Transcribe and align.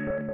And 0.00 0.30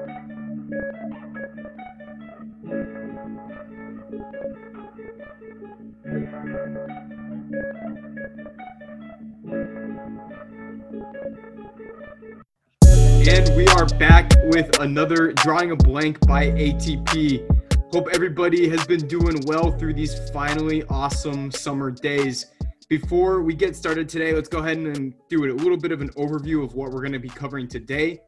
we 13.56 13.66
are 13.66 13.86
back 13.98 14.30
with 14.44 14.78
another 14.78 15.32
Drawing 15.32 15.72
a 15.72 15.76
Blank 15.76 16.24
by 16.28 16.50
ATP. 16.50 17.44
Hope 17.92 18.08
everybody 18.12 18.68
has 18.68 18.86
been 18.86 19.08
doing 19.08 19.42
well 19.46 19.72
through 19.72 19.94
these 19.94 20.30
finally 20.30 20.84
awesome 20.84 21.50
summer 21.50 21.90
days. 21.90 22.46
Before 22.88 23.42
we 23.42 23.52
get 23.52 23.74
started 23.74 24.08
today, 24.08 24.32
let's 24.32 24.48
go 24.48 24.58
ahead 24.58 24.76
and 24.76 25.12
do 25.28 25.44
a 25.44 25.50
little 25.52 25.76
bit 25.76 25.90
of 25.90 26.00
an 26.02 26.10
overview 26.10 26.62
of 26.62 26.74
what 26.74 26.92
we're 26.92 27.00
going 27.00 27.12
to 27.14 27.18
be 27.18 27.28
covering 27.28 27.66
today. 27.66 28.20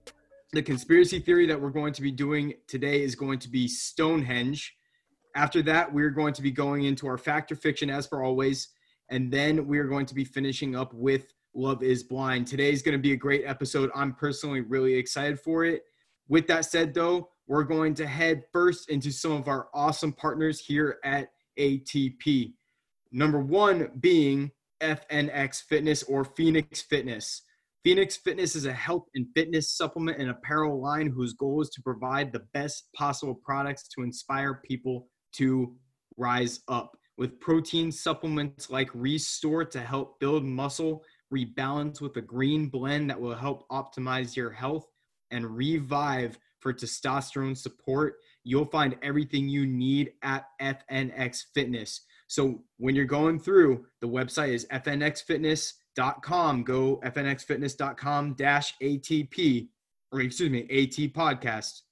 The 0.54 0.62
conspiracy 0.62 1.20
theory 1.20 1.46
that 1.46 1.60
we're 1.60 1.68
going 1.68 1.92
to 1.92 2.00
be 2.00 2.10
doing 2.10 2.54
today 2.66 3.02
is 3.02 3.14
going 3.14 3.38
to 3.40 3.50
be 3.50 3.68
Stonehenge. 3.68 4.74
After 5.36 5.60
that, 5.62 5.92
we're 5.92 6.08
going 6.08 6.32
to 6.32 6.40
be 6.40 6.50
going 6.50 6.84
into 6.84 7.06
our 7.06 7.18
fact 7.18 7.52
or 7.52 7.56
fiction 7.56 7.90
as 7.90 8.06
per 8.06 8.24
always. 8.24 8.68
And 9.10 9.30
then 9.30 9.66
we're 9.66 9.88
going 9.88 10.06
to 10.06 10.14
be 10.14 10.24
finishing 10.24 10.74
up 10.74 10.94
with 10.94 11.34
Love 11.54 11.82
is 11.82 12.02
Blind. 12.02 12.46
Today 12.46 12.72
is 12.72 12.80
going 12.80 12.96
to 12.96 13.02
be 13.02 13.12
a 13.12 13.16
great 13.16 13.44
episode. 13.44 13.90
I'm 13.94 14.14
personally 14.14 14.62
really 14.62 14.94
excited 14.94 15.38
for 15.38 15.66
it. 15.66 15.82
With 16.28 16.46
that 16.46 16.64
said, 16.64 16.94
though, 16.94 17.28
we're 17.46 17.64
going 17.64 17.92
to 17.94 18.06
head 18.06 18.44
first 18.50 18.88
into 18.88 19.10
some 19.10 19.32
of 19.32 19.48
our 19.48 19.68
awesome 19.74 20.14
partners 20.14 20.60
here 20.60 20.98
at 21.04 21.28
ATP. 21.58 22.54
Number 23.12 23.40
one 23.40 23.90
being 24.00 24.52
FNX 24.80 25.62
Fitness 25.62 26.04
or 26.04 26.24
Phoenix 26.24 26.80
Fitness. 26.80 27.42
Phoenix 27.84 28.16
Fitness 28.16 28.56
is 28.56 28.66
a 28.66 28.72
health 28.72 29.04
and 29.14 29.26
fitness 29.34 29.70
supplement 29.76 30.18
and 30.18 30.30
apparel 30.30 30.80
line 30.80 31.08
whose 31.08 31.34
goal 31.34 31.62
is 31.62 31.70
to 31.70 31.82
provide 31.82 32.32
the 32.32 32.44
best 32.52 32.88
possible 32.94 33.34
products 33.44 33.88
to 33.88 34.02
inspire 34.02 34.60
people 34.64 35.08
to 35.34 35.74
rise 36.16 36.60
up. 36.68 36.96
With 37.16 37.40
protein 37.40 37.90
supplements 37.90 38.70
like 38.70 38.90
Restore 38.94 39.64
to 39.66 39.80
help 39.80 40.20
build 40.20 40.44
muscle 40.44 41.02
rebalance 41.32 42.00
with 42.00 42.16
a 42.16 42.22
green 42.22 42.68
blend 42.68 43.10
that 43.10 43.20
will 43.20 43.34
help 43.34 43.68
optimize 43.70 44.34
your 44.34 44.50
health, 44.50 44.86
and 45.30 45.56
revive 45.56 46.38
for 46.60 46.72
testosterone 46.72 47.56
support. 47.56 48.14
You'll 48.44 48.66
find 48.66 48.96
everything 49.02 49.48
you 49.48 49.66
need 49.66 50.12
at 50.22 50.46
FNX 50.60 51.44
Fitness. 51.54 52.00
So 52.28 52.62
when 52.78 52.94
you're 52.94 53.04
going 53.04 53.38
through, 53.38 53.86
the 54.00 54.08
website 54.08 54.54
is 54.54 54.66
fnxfitness.com. 55.98 56.64
Go 56.64 57.00
fnxfitness.com 57.04 58.34
dash 58.34 58.74
ATP, 58.82 59.68
or 60.12 60.20
excuse 60.20 60.50
me, 60.50 60.62
AT 60.62 61.12
podcast. 61.12 61.82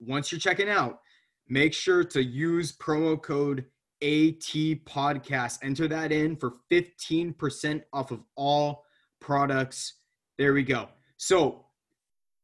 Once 0.00 0.32
you're 0.32 0.38
checking 0.38 0.68
out, 0.68 1.00
make 1.48 1.74
sure 1.74 2.04
to 2.04 2.22
use 2.22 2.76
promo 2.76 3.20
code 3.20 3.66
AT 4.02 4.52
podcast. 4.86 5.58
Enter 5.62 5.88
that 5.88 6.12
in 6.12 6.36
for 6.36 6.54
15% 6.70 7.82
off 7.92 8.10
of 8.10 8.20
all 8.36 8.84
products. 9.20 9.94
There 10.38 10.54
we 10.54 10.62
go. 10.62 10.88
So, 11.18 11.66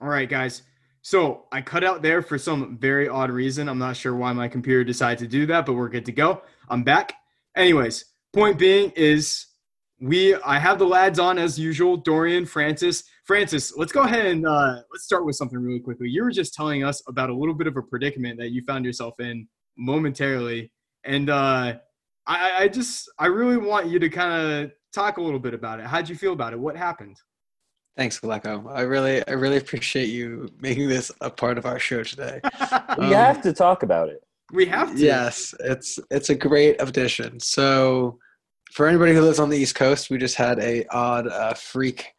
All 0.00 0.08
right, 0.08 0.26
guys. 0.26 0.62
So 1.02 1.44
I 1.52 1.60
cut 1.60 1.84
out 1.84 2.00
there 2.00 2.22
for 2.22 2.38
some 2.38 2.78
very 2.78 3.06
odd 3.06 3.30
reason. 3.30 3.68
I'm 3.68 3.78
not 3.78 3.98
sure 3.98 4.16
why 4.16 4.32
my 4.32 4.48
computer 4.48 4.82
decided 4.82 5.18
to 5.18 5.26
do 5.26 5.44
that, 5.44 5.66
but 5.66 5.74
we're 5.74 5.90
good 5.90 6.06
to 6.06 6.12
go. 6.12 6.40
I'm 6.70 6.82
back. 6.82 7.12
Anyways, 7.54 8.06
point 8.32 8.58
being 8.58 8.92
is 8.96 9.44
we 10.00 10.34
I 10.36 10.58
have 10.58 10.78
the 10.78 10.86
lads 10.86 11.18
on 11.18 11.36
as 11.36 11.58
usual. 11.58 11.98
Dorian, 11.98 12.46
Francis, 12.46 13.04
Francis. 13.26 13.76
Let's 13.76 13.92
go 13.92 14.02
ahead 14.02 14.26
and 14.26 14.46
uh, 14.46 14.82
let's 14.92 15.04
start 15.04 15.26
with 15.26 15.36
something 15.36 15.58
really 15.58 15.80
quickly. 15.80 16.08
You 16.08 16.22
were 16.22 16.30
just 16.30 16.54
telling 16.54 16.84
us 16.84 17.02
about 17.08 17.28
a 17.28 17.34
little 17.34 17.54
bit 17.54 17.66
of 17.66 17.76
a 17.76 17.82
predicament 17.82 18.38
that 18.38 18.50
you 18.50 18.62
found 18.62 18.84
yourself 18.84 19.14
in 19.18 19.48
momentarily, 19.76 20.72
and 21.04 21.28
uh, 21.28 21.74
I, 22.26 22.52
I 22.58 22.68
just 22.68 23.10
I 23.18 23.26
really 23.26 23.56
want 23.56 23.88
you 23.88 23.98
to 23.98 24.08
kind 24.08 24.64
of 24.64 24.72
talk 24.94 25.18
a 25.18 25.20
little 25.20 25.40
bit 25.40 25.54
about 25.54 25.80
it. 25.80 25.86
How'd 25.86 26.08
you 26.08 26.14
feel 26.14 26.32
about 26.32 26.52
it? 26.52 26.58
What 26.58 26.76
happened? 26.76 27.16
Thanks, 27.96 28.20
Galeko. 28.20 28.70
I 28.70 28.82
really, 28.82 29.26
I 29.26 29.32
really 29.32 29.56
appreciate 29.56 30.10
you 30.10 30.48
making 30.60 30.88
this 30.88 31.10
a 31.20 31.30
part 31.30 31.58
of 31.58 31.66
our 31.66 31.78
show 31.78 32.02
today. 32.02 32.40
we 32.98 33.06
um, 33.06 33.12
have 33.12 33.42
to 33.42 33.52
talk 33.52 33.82
about 33.82 34.08
it. 34.08 34.22
We 34.52 34.66
have 34.66 34.94
to. 34.94 34.98
Yes, 34.98 35.52
it's 35.60 35.98
it's 36.10 36.30
a 36.30 36.34
great 36.34 36.80
addition. 36.80 37.40
So 37.40 38.18
for 38.72 38.86
anybody 38.86 39.14
who 39.14 39.22
lives 39.22 39.40
on 39.40 39.48
the 39.48 39.56
East 39.56 39.74
Coast, 39.74 40.10
we 40.10 40.18
just 40.18 40.36
had 40.36 40.60
a 40.60 40.84
odd 40.90 41.26
uh, 41.26 41.54
freak 41.54 42.12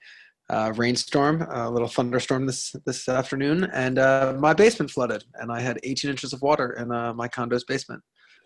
uh, 0.50 0.74
rainstorm, 0.76 1.42
a 1.50 1.70
little 1.70 1.88
thunderstorm 1.88 2.46
this 2.46 2.76
this 2.86 3.10
afternoon, 3.10 3.66
and 3.74 4.00
uh, 4.00 4.34
my 4.40 4.54
basement 4.54 4.92
flooded, 4.92 5.24
and 5.36 5.52
I 5.52 5.60
had 5.60 5.80
18 5.84 6.10
inches 6.10 6.34
of 6.34 6.42
water 6.42 6.74
in 6.74 6.92
uh, 6.92 7.14
my 7.14 7.28
condo's 7.28 7.64
basement. 7.64 8.02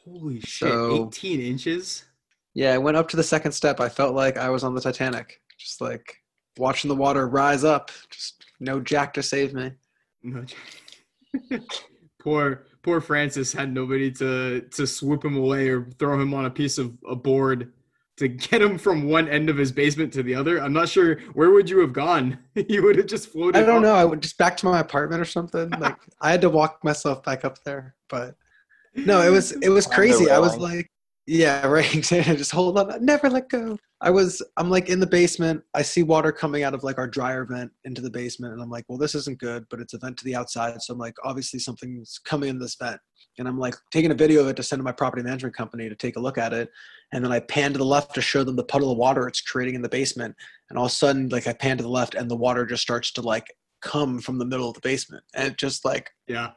Holy 0.06 0.40
shit! 0.40 0.70
So, 0.70 1.08
18 1.08 1.42
inches. 1.42 2.06
Yeah, 2.54 2.74
I 2.74 2.78
went 2.80 2.98
up 2.98 3.08
to 3.10 3.18
the 3.18 3.24
second 3.24 3.52
step. 3.52 3.80
I 3.80 3.88
felt 3.88 4.16
like 4.16 4.38
I 4.38 4.50
was 4.50 4.64
on 4.64 4.74
the 4.74 4.82
Titanic, 4.82 5.40
just 5.58 5.80
like 5.80 6.16
watching 6.58 6.90
the 6.90 6.96
water 6.96 7.28
rise 7.28 7.64
up. 7.64 7.92
Just 8.10 8.46
no 8.60 8.80
Jack 8.80 9.14
to 9.14 9.24
save 9.24 9.54
me. 9.54 9.72
No. 10.24 10.44
poor 12.20 12.66
poor 12.84 13.00
Francis 13.00 13.54
had 13.54 13.74
nobody 13.74 14.12
to 14.12 14.62
to 14.62 14.88
swoop 14.88 15.24
him 15.24 15.38
away 15.38 15.70
or 15.70 15.88
throw 16.00 16.20
him 16.20 16.34
on 16.34 16.46
a 16.46 16.50
piece 16.50 16.78
of 16.78 16.98
a 17.08 17.16
board 17.16 17.72
to 18.22 18.28
get 18.28 18.62
him 18.62 18.78
from 18.78 19.10
one 19.10 19.28
end 19.28 19.50
of 19.50 19.58
his 19.58 19.72
basement 19.72 20.14
to 20.14 20.22
the 20.24 20.36
other. 20.36 20.62
I'm 20.62 20.74
not 20.74 20.88
sure 20.88 21.20
where 21.34 21.50
would 21.50 21.70
you 21.70 21.80
have 21.80 21.92
gone. 21.92 22.38
you 22.70 22.84
would 22.84 22.96
have 22.96 23.08
just 23.08 23.30
floated. 23.30 23.58
I 23.58 23.66
don't 23.66 23.78
off. 23.78 23.82
know. 23.84 23.96
I 23.96 24.06
would 24.06 24.22
just 24.22 24.38
back 24.38 24.56
to 24.58 24.68
my 24.68 24.80
apartment 24.80 25.22
or 25.22 25.26
something. 25.26 25.70
Like 25.82 25.98
I 26.22 26.30
had 26.30 26.42
to 26.42 26.50
walk 26.50 26.84
myself 26.84 27.24
back 27.24 27.44
up 27.44 27.64
there, 27.64 27.96
but 28.08 28.36
no, 28.96 29.22
it 29.22 29.30
was 29.30 29.54
it 29.54 29.70
was 29.70 29.88
crazy. 29.88 30.30
I 30.30 30.38
was 30.38 30.58
like, 30.58 30.92
yeah, 31.26 31.66
right. 31.68 31.90
just 31.90 32.52
hold 32.52 32.78
on, 32.78 33.04
never 33.04 33.30
let 33.30 33.50
go. 33.50 33.80
I 34.04 34.10
was, 34.10 34.42
I'm 34.58 34.72
like 34.72 34.90
in 34.90 35.00
the 35.00 35.06
basement. 35.06 35.62
I 35.76 35.84
see 35.84 36.02
water 36.02 36.32
coming 36.32 36.64
out 36.64 36.74
of 36.74 36.84
like 36.84 36.98
our 36.98 37.08
dryer 37.08 37.46
vent 37.46 37.72
into 37.84 38.02
the 38.02 38.10
basement, 38.10 38.54
and 38.54 38.62
I'm 38.62 38.70
like, 38.70 38.86
well, 38.90 38.98
this 38.98 39.14
isn't 39.14 39.40
good, 39.40 39.66
but 39.70 39.80
it's 39.80 39.94
a 39.94 40.00
vent 40.00 40.18
to 40.18 40.26
the 40.26 40.36
outside. 40.36 40.82
So 40.82 40.94
I'm 40.94 41.00
like, 41.00 41.16
obviously 41.24 41.60
something's 41.60 42.20
coming 42.26 42.50
in 42.50 42.58
this 42.58 42.76
vent. 42.76 43.00
And 43.38 43.48
I'm 43.48 43.60
like 43.60 43.76
taking 43.92 44.12
a 44.12 44.16
video 44.16 44.42
of 44.42 44.48
it 44.48 44.56
to 44.56 44.64
send 44.64 44.80
to 44.80 44.84
my 44.84 44.92
property 44.92 45.22
management 45.22 45.56
company 45.56 45.88
to 45.88 45.96
take 45.96 46.16
a 46.16 46.20
look 46.20 46.40
at 46.40 46.52
it. 46.52 46.70
And 47.14 47.24
then 47.24 47.32
I 47.32 47.40
pan 47.42 47.74
to 47.74 47.78
the 47.78 47.86
left 47.86 48.16
to 48.16 48.22
show 48.22 48.44
them 48.44 48.56
the 48.56 48.64
puddle 48.64 48.92
of 48.92 48.98
water 48.98 49.28
it's 49.28 49.42
creating 49.42 49.76
in 49.76 49.82
the 49.84 49.90
basement. 49.90 50.36
And 50.70 50.80
all 50.80 50.86
of 50.86 50.92
a 50.92 50.96
sudden, 50.96 51.30
like 51.30 51.48
I 51.48 51.54
pan 51.54 51.78
to 51.78 51.84
the 51.84 51.90
left, 51.90 52.16
and 52.16 52.30
the 52.30 52.36
water 52.36 52.66
just 52.66 52.82
starts 52.82 53.12
to 53.14 53.22
like 53.22 53.54
come 53.82 54.20
from 54.20 54.40
the 54.40 54.46
middle 54.46 54.68
of 54.68 54.74
the 54.74 54.82
basement, 54.82 55.24
and 55.36 55.48
it 55.48 55.58
just 55.58 55.86
like 55.86 56.10
yeah 56.28 56.52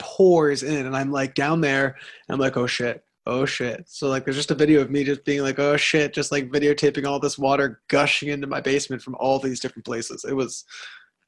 pours 0.00 0.64
in. 0.64 0.86
And 0.86 0.96
I'm 0.96 1.12
like 1.12 1.34
down 1.34 1.60
there, 1.60 1.96
I'm 2.28 2.40
like, 2.40 2.56
oh 2.56 2.66
shit 2.66 3.04
oh 3.26 3.44
shit. 3.44 3.84
So 3.86 4.08
like 4.08 4.24
there's 4.24 4.36
just 4.36 4.50
a 4.50 4.56
video 4.56 4.80
of 4.80 4.90
me 4.90 5.04
just 5.04 5.24
being 5.24 5.42
like, 5.42 5.58
oh 5.58 5.76
shit, 5.76 6.12
just 6.12 6.32
like 6.32 6.50
videotaping 6.50 7.06
all 7.06 7.20
this 7.20 7.38
water 7.38 7.80
gushing 7.88 8.28
into 8.28 8.46
my 8.46 8.60
basement 8.60 9.02
from 9.02 9.16
all 9.18 9.38
these 9.38 9.60
different 9.60 9.84
places. 9.84 10.24
It 10.24 10.34
was 10.34 10.64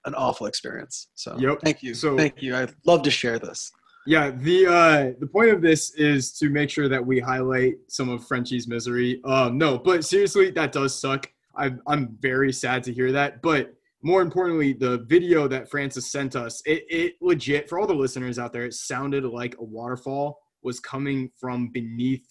an 0.05 0.14
awful 0.14 0.46
experience. 0.46 1.08
So 1.14 1.37
yep. 1.38 1.58
thank 1.62 1.82
you. 1.82 1.94
So 1.94 2.17
thank 2.17 2.43
you. 2.43 2.56
I'd 2.56 2.75
love 2.87 3.02
to 3.02 3.11
share 3.11 3.38
this. 3.38 3.70
Yeah, 4.06 4.31
the 4.31 4.67
uh 4.67 5.12
the 5.19 5.26
point 5.26 5.50
of 5.50 5.62
this 5.62 5.94
is 5.94 6.32
to 6.38 6.50
make 6.50 6.69
sure 6.69 6.88
that 6.88 7.05
we 7.05 7.20
highlight 7.20 7.75
some 7.88 8.11
of 8.11 8.26
Frenchie's 8.26 8.69
misery. 8.69 9.20
Um 9.25 9.56
no, 9.56 9.79
but 9.79 10.05
seriously, 10.05 10.50
that 10.50 10.73
does 10.73 10.99
suck. 10.99 11.31
I 11.56 11.73
I'm 11.87 12.19
very 12.20 12.52
sad 12.52 12.82
to 12.85 12.93
hear 12.93 13.12
that. 13.12 13.40
But 13.40 13.73
more 14.02 14.20
importantly, 14.20 14.75
the 14.75 14.99
video 15.08 15.49
that 15.49 15.70
Francis 15.70 16.12
sent 16.12 16.37
us, 16.37 16.61
it, 16.67 16.85
it 16.90 17.14
legit 17.23 17.70
for 17.70 17.81
all 17.81 17.87
the 17.87 17.94
listeners 17.94 18.38
out 18.38 18.52
there, 18.52 18.67
it 18.67 18.75
sounded 18.75 19.25
like 19.25 19.56
a 19.58 19.64
waterfall 19.64 20.44
was 20.64 20.81
coming 20.81 21.31
from 21.38 21.69
beneath 21.69 22.26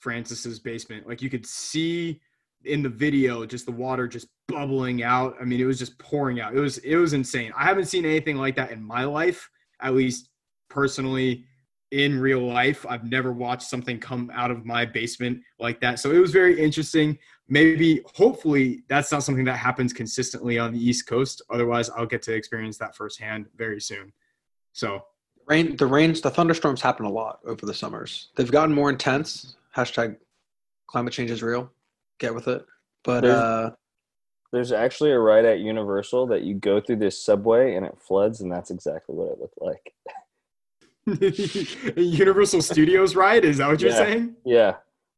Francis's 0.00 0.58
basement. 0.58 1.06
Like 1.06 1.22
you 1.22 1.30
could 1.30 1.46
see 1.46 2.20
in 2.64 2.82
the 2.82 2.88
video 2.88 3.44
just 3.46 3.66
the 3.66 3.72
water 3.72 4.08
just 4.08 4.28
bubbling 4.48 5.02
out. 5.02 5.36
I 5.40 5.44
mean, 5.44 5.60
it 5.60 5.64
was 5.64 5.78
just 5.78 5.98
pouring 5.98 6.40
out. 6.40 6.56
It 6.56 6.60
was 6.60 6.78
it 6.78 6.96
was 6.96 7.12
insane. 7.12 7.52
I 7.56 7.64
haven't 7.64 7.86
seen 7.86 8.04
anything 8.04 8.36
like 8.36 8.56
that 8.56 8.70
in 8.72 8.82
my 8.82 9.04
life, 9.04 9.48
at 9.80 9.94
least 9.94 10.30
personally. 10.68 11.44
in 11.94 12.18
real 12.18 12.40
life. 12.40 12.84
I've 12.88 13.04
never 13.04 13.32
watched 13.32 13.68
something 13.68 14.00
come 14.00 14.28
out 14.34 14.50
of 14.50 14.66
my 14.66 14.84
basement 14.84 15.40
like 15.60 15.80
that. 15.80 16.00
So 16.00 16.10
it 16.10 16.18
was 16.18 16.32
very 16.32 16.60
interesting. 16.60 17.16
Maybe, 17.48 18.00
hopefully, 18.14 18.82
that's 18.88 19.12
not 19.12 19.22
something 19.22 19.44
that 19.44 19.58
happens 19.58 19.92
consistently 19.92 20.58
on 20.58 20.72
the 20.72 20.78
East 20.84 21.06
Coast. 21.06 21.40
Otherwise, 21.50 21.90
I'll 21.90 22.06
get 22.06 22.22
to 22.22 22.34
experience 22.34 22.78
that 22.78 22.96
firsthand 22.96 23.46
very 23.54 23.80
soon. 23.80 24.12
So, 24.72 25.02
rain, 25.46 25.76
the 25.76 25.86
rains, 25.86 26.20
the 26.20 26.30
thunderstorms 26.30 26.80
happen 26.80 27.06
a 27.06 27.10
lot 27.10 27.40
over 27.46 27.64
the 27.66 27.74
summers. 27.74 28.28
They've 28.36 28.50
gotten 28.50 28.74
more 28.74 28.90
intense. 28.90 29.56
Hashtag 29.76 30.16
climate 30.86 31.12
change 31.12 31.30
is 31.30 31.42
real. 31.42 31.70
Get 32.18 32.34
with 32.34 32.48
it. 32.48 32.64
But 33.02 33.22
There's- 33.22 33.36
uh, 33.38 33.70
There's 34.52 34.72
actually 34.72 35.10
a 35.10 35.18
ride 35.18 35.44
at 35.44 35.58
Universal 35.60 36.28
that 36.28 36.42
you 36.42 36.54
go 36.54 36.80
through 36.80 36.96
this 36.96 37.20
subway 37.22 37.74
and 37.74 37.84
it 37.84 37.98
floods, 37.98 38.40
and 38.40 38.50
that's 38.52 38.70
exactly 38.70 39.14
what 39.16 39.32
it 39.32 39.40
looked 39.40 39.60
like. 39.60 39.92
Universal 41.96 42.62
Studios 42.62 43.14
ride 43.16 43.44
is 43.44 43.58
that 43.58 43.68
what 43.68 43.80
you're 43.80 43.90
Yeah. 43.90 43.96
saying? 43.96 44.36
Yeah, 44.44 44.76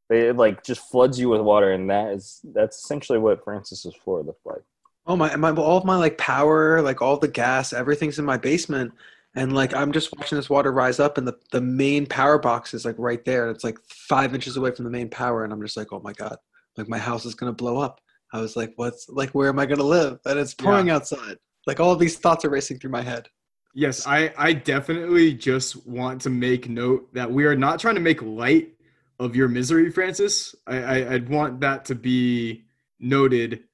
they 0.09 0.29
it, 0.29 0.37
like 0.37 0.65
just 0.65 0.91
floods 0.91 1.19
you 1.21 1.29
with 1.29 1.41
water, 1.43 1.71
and 1.73 1.89
that 1.91 2.13
is 2.13 2.41
that's 2.55 2.79
essentially 2.83 3.19
what 3.19 3.45
Francis's 3.45 3.95
floor 3.95 4.23
looked 4.23 4.45
like. 4.47 4.63
Oh 5.07 5.15
my, 5.17 5.37
my 5.37 5.53
all 5.53 5.77
of 5.79 5.85
my 5.85 5.97
like 5.97 6.19
power, 6.19 6.83
like 6.83 7.03
all 7.03 7.17
the 7.19 7.29
gas, 7.29 7.73
everything's 7.73 8.19
in 8.19 8.25
my 8.25 8.37
basement. 8.37 8.93
And 9.37 9.55
like 9.55 9.75
I'm 9.75 9.93
just 9.93 10.17
watching 10.17 10.37
this 10.37 10.49
water 10.49 10.73
rise 10.73 10.99
up 10.99 11.19
and 11.19 11.29
the, 11.29 11.37
the 11.53 11.61
main 11.61 12.07
power 12.07 12.39
box 12.39 12.73
is 12.73 12.87
like 12.87 12.97
right 12.99 13.23
there. 13.25 13.47
and 13.47 13.55
It's 13.55 13.65
like 13.65 13.79
five 13.89 14.35
inches 14.35 14.57
away 14.57 14.71
from 14.71 14.87
the 14.87 14.91
main 14.91 15.11
power. 15.11 15.45
And 15.45 15.53
I'm 15.53 15.61
just 15.61 15.77
like, 15.77 15.93
oh 15.93 16.01
my 16.01 16.15
God, 16.15 16.37
like 16.77 16.89
my 16.89 16.99
house 16.99 17.27
is 17.27 17.35
gonna 17.35 17.53
blow 17.53 17.79
up. 17.79 18.01
I 18.33 18.41
was 18.41 18.57
like, 18.57 18.73
what's 18.77 19.09
like 19.11 19.31
where 19.31 19.51
am 19.51 19.59
I 19.59 19.67
gonna 19.67 19.83
live? 19.83 20.19
And 20.25 20.39
it's 20.39 20.55
pouring 20.55 20.91
outside. 20.91 21.37
Like 21.67 21.81
all 21.81 21.93
of 21.93 21.99
these 21.99 22.17
thoughts 22.17 22.45
are 22.45 22.51
racing 22.51 22.79
through 22.79 22.91
my 22.91 23.03
head. 23.03 23.29
Yes, 23.75 24.07
I, 24.07 24.33
I 24.39 24.55
definitely 24.55 25.35
just 25.35 25.87
want 25.87 26.23
to 26.23 26.31
make 26.31 26.67
note 26.67 27.13
that 27.13 27.31
we 27.31 27.45
are 27.45 27.55
not 27.55 27.79
trying 27.79 27.97
to 27.97 28.01
make 28.01 28.23
light 28.23 28.71
of 29.19 29.37
your 29.37 29.49
misery, 29.49 29.91
Francis. 29.91 30.55
I, 30.67 30.79
I, 30.79 31.13
I'd 31.13 31.29
want 31.29 31.61
that 31.61 31.85
to 31.87 31.95
be 31.95 32.65
noted. 32.99 33.65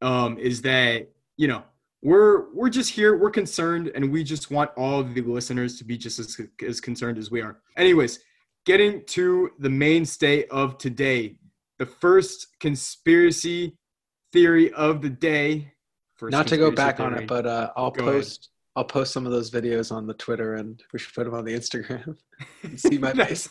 Um, 0.00 0.38
is 0.38 0.62
that 0.62 1.08
you 1.36 1.48
know 1.48 1.64
we're 2.02 2.52
we're 2.52 2.68
just 2.68 2.90
here, 2.90 3.16
we're 3.16 3.30
concerned, 3.30 3.90
and 3.94 4.10
we 4.12 4.24
just 4.24 4.50
want 4.50 4.70
all 4.76 5.00
of 5.00 5.14
the 5.14 5.20
listeners 5.22 5.78
to 5.78 5.84
be 5.84 5.96
just 5.96 6.18
as 6.18 6.40
as 6.66 6.80
concerned 6.80 7.18
as 7.18 7.30
we 7.30 7.40
are. 7.40 7.60
Anyways, 7.76 8.20
getting 8.66 9.04
to 9.06 9.50
the 9.58 9.70
mainstay 9.70 10.46
of 10.48 10.78
today, 10.78 11.36
the 11.78 11.86
first 11.86 12.58
conspiracy 12.60 13.76
theory 14.32 14.72
of 14.72 15.02
the 15.02 15.10
day. 15.10 15.72
First 16.16 16.32
Not 16.32 16.46
to 16.48 16.56
go 16.56 16.70
back 16.70 17.00
on 17.00 17.14
it, 17.14 17.26
but 17.26 17.46
uh, 17.46 17.70
I'll 17.76 17.90
Go 17.90 18.04
ahead. 18.04 18.14
post 18.14 18.50
I'll 18.74 18.84
post 18.84 19.12
some 19.12 19.26
of 19.26 19.32
those 19.32 19.50
videos 19.50 19.92
on 19.92 20.06
the 20.06 20.14
Twitter 20.14 20.54
and 20.54 20.82
we 20.92 20.98
should 20.98 21.14
put 21.14 21.24
them 21.24 21.34
on 21.34 21.44
the 21.44 21.52
Instagram. 21.52 22.16
see 22.76 22.98
my 22.98 23.12
face. 23.24 23.50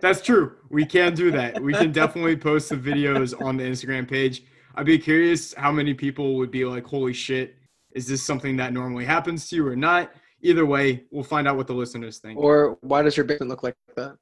That's 0.00 0.20
true. 0.20 0.56
We 0.70 0.84
can 0.84 1.14
do 1.14 1.30
that. 1.30 1.62
We 1.62 1.72
can 1.72 1.92
definitely 1.92 2.36
post 2.36 2.68
the 2.70 2.76
videos 2.76 3.40
on 3.42 3.56
the 3.56 3.64
Instagram 3.64 4.08
page. 4.08 4.42
I'd 4.76 4.86
be 4.86 4.98
curious 4.98 5.54
how 5.54 5.70
many 5.70 5.94
people 5.94 6.36
would 6.36 6.50
be 6.50 6.64
like, 6.64 6.84
holy 6.84 7.12
shit, 7.12 7.56
is 7.94 8.06
this 8.06 8.22
something 8.22 8.56
that 8.56 8.72
normally 8.72 9.04
happens 9.04 9.48
to 9.48 9.56
you 9.56 9.66
or 9.66 9.76
not? 9.76 10.12
Either 10.42 10.66
way, 10.66 11.04
we'll 11.10 11.24
find 11.24 11.46
out 11.46 11.56
what 11.56 11.66
the 11.66 11.72
listeners 11.72 12.18
think. 12.18 12.38
Or 12.38 12.76
why 12.80 13.02
does 13.02 13.16
your 13.16 13.24
basement 13.24 13.50
look 13.50 13.62
like 13.62 13.76
that? 13.96 14.16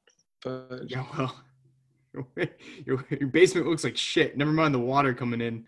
But 0.45 0.85
yeah, 0.87 1.05
well, 1.17 1.35
your, 2.85 3.05
your 3.11 3.29
basement 3.29 3.67
looks 3.67 3.85
like 3.85 3.97
shit. 3.97 4.37
Never 4.37 4.53
mind 4.53 4.75
the 4.75 4.79
water 4.79 5.15
coming 5.15 5.41
in. 5.41 5.67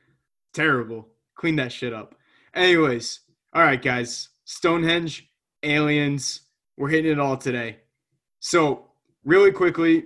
Terrible. 0.52 1.08
Clean 1.34 1.56
that 1.56 1.72
shit 1.72 1.92
up. 1.92 2.14
Anyways, 2.54 3.20
all 3.54 3.62
right, 3.62 3.80
guys. 3.80 4.28
Stonehenge, 4.44 5.28
aliens. 5.62 6.42
We're 6.76 6.88
hitting 6.88 7.12
it 7.12 7.18
all 7.18 7.36
today. 7.36 7.78
So, 8.40 8.90
really 9.24 9.50
quickly, 9.50 10.04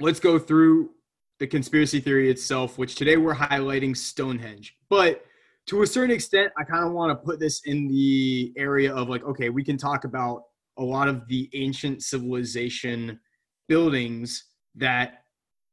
let's 0.00 0.20
go 0.20 0.38
through 0.38 0.90
the 1.40 1.46
conspiracy 1.46 1.98
theory 2.00 2.30
itself, 2.30 2.78
which 2.78 2.94
today 2.94 3.16
we're 3.16 3.34
highlighting 3.34 3.96
Stonehenge. 3.96 4.76
But 4.90 5.24
to 5.66 5.82
a 5.82 5.86
certain 5.86 6.14
extent, 6.14 6.52
I 6.58 6.64
kind 6.64 6.86
of 6.86 6.92
want 6.92 7.10
to 7.10 7.24
put 7.24 7.40
this 7.40 7.62
in 7.64 7.88
the 7.88 8.52
area 8.56 8.94
of 8.94 9.08
like, 9.08 9.24
okay, 9.24 9.48
we 9.48 9.64
can 9.64 9.78
talk 9.78 10.04
about 10.04 10.42
a 10.78 10.84
lot 10.84 11.08
of 11.08 11.26
the 11.28 11.48
ancient 11.54 12.02
civilization 12.02 13.18
buildings 13.68 14.44
that 14.74 15.24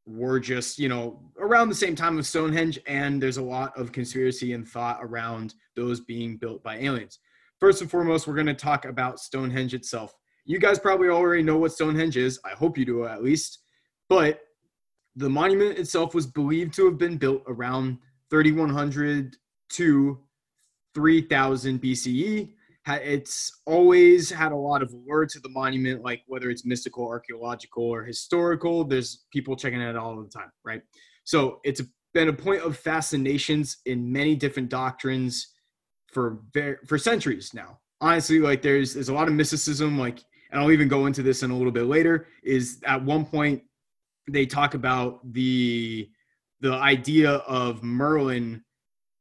were 0.05 0.39
just, 0.39 0.79
you 0.79 0.87
know, 0.87 1.19
around 1.37 1.67
the 1.67 1.75
same 1.75 1.95
time 1.95 2.17
as 2.17 2.29
Stonehenge. 2.29 2.79
And 2.87 3.21
there's 3.21 3.37
a 3.37 3.43
lot 3.43 3.77
of 3.77 3.91
conspiracy 3.91 4.53
and 4.53 4.65
thought 4.65 4.99
around 5.01 5.53
those 5.75 5.99
being 5.99 6.37
built 6.37 6.63
by 6.63 6.77
aliens. 6.77 7.19
First 7.59 7.81
and 7.81 7.91
foremost, 7.91 8.25
we're 8.25 8.35
going 8.35 8.47
to 8.47 8.53
talk 8.53 8.85
about 8.85 9.19
Stonehenge 9.19 9.73
itself. 9.73 10.13
You 10.45 10.59
guys 10.59 10.79
probably 10.79 11.09
already 11.09 11.43
know 11.43 11.57
what 11.57 11.73
Stonehenge 11.73 12.15
is. 12.15 12.39
I 12.45 12.51
hope 12.51 12.77
you 12.77 12.85
do 12.85 13.05
at 13.05 13.21
least. 13.21 13.59
But 14.07 14.39
the 15.17 15.29
monument 15.29 15.79
itself 15.79 16.13
was 16.13 16.27
believed 16.27 16.73
to 16.75 16.85
have 16.85 16.97
been 16.97 17.17
built 17.17 17.41
around 17.47 17.97
3100 18.29 19.35
to 19.69 20.19
3000 20.93 21.81
BCE. 21.81 22.53
It's 22.87 23.51
always 23.65 24.29
had 24.29 24.53
a 24.53 24.55
lot 24.55 24.81
of 24.81 24.93
lure 25.05 25.25
to 25.25 25.39
the 25.39 25.49
monument, 25.49 26.03
like 26.03 26.21
whether 26.27 26.49
it's 26.49 26.65
mystical, 26.65 27.05
archaeological, 27.05 27.83
or 27.83 28.03
historical. 28.03 28.85
There's 28.85 29.25
people 29.33 29.57
checking 29.57 29.81
it 29.81 29.97
all 29.97 30.21
the 30.21 30.29
time, 30.29 30.51
right? 30.63 30.81
So 31.25 31.59
it's 31.65 31.81
been 32.13 32.29
a 32.29 32.33
point 32.33 32.61
of 32.61 32.77
fascinations 32.77 33.77
in 33.85 34.09
many 34.11 34.35
different 34.35 34.69
doctrines 34.69 35.53
for 36.13 36.39
ver- 36.53 36.79
for 36.85 36.97
centuries 36.97 37.53
now. 37.53 37.79
Honestly, 37.99 38.39
like 38.39 38.61
there's 38.61 38.93
there's 38.93 39.09
a 39.09 39.13
lot 39.13 39.27
of 39.27 39.33
mysticism, 39.33 39.97
like, 39.97 40.19
and 40.51 40.61
I'll 40.61 40.71
even 40.71 40.87
go 40.87 41.07
into 41.07 41.23
this 41.23 41.43
in 41.43 41.51
a 41.51 41.57
little 41.57 41.73
bit 41.73 41.87
later. 41.87 42.27
Is 42.43 42.81
at 42.85 43.03
one 43.03 43.25
point 43.25 43.63
they 44.27 44.45
talk 44.45 44.73
about 44.73 45.33
the 45.33 46.09
the 46.59 46.73
idea 46.73 47.31
of 47.31 47.83
Merlin 47.83 48.63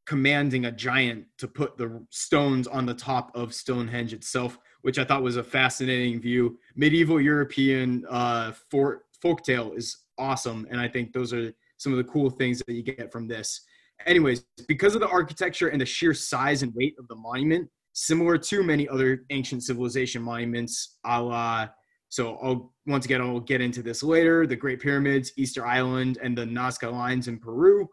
commanding 0.07 0.67
a 0.67 0.73
giant 0.73 1.27
to 1.37 1.49
put 1.49 1.77
the 1.77 2.05
stones 2.11 2.67
on 2.67 2.87
the 2.87 2.95
top 2.95 3.31
of 3.35 3.53
Stonehenge 3.53 4.13
itself, 4.15 4.59
which 4.83 4.99
I 4.99 5.05
thought 5.05 5.23
was 5.23 5.37
a 5.37 5.43
fascinating 5.45 6.21
view. 6.21 6.59
Medieval 6.77 7.21
European 7.21 8.07
uh, 8.09 8.53
for, 8.71 9.03
folktale 9.23 9.77
is 9.77 10.05
awesome, 10.17 10.67
and 10.71 10.81
I 10.81 10.89
think 10.89 11.13
those 11.13 11.35
are 11.35 11.53
some 11.77 11.93
of 11.93 11.99
the 11.99 12.05
cool 12.05 12.31
things 12.31 12.63
that 12.67 12.73
you 12.73 12.83
get 12.83 13.13
from 13.13 13.27
this. 13.27 13.61
Anyways, 14.07 14.45
because 14.69 14.95
of 14.95 15.01
the 15.01 15.09
architecture 15.09 15.69
and 15.69 15.81
the 15.81 15.87
sheer 15.87 16.15
size 16.15 16.63
and 16.63 16.73
weight 16.75 16.95
of 16.99 17.09
the 17.09 17.17
monument, 17.17 17.69
similar 17.93 18.39
to 18.39 18.63
many 18.63 18.89
other 18.89 19.25
ancient 19.31 19.65
civilization 19.65 20.23
monuments, 20.23 20.99
a 21.05 21.21
la 21.21 21.69
so 22.17 22.39
I'll 22.43 22.73
once 22.87 23.05
again 23.05 23.21
I'll 23.21 23.41
get 23.41 23.61
into 23.61 23.83
this 23.83 24.03
later. 24.03 24.47
The 24.47 24.57
Great 24.57 24.81
Pyramids, 24.81 25.33
Easter 25.37 25.67
Island, 25.67 26.19
and 26.23 26.37
the 26.37 26.47
Nazca 26.47 26.91
lines 26.91 27.29
in 27.29 27.39
Peru. 27.39 27.87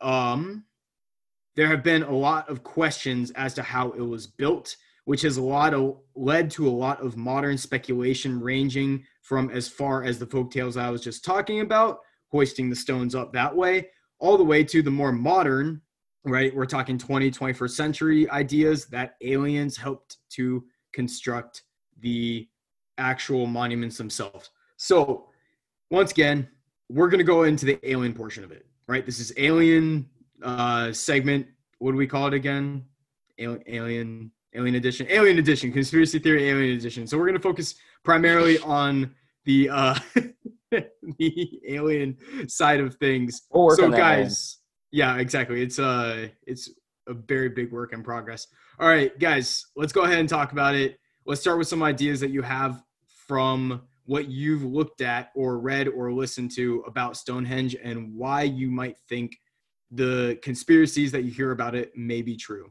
Um, 0.00 0.64
there 1.54 1.66
have 1.66 1.82
been 1.82 2.04
a 2.04 2.10
lot 2.10 2.48
of 2.48 2.62
questions 2.62 3.30
as 3.32 3.52
to 3.54 3.62
how 3.62 3.90
it 3.90 4.00
was 4.00 4.26
built, 4.26 4.74
which 5.04 5.20
has 5.22 5.36
a 5.36 5.42
lot 5.42 5.74
of 5.74 5.98
led 6.16 6.50
to 6.52 6.66
a 6.66 6.70
lot 6.70 7.02
of 7.02 7.18
modern 7.18 7.58
speculation, 7.58 8.40
ranging 8.40 9.04
from 9.20 9.50
as 9.50 9.68
far 9.68 10.04
as 10.04 10.18
the 10.18 10.26
folk 10.26 10.50
tales 10.50 10.78
I 10.78 10.88
was 10.88 11.02
just 11.02 11.22
talking 11.22 11.60
about, 11.60 11.98
hoisting 12.32 12.70
the 12.70 12.76
stones 12.76 13.14
up 13.14 13.34
that 13.34 13.54
way, 13.54 13.88
all 14.20 14.38
the 14.38 14.42
way 14.42 14.64
to 14.64 14.80
the 14.80 14.90
more 14.90 15.12
modern, 15.12 15.82
right? 16.24 16.54
We're 16.56 16.64
talking 16.64 16.96
20, 16.96 17.30
21st 17.30 17.70
century 17.70 18.30
ideas 18.30 18.86
that 18.86 19.16
aliens 19.20 19.76
helped 19.76 20.16
to 20.30 20.64
construct 20.94 21.62
the 22.00 22.48
actual 22.98 23.46
monuments 23.46 23.98
themselves. 23.98 24.50
So, 24.76 25.26
once 25.90 26.10
again, 26.10 26.48
we're 26.88 27.08
going 27.08 27.18
to 27.18 27.24
go 27.24 27.44
into 27.44 27.66
the 27.66 27.78
alien 27.88 28.12
portion 28.12 28.44
of 28.44 28.52
it, 28.52 28.66
right? 28.86 29.04
This 29.04 29.18
is 29.18 29.32
alien 29.36 30.08
uh 30.42 30.92
segment. 30.92 31.46
What 31.78 31.92
do 31.92 31.96
we 31.96 32.06
call 32.06 32.26
it 32.26 32.34
again? 32.34 32.84
Alien, 33.38 33.62
alien, 33.66 34.30
alien 34.54 34.74
edition, 34.76 35.06
alien 35.10 35.38
edition, 35.38 35.72
conspiracy 35.72 36.18
theory, 36.18 36.48
alien 36.48 36.76
edition. 36.76 37.06
So 37.06 37.18
we're 37.18 37.26
going 37.26 37.36
to 37.36 37.42
focus 37.42 37.74
primarily 38.04 38.58
on 38.58 39.14
the 39.44 39.70
uh 39.70 39.98
the 40.70 41.60
alien 41.68 42.16
side 42.48 42.80
of 42.80 42.94
things. 42.96 43.42
We'll 43.50 43.76
so 43.76 43.90
guys, 43.90 44.58
yeah, 44.90 45.16
exactly. 45.18 45.62
It's 45.62 45.78
uh 45.78 46.28
it's 46.46 46.70
a 47.06 47.14
very 47.14 47.48
big 47.48 47.72
work 47.72 47.92
in 47.92 48.02
progress. 48.02 48.46
All 48.78 48.88
right, 48.88 49.16
guys, 49.18 49.66
let's 49.76 49.92
go 49.92 50.02
ahead 50.02 50.18
and 50.18 50.28
talk 50.28 50.52
about 50.52 50.74
it. 50.74 50.98
Let's 51.26 51.40
start 51.40 51.56
with 51.56 51.68
some 51.68 51.82
ideas 51.82 52.20
that 52.20 52.30
you 52.30 52.42
have 52.42 52.82
from 53.26 53.82
what 54.04 54.28
you've 54.28 54.62
looked 54.62 55.00
at 55.00 55.30
or 55.34 55.58
read 55.58 55.88
or 55.88 56.12
listened 56.12 56.50
to 56.56 56.84
about 56.86 57.16
Stonehenge 57.16 57.74
and 57.82 58.14
why 58.14 58.42
you 58.42 58.70
might 58.70 58.98
think 59.08 59.38
the 59.90 60.38
conspiracies 60.42 61.12
that 61.12 61.22
you 61.22 61.30
hear 61.30 61.52
about 61.52 61.74
it 61.74 61.96
may 61.96 62.20
be 62.20 62.36
true. 62.36 62.70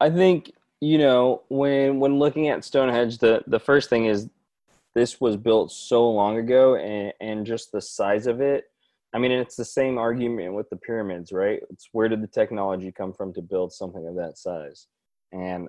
I 0.00 0.10
think 0.10 0.50
you 0.80 0.98
know 0.98 1.42
when 1.48 2.00
when 2.00 2.18
looking 2.18 2.48
at 2.48 2.64
Stonehenge, 2.64 3.18
the 3.18 3.44
the 3.46 3.60
first 3.60 3.88
thing 3.88 4.06
is 4.06 4.28
this 4.96 5.20
was 5.20 5.36
built 5.36 5.70
so 5.70 6.10
long 6.10 6.38
ago, 6.38 6.74
and 6.74 7.12
and 7.20 7.46
just 7.46 7.70
the 7.70 7.80
size 7.80 8.26
of 8.26 8.40
it. 8.40 8.64
I 9.14 9.18
mean, 9.18 9.30
it's 9.30 9.54
the 9.54 9.64
same 9.64 9.96
argument 9.96 10.54
with 10.54 10.68
the 10.70 10.76
pyramids, 10.76 11.30
right? 11.30 11.60
It's 11.70 11.88
where 11.92 12.08
did 12.08 12.20
the 12.20 12.26
technology 12.26 12.90
come 12.90 13.12
from 13.12 13.32
to 13.34 13.42
build 13.42 13.72
something 13.72 14.04
of 14.08 14.16
that 14.16 14.38
size, 14.38 14.88
and 15.30 15.68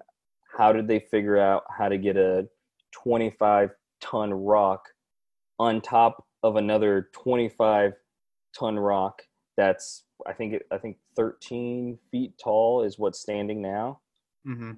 how 0.56 0.72
did 0.72 0.88
they 0.88 1.00
figure 1.00 1.38
out 1.38 1.64
how 1.76 1.90
to 1.90 1.98
get 1.98 2.18
a 2.18 2.48
25 2.92 3.72
ton 4.02 4.34
rock 4.34 4.90
on 5.60 5.82
top 5.82 6.26
of 6.44 6.56
another 6.56 7.10
25 7.14 7.94
ton 8.58 8.78
rock 8.78 9.22
that's 9.58 10.04
I 10.26 10.34
think 10.34 10.54
it, 10.54 10.68
I 10.72 10.78
think 10.78 10.98
13 11.16 11.98
feet 12.12 12.34
tall 12.42 12.84
is 12.84 12.98
what's 12.98 13.20
standing 13.20 13.62
now. 13.62 14.00
Mm-hmm. 14.48 14.72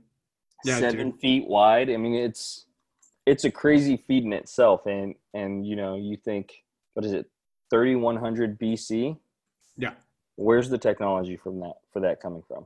Yeah, 0.66 0.80
seven 0.80 1.12
dude. 1.12 1.20
feet 1.20 1.48
wide. 1.48 1.90
I 1.90 1.98
mean, 1.98 2.16
it's 2.16 2.66
it's 3.26 3.44
a 3.44 3.52
crazy 3.52 3.98
feat 3.98 4.24
in 4.24 4.34
itself, 4.34 4.86
and 4.88 5.14
and 5.34 5.66
you 5.66 5.76
know 5.76 5.96
you 5.96 6.18
think 6.18 6.64
what 6.98 7.06
is 7.06 7.14
it, 7.14 7.30
3100 7.70 8.60
BC? 8.60 9.18
Yeah. 9.78 9.92
Where's 10.36 10.70
the 10.70 10.80
technology 10.80 11.38
from 11.38 11.60
that 11.60 11.76
for 11.94 12.00
that 12.00 12.20
coming 12.20 12.42
from? 12.48 12.66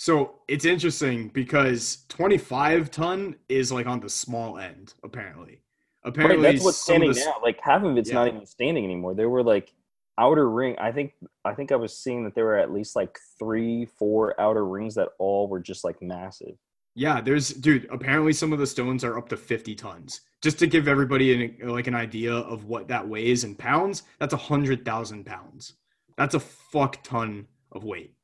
So 0.00 0.36
it's 0.48 0.64
interesting 0.64 1.28
because 1.28 2.06
25 2.08 2.90
ton 2.90 3.36
is 3.50 3.70
like 3.70 3.86
on 3.86 4.00
the 4.00 4.08
small 4.08 4.56
end, 4.56 4.94
apparently. 5.04 5.60
Apparently, 6.04 6.42
right, 6.42 6.52
that's 6.52 6.64
what's 6.64 6.78
standing 6.78 7.12
the, 7.12 7.20
now. 7.20 7.34
Like 7.42 7.60
half 7.60 7.82
of 7.82 7.98
it's 7.98 8.08
yeah. 8.08 8.14
not 8.14 8.28
even 8.28 8.46
standing 8.46 8.82
anymore. 8.82 9.12
There 9.12 9.28
were 9.28 9.42
like 9.42 9.74
outer 10.16 10.48
ring. 10.48 10.74
I 10.78 10.90
think 10.90 11.12
I 11.44 11.52
think 11.52 11.70
I 11.70 11.76
was 11.76 11.94
seeing 11.98 12.24
that 12.24 12.34
there 12.34 12.46
were 12.46 12.56
at 12.56 12.72
least 12.72 12.96
like 12.96 13.18
three, 13.38 13.84
four 13.98 14.40
outer 14.40 14.64
rings 14.64 14.94
that 14.94 15.10
all 15.18 15.48
were 15.48 15.60
just 15.60 15.84
like 15.84 16.00
massive. 16.00 16.56
Yeah, 16.94 17.20
there's 17.20 17.50
dude. 17.50 17.86
Apparently, 17.90 18.32
some 18.32 18.54
of 18.54 18.58
the 18.58 18.66
stones 18.66 19.04
are 19.04 19.18
up 19.18 19.28
to 19.28 19.36
50 19.36 19.74
tons. 19.74 20.22
Just 20.40 20.58
to 20.60 20.66
give 20.66 20.88
everybody 20.88 21.58
an, 21.60 21.68
like 21.68 21.88
an 21.88 21.94
idea 21.94 22.32
of 22.32 22.64
what 22.64 22.88
that 22.88 23.06
weighs 23.06 23.44
in 23.44 23.54
pounds, 23.54 24.04
that's 24.18 24.32
a 24.32 24.38
hundred 24.38 24.82
thousand 24.82 25.26
pounds. 25.26 25.74
That's 26.16 26.34
a 26.34 26.40
fuck 26.40 27.02
ton 27.02 27.48
of 27.72 27.84
weight. 27.84 28.14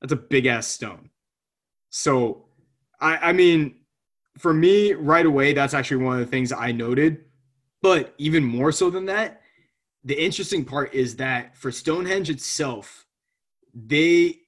That's 0.00 0.14
a 0.14 0.16
big 0.16 0.46
ass 0.46 0.66
stone. 0.66 1.10
So, 1.98 2.44
I 3.00 3.30
I 3.30 3.32
mean, 3.32 3.76
for 4.36 4.52
me, 4.52 4.92
right 4.92 5.24
away, 5.24 5.54
that's 5.54 5.72
actually 5.72 6.04
one 6.04 6.20
of 6.20 6.20
the 6.20 6.30
things 6.30 6.52
I 6.52 6.70
noted. 6.70 7.24
But 7.80 8.14
even 8.18 8.44
more 8.44 8.70
so 8.70 8.90
than 8.90 9.06
that, 9.06 9.40
the 10.04 10.22
interesting 10.22 10.62
part 10.62 10.92
is 10.92 11.16
that 11.16 11.56
for 11.56 11.72
Stonehenge 11.72 12.28
itself, 12.28 13.06
they 13.72 14.40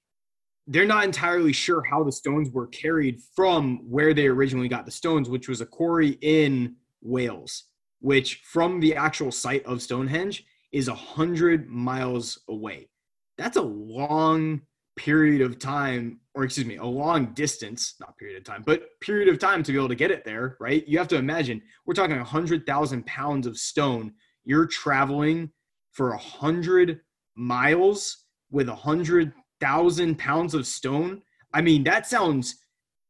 they're 0.66 0.84
not 0.84 1.04
entirely 1.04 1.54
sure 1.54 1.82
how 1.82 2.04
the 2.04 2.12
stones 2.12 2.50
were 2.50 2.66
carried 2.66 3.18
from 3.34 3.78
where 3.88 4.12
they 4.12 4.26
originally 4.26 4.68
got 4.68 4.84
the 4.84 4.92
stones, 4.92 5.30
which 5.30 5.48
was 5.48 5.62
a 5.62 5.66
quarry 5.66 6.18
in 6.20 6.76
Wales, 7.00 7.64
which 8.00 8.42
from 8.44 8.78
the 8.78 8.94
actual 8.94 9.32
site 9.32 9.64
of 9.64 9.80
Stonehenge 9.80 10.44
is 10.70 10.88
a 10.88 10.94
hundred 10.94 11.66
miles 11.66 12.40
away. 12.46 12.90
That's 13.38 13.56
a 13.56 13.62
long 13.62 14.60
period 14.98 15.40
of 15.40 15.60
time, 15.60 16.18
or 16.34 16.42
excuse 16.42 16.66
me, 16.66 16.76
a 16.76 16.84
long 16.84 17.26
distance, 17.32 17.94
not 18.00 18.18
period 18.18 18.36
of 18.36 18.44
time, 18.44 18.64
but 18.66 18.82
period 19.00 19.28
of 19.28 19.38
time 19.38 19.62
to 19.62 19.70
be 19.70 19.78
able 19.78 19.88
to 19.88 19.94
get 19.94 20.10
it 20.10 20.24
there, 20.24 20.56
right? 20.58 20.86
You 20.88 20.98
have 20.98 21.08
to 21.08 21.16
imagine 21.16 21.62
we're 21.86 21.94
talking 21.94 22.18
a 22.18 22.24
hundred 22.24 22.66
thousand 22.66 23.06
pounds 23.06 23.46
of 23.46 23.56
stone. 23.56 24.12
You're 24.44 24.66
traveling 24.66 25.52
for 25.92 26.12
a 26.12 26.18
hundred 26.18 27.00
miles 27.36 28.24
with 28.50 28.68
a 28.68 28.74
hundred 28.74 29.32
thousand 29.60 30.18
pounds 30.18 30.52
of 30.52 30.66
stone. 30.66 31.22
I 31.54 31.62
mean, 31.62 31.84
that 31.84 32.08
sounds 32.08 32.56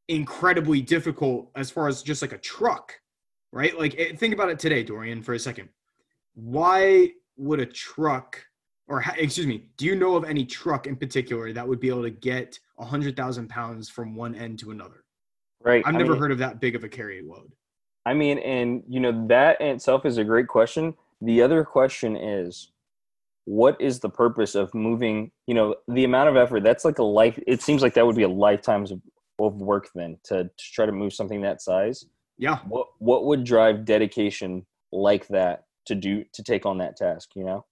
incredibly 0.09 0.83
difficult 0.83 1.51
as 1.57 1.71
far 1.71 1.89
as 1.89 2.03
just 2.03 2.21
like 2.21 2.33
a 2.33 2.39
truck, 2.39 2.93
right? 3.51 3.79
Like, 3.79 3.95
eh, 3.99 4.15
think 4.15 4.35
about 4.35 4.51
it 4.51 4.59
today, 4.59 4.83
Dorian, 4.83 5.23
for 5.23 5.33
a 5.33 5.39
second. 5.39 5.71
Why 6.35 7.13
would 7.39 7.61
a 7.61 7.67
truck, 7.67 8.45
or 8.89 9.05
excuse 9.17 9.47
me, 9.47 9.69
do 9.77 9.85
you 9.87 9.95
know 9.95 10.17
of 10.17 10.25
any 10.25 10.45
truck 10.45 10.87
in 10.87 10.97
particular 10.97 11.53
that 11.53 11.67
would 11.67 11.81
be 11.81 11.89
able 11.89 12.03
to 12.03 12.11
get 12.11 12.59
a 12.79 12.85
hundred 12.85 13.17
thousand 13.17 13.49
pounds 13.49 13.89
from 13.89 14.15
one 14.15 14.35
end 14.35 14.59
to 14.61 14.71
another? 14.71 15.05
Right. 15.63 15.83
I've 15.85 15.95
I 15.95 15.99
never 15.99 16.13
mean, 16.13 16.21
heard 16.21 16.33
of 16.33 16.39
that 16.39 16.61
big 16.61 16.75
of 16.75 16.85
a 16.85 16.89
carry 16.89 17.23
load. 17.23 17.53
I 18.07 18.15
mean, 18.15 18.39
and 18.39 18.83
you 18.89 19.01
know 19.01 19.27
that 19.29 19.61
in 19.61 19.69
itself 19.69 20.07
is 20.07 20.19
a 20.19 20.25
great 20.25 20.49
question. 20.49 20.95
The 21.21 21.43
other 21.43 21.65
question 21.65 22.17
is, 22.17 22.71
what 23.49 23.81
is 23.81 24.01
the 24.01 24.11
purpose 24.11 24.55
of 24.55 24.75
moving 24.75 25.31
you 25.47 25.55
know 25.55 25.75
the 25.89 26.05
amount 26.05 26.29
of 26.29 26.37
effort 26.37 26.63
that's 26.63 26.85
like 26.85 26.99
a 26.99 27.03
life 27.03 27.39
it 27.47 27.63
seems 27.63 27.81
like 27.81 27.95
that 27.95 28.05
would 28.05 28.15
be 28.15 28.23
a 28.23 28.29
lifetimes 28.29 28.91
of, 28.91 29.01
of 29.39 29.55
work 29.55 29.89
then 29.95 30.19
to, 30.23 30.45
to 30.45 30.51
try 30.75 30.85
to 30.85 30.93
move 30.93 31.15
something 31.15 31.41
that 31.41 31.63
size 31.63 32.05
yeah 32.37 32.59
what 32.69 32.89
what 32.99 33.25
would 33.25 33.45
drive 33.45 33.87
dedication 33.87 34.67
like 34.93 35.27
that 35.29 35.65
to 35.87 35.95
do 35.95 36.23
to 36.35 36.43
take 36.43 36.67
on 36.67 36.77
that 36.77 36.95
task 36.95 37.31
you 37.35 37.43
know 37.43 37.65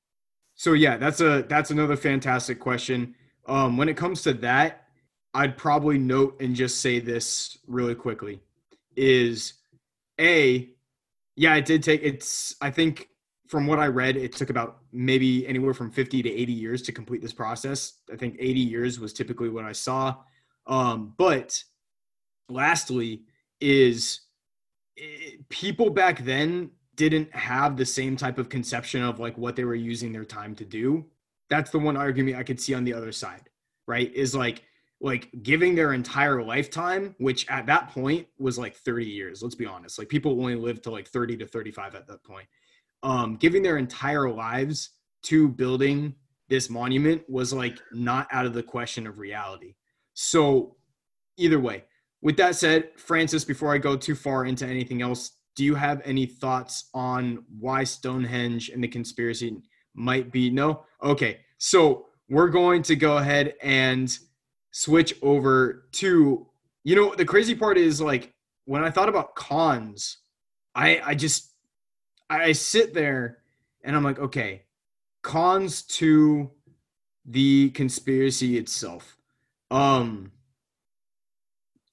so 0.57 0.73
yeah 0.73 0.97
that's 0.97 1.21
a 1.21 1.45
that's 1.49 1.71
another 1.71 1.97
fantastic 1.97 2.59
question 2.59 3.15
um 3.47 3.77
when 3.77 3.89
it 3.89 3.97
comes 3.97 4.23
to 4.23 4.33
that 4.33 4.89
i'd 5.35 5.57
probably 5.57 5.99
note 5.99 6.37
and 6.41 6.57
just 6.57 6.81
say 6.81 6.99
this 6.99 7.59
really 7.67 7.95
quickly 7.95 8.41
is 8.97 9.55
a 10.21 10.69
yeah 11.37 11.55
it 11.55 11.65
did 11.65 11.83
take 11.83 12.03
it's 12.03 12.57
i 12.61 12.71
think 12.71 13.09
from 13.49 13.67
what 13.67 13.79
I 13.79 13.87
read, 13.87 14.17
it 14.17 14.33
took 14.33 14.51
about 14.51 14.79
maybe 14.93 15.47
anywhere 15.47 15.75
from 15.75 15.91
50 15.91 16.23
to 16.23 16.31
80 16.31 16.53
years 16.53 16.83
to 16.83 16.93
complete 16.93 17.23
this 17.23 17.33
process. 17.33 17.95
I 18.13 18.17
think 18.17 18.37
80 18.39 18.61
years 18.61 19.01
was 19.01 19.13
typically 19.13 19.49
what 19.49 19.65
I 19.65 19.73
saw. 19.73 20.17
Um, 20.67 21.15
but 21.17 21.63
lastly, 22.49 23.23
is 23.61 24.21
it, 24.97 25.35
eh, 25.35 25.43
people 25.49 25.91
back 25.91 26.25
then 26.25 26.71
didn't 26.97 27.35
have 27.35 27.77
the 27.77 27.87
same 27.87 28.17
type 28.17 28.39
of 28.39 28.49
conception 28.49 29.03
of 29.03 29.21
like 29.21 29.37
what 29.39 29.57
they 29.57 29.65
were 29.65 29.75
using 29.75 30.13
their 30.13 30.25
time 30.25 30.55
to 30.57 30.65
do. 30.65 31.05
That's 31.49 31.71
the 31.71 31.79
one 31.79 31.97
argument 31.97 32.37
I 32.37 32.43
could 32.43 32.61
see 32.61 32.75
on 32.75 32.85
the 32.85 32.95
other 32.95 33.13
side, 33.13 33.49
right? 33.87 34.13
Is 34.15 34.35
like 34.35 34.63
like 35.01 35.29
giving 35.43 35.75
their 35.75 35.93
entire 35.93 36.43
lifetime, 36.43 37.15
which 37.19 37.47
at 37.51 37.67
that 37.67 37.91
point 37.91 38.27
was 38.39 38.59
like 38.59 38.75
30 38.75 39.05
years. 39.05 39.43
Let's 39.43 39.55
be 39.55 39.67
honest. 39.67 39.99
Like 39.99 40.09
people 40.09 40.33
only 40.33 40.55
lived 40.55 40.85
to 40.85 40.91
like 40.91 41.07
30 41.07 41.37
to 41.37 41.47
35 41.47 41.95
at 41.95 42.07
that 42.07 42.25
point 42.25 42.49
um, 43.03 43.37
giving 43.37 43.63
their 43.63 43.77
entire 43.77 44.29
lives 44.29 44.91
to 45.23 45.49
building 45.49 46.15
this 46.49 46.71
monument 46.71 47.23
was 47.29 47.53
like 47.53 47.79
not 47.93 48.29
out 48.31 48.47
of 48.47 48.53
the 48.53 48.63
question 48.63 49.07
of 49.07 49.19
reality. 49.19 49.75
So, 50.15 50.77
either 51.37 51.61
way, 51.61 51.85
with 52.23 52.37
that 52.39 52.57
said, 52.57 52.91
Francis, 52.97 53.45
before 53.45 53.73
I 53.73 53.79
go 53.79 53.97
too 53.97 54.15
far 54.15 54.45
into 54.45 54.67
anything 54.67 55.03
else, 55.03 55.33
do 55.57 55.65
you 55.65 55.75
have 55.75 56.01
any 56.05 56.27
thoughts 56.27 56.91
on 56.95 57.45
why 57.59 57.83
Stonehenge 57.83 58.69
and 58.69 58.83
the 58.85 58.89
conspiracy 58.89 59.57
might 59.95 60.31
be? 60.31 60.51
No? 60.51 60.85
Okay. 61.03 61.41
So, 61.59 62.07
we're 62.29 62.49
going 62.49 62.83
to 62.83 62.97
go 62.97 63.19
ahead 63.19 63.55
and 63.63 64.17
switch 64.73 65.15
over 65.23 65.87
to, 65.93 66.47
you 66.85 66.97
know, 66.97 67.15
the 67.15 67.25
crazy 67.25 67.55
part 67.55 67.79
is 67.79 68.01
like 68.01 68.35
when 68.65 68.83
I 68.83 68.91
thought 68.91 69.09
about 69.09 69.35
cons, 69.35 70.19
I, 70.75 71.01
I 71.05 71.15
just 71.15 71.53
I 72.29 72.53
sit 72.53 72.93
there 72.93 73.39
and 73.85 73.95
I'm 73.95 74.03
like, 74.03 74.19
okay, 74.19 74.65
cons 75.23 75.83
to 75.83 76.51
the 77.25 77.71
conspiracy 77.71 78.59
itself. 78.59 79.17
Um, 79.71 80.33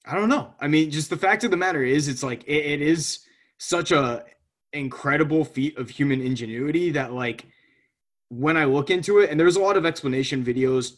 I 0.04 0.14
don't 0.14 0.28
know. 0.28 0.54
I 0.60 0.68
mean, 0.68 0.90
just 0.90 1.10
the 1.10 1.16
fact 1.16 1.44
of 1.44 1.50
the 1.50 1.56
matter 1.56 1.82
is, 1.82 2.08
it's 2.08 2.22
like 2.22 2.44
it, 2.44 2.66
it 2.66 2.82
is 2.82 3.20
such 3.64 3.92
a 3.92 4.24
incredible 4.72 5.44
feat 5.44 5.76
of 5.78 5.88
human 5.88 6.20
ingenuity 6.20 6.90
that 6.90 7.12
like 7.12 7.46
when 8.28 8.56
I 8.56 8.64
look 8.64 8.90
into 8.90 9.20
it, 9.20 9.30
and 9.30 9.38
there's 9.38 9.56
a 9.56 9.60
lot 9.60 9.76
of 9.76 9.86
explanation 9.86 10.44
videos 10.44 10.94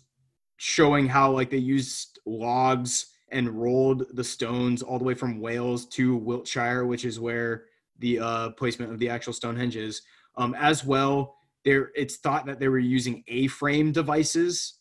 showing 0.57 1.07
how 1.07 1.33
like 1.33 1.51
they 1.51 1.59
used 1.59 2.19
logs 2.25 3.13
and 3.31 3.51
rolled 3.51 4.07
the 4.15 4.25
stones 4.25 4.83
all 4.83 4.99
the 4.99 5.05
way 5.05 5.15
from 5.15 5.41
Wales 5.41 5.87
to 5.87 6.17
Wiltshire, 6.17 6.87
which 6.87 7.05
is 7.05 7.21
where 7.21 7.65
the 7.99 8.19
uh, 8.19 8.51
placement 8.51 8.93
of 8.93 8.99
the 8.99 9.09
actual 9.09 9.33
Stonehenge 9.33 9.77
is. 9.77 10.03
Um, 10.37 10.55
as 10.55 10.85
well, 10.85 11.37
there 11.65 11.91
it's 11.95 12.17
thought 12.17 12.47
that 12.47 12.61
they 12.61 12.69
were 12.69 12.79
using 12.79 13.25
A-frame 13.29 13.93
devices 13.93 14.75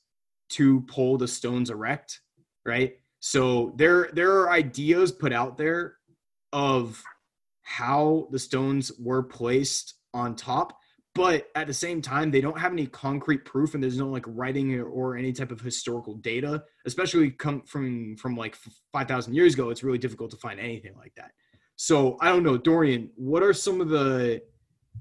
to 0.50 0.82
pull 0.82 1.18
the 1.18 1.28
stones 1.28 1.70
erect, 1.70 2.22
right? 2.66 2.94
So 3.20 3.74
there 3.78 4.10
there 4.14 4.40
are 4.40 4.52
ideas 4.52 5.12
put 5.12 5.34
out 5.34 5.58
there 5.58 5.96
of 6.54 7.04
how 7.66 8.28
the 8.32 8.40
stones 8.40 8.92
were 8.98 9.24
placed 9.24 9.96
on 10.14 10.36
top, 10.36 10.78
but 11.14 11.48
at 11.56 11.68
the 11.68 11.74
same 11.74 12.02
time 12.02 12.32
they 12.32 12.40
don't 12.40 12.60
have 12.60 12.72
any 12.72 12.86
concrete 12.86 13.44
proof 13.44 13.74
and 13.74 13.84
there's 13.84 13.98
no 13.98 14.08
like 14.08 14.24
writing 14.28 14.80
or 14.80 15.18
any 15.18 15.34
type 15.34 15.52
of 15.52 15.60
historical 15.60 16.16
data, 16.16 16.64
especially 16.86 17.32
come 17.32 17.62
from 17.64 18.16
from 18.18 18.38
like 18.38 18.56
5000 18.94 19.34
years 19.34 19.56
ago, 19.56 19.72
it's 19.72 19.84
really 19.84 19.98
difficult 19.98 20.32
to 20.32 20.38
find 20.38 20.60
anything 20.60 20.94
like 20.96 21.14
that. 21.16 21.32
So 21.76 22.18
I 22.22 22.30
don't 22.30 22.44
know, 22.44 22.58
Dorian, 22.58 23.10
what 23.16 23.44
are 23.44 23.54
some 23.54 23.82
of 23.82 23.90
the 23.90 24.42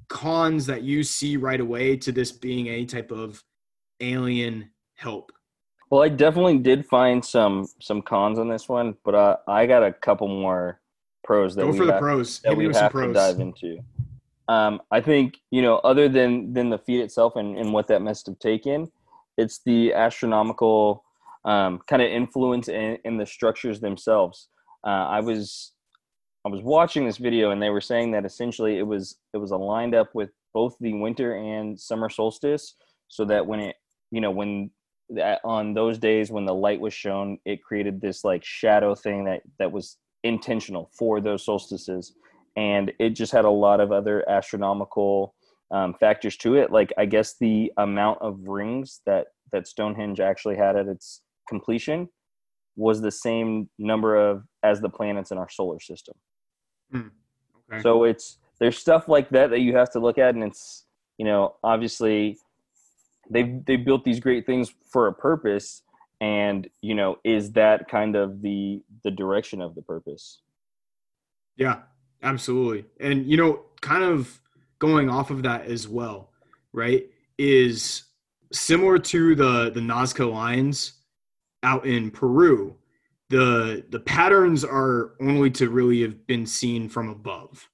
cons 0.09 0.67
that 0.67 0.83
you 0.83 1.03
see 1.03 1.37
right 1.37 1.61
away 1.61 1.97
to 1.99 2.13
this 2.13 2.33
being 2.33 2.69
any 2.69 2.87
type 2.87 3.13
of 3.13 3.43
alien 4.01 4.71
help? 4.95 5.33
Well, 5.91 6.03
I 6.03 6.09
definitely 6.09 6.59
did 6.59 6.87
find 6.87 7.23
some 7.23 7.67
some 7.81 8.01
cons 8.01 8.39
on 8.39 8.49
this 8.49 8.71
one, 8.71 8.97
but 9.05 9.15
uh, 9.15 9.37
I 9.47 9.67
got 9.67 9.85
a 9.85 9.93
couple 9.93 10.29
more 10.29 10.81
pros 11.25 11.55
that 11.55 11.63
go 11.63 11.71
we 11.71 11.79
for 11.79 11.85
have, 11.87 11.95
the 11.95 11.99
pros 11.99 12.41
that 12.41 12.57
we 12.57 12.65
have 12.67 12.93
to 12.93 13.13
dive 13.13 13.41
into. 13.41 13.79
Um, 14.49 14.81
I 14.91 15.01
think 15.01 15.39
you 15.51 15.63
know, 15.63 15.77
other 15.79 16.09
than 16.09 16.53
than 16.53 16.71
the 16.71 16.79
feat 16.79 17.01
itself 17.01 17.37
and, 17.37 17.57
and 17.57 17.73
what 17.73 17.89
that 17.89 18.03
must 18.03 18.27
have 18.27 18.39
taken, 18.39 18.91
it's 19.37 19.61
the 19.65 19.93
astronomical 19.95 21.05
um, 21.45 21.81
kind 21.89 22.03
of 22.03 22.09
influence 22.09 22.69
in, 22.69 22.99
in 23.05 23.17
the 23.17 23.27
structures 23.27 23.81
themselves. 23.81 24.49
Uh, 24.87 25.09
I 25.09 25.21
was 25.21 25.73
I 26.45 26.51
was 26.51 26.63
watching 26.63 27.07
this 27.07 27.17
video 27.17 27.51
and 27.51 27.63
they 27.63 27.71
were 27.71 27.81
saying 27.81 28.13
that 28.13 28.25
essentially 28.25 28.79
it 28.79 28.87
was 28.87 29.17
it 29.33 29.39
was 29.39 29.51
aligned 29.51 29.95
up 29.95 30.15
with 30.15 30.31
both 30.53 30.77
the 30.81 30.93
winter 30.93 31.35
and 31.37 31.79
summer 31.79 32.11
solstice, 32.11 32.77
so 33.09 33.25
that 33.25 33.47
when 33.47 33.61
it 33.61 33.77
you 34.11 34.21
know 34.21 34.31
when 34.31 34.71
that 35.11 35.41
on 35.45 35.75
those 35.75 35.99
days 35.99 36.31
when 36.31 36.45
the 36.45 36.55
light 36.55 36.81
was 36.81 36.95
shown, 36.95 37.39
it 37.45 37.63
created 37.63 38.01
this 38.01 38.25
like 38.25 38.45
shadow 38.45 38.95
thing 38.95 39.25
that 39.25 39.43
that 39.59 39.73
was 39.73 39.97
intentional 40.25 40.91
for 40.93 41.21
those 41.21 41.45
solstices, 41.45 42.15
and 42.57 42.93
it 42.99 43.11
just 43.11 43.33
had 43.33 43.45
a 43.45 43.51
lot 43.51 43.81
of 43.81 43.93
other 43.93 44.29
astronomical 44.29 45.35
um, 45.71 45.95
factors 45.95 46.37
to 46.39 46.57
it. 46.57 46.73
Like 46.73 46.93
I 46.99 47.05
guess 47.07 47.37
the 47.39 47.73
amount 47.79 48.21
of 48.21 48.41
rings 48.47 49.01
that 49.07 49.29
that 49.53 49.69
Stonehenge 49.69 50.19
actually 50.19 50.57
had 50.57 50.77
at 50.77 50.89
its 50.89 51.23
completion 51.49 52.09
was 52.77 53.01
the 53.01 53.11
same 53.11 53.69
number 53.79 54.17
of 54.17 54.45
as 54.63 54.81
the 54.81 54.89
planets 54.89 55.31
in 55.31 55.39
our 55.39 55.49
solar 55.49 55.79
system. 55.79 56.15
Hmm. 56.91 57.09
Okay. 57.73 57.83
So 57.83 58.05
it's 58.05 58.39
there's 58.59 58.79
stuff 58.79 59.09
like 59.09 59.31
that 59.31 59.51
that 59.51 59.61
you 59.61 59.77
have 59.77 59.91
to 59.93 60.01
look 60.01 60.19
at, 60.19 60.35
and 60.35 60.43
it's 60.43 60.87
you 61.19 61.25
know 61.25 61.55
obviously 61.63 62.39
they've 63.31 63.65
they 63.65 63.77
built 63.77 64.05
these 64.05 64.21
great 64.21 64.47
things 64.47 64.73
for 64.91 65.07
a 65.07 65.13
purpose, 65.13 65.83
and 66.25 66.71
you 66.81 66.95
know 66.95 67.19
is 67.23 67.53
that 67.53 67.87
kind 67.87 68.17
of 68.17 68.41
the 68.41 68.83
the 69.05 69.11
direction 69.11 69.61
of 69.61 69.75
the 69.75 69.83
purpose? 69.83 70.41
Yeah, 71.57 71.83
absolutely, 72.23 72.87
and 72.99 73.27
you 73.27 73.37
know 73.37 73.61
kind 73.83 74.03
of 74.03 74.41
going 74.79 75.11
off 75.11 75.31
of 75.31 75.43
that 75.43 75.67
as 75.67 75.87
well, 75.87 76.31
right? 76.73 77.07
Is 77.37 78.05
similar 78.53 78.99
to 78.99 79.35
the 79.35 79.71
the 79.71 79.81
Nazca 79.81 80.31
lines 80.31 80.95
out 81.63 81.85
in 81.85 82.11
Peru. 82.11 82.75
The 83.29 83.85
the 83.91 84.01
patterns 84.01 84.65
are 84.65 85.13
only 85.21 85.51
to 85.53 85.69
really 85.69 86.01
have 86.03 86.27
been 86.27 86.47
seen 86.47 86.89
from 86.89 87.11
above, 87.11 87.69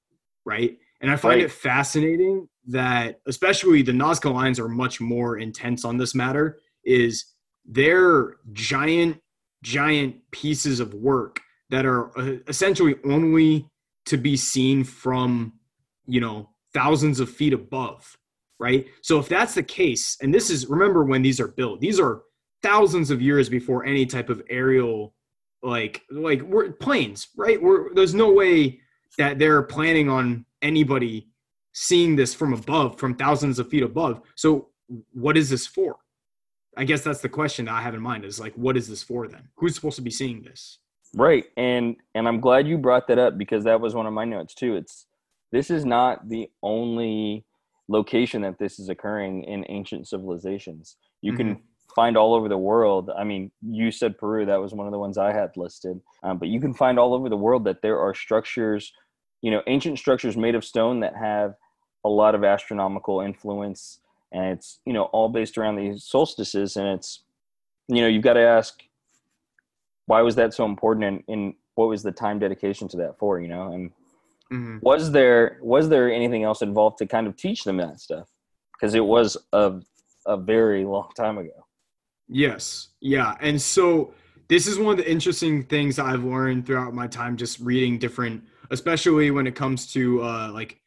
right? 0.44 0.76
And 1.00 1.10
I 1.10 1.16
find 1.16 1.36
right. 1.36 1.44
it 1.44 1.52
fascinating 1.52 2.48
that 2.66 3.20
especially 3.26 3.82
the 3.82 3.92
Nazca 3.92 4.32
lines 4.32 4.58
are 4.58 4.68
much 4.68 5.00
more 5.00 5.38
intense 5.38 5.84
on 5.84 5.98
this 5.98 6.16
matter. 6.16 6.58
Is 6.84 7.26
they're 7.64 8.36
giant, 8.52 9.20
giant 9.62 10.16
pieces 10.30 10.80
of 10.80 10.94
work 10.94 11.40
that 11.70 11.86
are 11.86 12.16
uh, 12.18 12.36
essentially 12.48 12.96
only 13.04 13.68
to 14.06 14.16
be 14.16 14.36
seen 14.36 14.84
from, 14.84 15.52
you 16.06 16.20
know, 16.20 16.50
thousands 16.74 17.20
of 17.20 17.30
feet 17.30 17.52
above, 17.52 18.16
right? 18.58 18.86
So 19.02 19.18
if 19.18 19.28
that's 19.28 19.54
the 19.54 19.62
case, 19.62 20.16
and 20.20 20.34
this 20.34 20.50
is 20.50 20.66
remember 20.66 21.04
when 21.04 21.22
these 21.22 21.40
are 21.40 21.48
built, 21.48 21.80
these 21.80 22.00
are 22.00 22.22
thousands 22.62 23.10
of 23.10 23.22
years 23.22 23.48
before 23.48 23.84
any 23.84 24.06
type 24.06 24.28
of 24.28 24.42
aerial 24.50 25.14
like 25.62 26.02
like 26.10 26.40
we're 26.42 26.72
planes, 26.72 27.28
right? 27.36 27.60
We're, 27.60 27.92
there's 27.94 28.14
no 28.14 28.32
way 28.32 28.80
that 29.18 29.38
they're 29.38 29.62
planning 29.62 30.08
on 30.08 30.46
anybody 30.62 31.28
seeing 31.72 32.16
this 32.16 32.34
from 32.34 32.52
above, 32.52 32.98
from 32.98 33.14
thousands 33.14 33.58
of 33.58 33.68
feet 33.68 33.82
above. 33.82 34.22
So 34.34 34.68
what 35.12 35.36
is 35.36 35.50
this 35.50 35.66
for? 35.66 35.96
I 36.76 36.84
guess 36.84 37.02
that's 37.02 37.20
the 37.20 37.28
question 37.28 37.64
that 37.66 37.74
I 37.74 37.82
have 37.82 37.94
in 37.94 38.00
mind 38.00 38.24
is 38.24 38.38
like, 38.38 38.54
what 38.54 38.76
is 38.76 38.88
this 38.88 39.02
for 39.02 39.26
then? 39.28 39.48
Who's 39.56 39.74
supposed 39.74 39.96
to 39.96 40.02
be 40.02 40.10
seeing 40.10 40.42
this? 40.42 40.78
Right. 41.14 41.44
And 41.56 41.96
and 42.14 42.28
I'm 42.28 42.40
glad 42.40 42.68
you 42.68 42.78
brought 42.78 43.08
that 43.08 43.18
up 43.18 43.36
because 43.36 43.64
that 43.64 43.80
was 43.80 43.94
one 43.94 44.06
of 44.06 44.12
my 44.12 44.24
notes 44.24 44.54
too. 44.54 44.76
It's 44.76 45.06
this 45.50 45.70
is 45.70 45.84
not 45.84 46.28
the 46.28 46.48
only 46.62 47.44
location 47.88 48.42
that 48.42 48.58
this 48.58 48.78
is 48.78 48.88
occurring 48.88 49.44
in 49.44 49.64
ancient 49.68 50.06
civilizations. 50.06 50.96
You 51.22 51.32
mm-hmm. 51.32 51.54
can 51.54 51.62
find 51.94 52.16
all 52.16 52.34
over 52.34 52.48
the 52.48 52.58
world. 52.58 53.10
I 53.16 53.24
mean, 53.24 53.50
you 53.60 53.90
said 53.90 54.16
Peru, 54.16 54.46
that 54.46 54.60
was 54.60 54.72
one 54.72 54.86
of 54.86 54.92
the 54.92 54.98
ones 54.98 55.18
I 55.18 55.32
had 55.32 55.56
listed. 55.56 56.00
Um, 56.22 56.38
but 56.38 56.48
you 56.48 56.60
can 56.60 56.72
find 56.72 56.98
all 56.98 57.14
over 57.14 57.28
the 57.28 57.36
world 57.36 57.64
that 57.64 57.82
there 57.82 57.98
are 57.98 58.14
structures, 58.14 58.92
you 59.42 59.50
know, 59.50 59.62
ancient 59.66 59.98
structures 59.98 60.36
made 60.36 60.54
of 60.54 60.64
stone 60.64 61.00
that 61.00 61.16
have 61.16 61.54
a 62.04 62.08
lot 62.08 62.36
of 62.36 62.44
astronomical 62.44 63.20
influence. 63.20 63.98
And 64.32 64.46
it's, 64.46 64.80
you 64.84 64.92
know, 64.92 65.04
all 65.04 65.28
based 65.28 65.58
around 65.58 65.76
these 65.76 66.04
solstices. 66.04 66.76
And 66.76 66.86
it's, 66.88 67.24
you 67.88 68.00
know, 68.00 68.06
you've 68.06 68.22
got 68.22 68.34
to 68.34 68.40
ask, 68.40 68.82
why 70.06 70.22
was 70.22 70.36
that 70.36 70.54
so 70.54 70.64
important? 70.64 71.04
And, 71.04 71.22
and 71.28 71.54
what 71.74 71.88
was 71.88 72.02
the 72.02 72.12
time 72.12 72.38
dedication 72.38 72.88
to 72.88 72.96
that 72.98 73.18
for, 73.18 73.40
you 73.40 73.48
know? 73.48 73.72
And 73.72 73.90
mm-hmm. 74.52 74.78
was 74.82 75.10
there, 75.10 75.58
was 75.62 75.88
there 75.88 76.12
anything 76.12 76.44
else 76.44 76.62
involved 76.62 76.98
to 76.98 77.06
kind 77.06 77.26
of 77.26 77.36
teach 77.36 77.64
them 77.64 77.76
that 77.78 78.00
stuff? 78.00 78.28
Because 78.72 78.94
it 78.94 79.04
was 79.04 79.36
a, 79.52 79.80
a 80.26 80.36
very 80.36 80.84
long 80.84 81.10
time 81.16 81.38
ago. 81.38 81.66
Yes. 82.28 82.88
Yeah. 83.00 83.34
And 83.40 83.60
so 83.60 84.14
this 84.48 84.66
is 84.66 84.78
one 84.78 84.92
of 84.92 84.98
the 84.98 85.10
interesting 85.10 85.64
things 85.64 85.98
I've 85.98 86.24
learned 86.24 86.66
throughout 86.66 86.94
my 86.94 87.06
time 87.06 87.36
just 87.36 87.60
reading 87.60 87.98
different, 87.98 88.44
especially 88.70 89.30
when 89.30 89.46
it 89.46 89.54
comes 89.54 89.92
to 89.92 90.22
uh, 90.22 90.50
like 90.52 90.79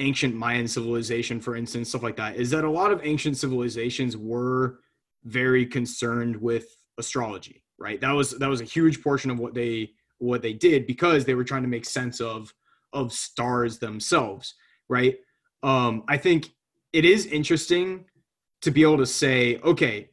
ancient 0.00 0.34
Mayan 0.34 0.66
civilization, 0.66 1.40
for 1.40 1.56
instance, 1.56 1.90
stuff 1.90 2.02
like 2.02 2.16
that, 2.16 2.36
is 2.36 2.50
that 2.50 2.64
a 2.64 2.70
lot 2.70 2.90
of 2.90 3.00
ancient 3.04 3.36
civilizations 3.36 4.16
were 4.16 4.80
very 5.24 5.66
concerned 5.66 6.36
with 6.36 6.66
astrology, 6.98 7.62
right? 7.78 8.00
That 8.00 8.12
was 8.12 8.30
that 8.38 8.48
was 8.48 8.60
a 8.60 8.64
huge 8.64 9.02
portion 9.02 9.30
of 9.30 9.38
what 9.38 9.54
they 9.54 9.92
what 10.18 10.42
they 10.42 10.52
did 10.52 10.86
because 10.86 11.24
they 11.24 11.34
were 11.34 11.44
trying 11.44 11.62
to 11.62 11.68
make 11.68 11.84
sense 11.84 12.20
of 12.20 12.52
of 12.92 13.12
stars 13.12 13.78
themselves, 13.78 14.54
right? 14.88 15.18
Um, 15.62 16.04
I 16.08 16.16
think 16.16 16.50
it 16.92 17.04
is 17.04 17.26
interesting 17.26 18.06
to 18.62 18.70
be 18.70 18.82
able 18.82 18.98
to 18.98 19.06
say, 19.06 19.58
okay, 19.58 20.10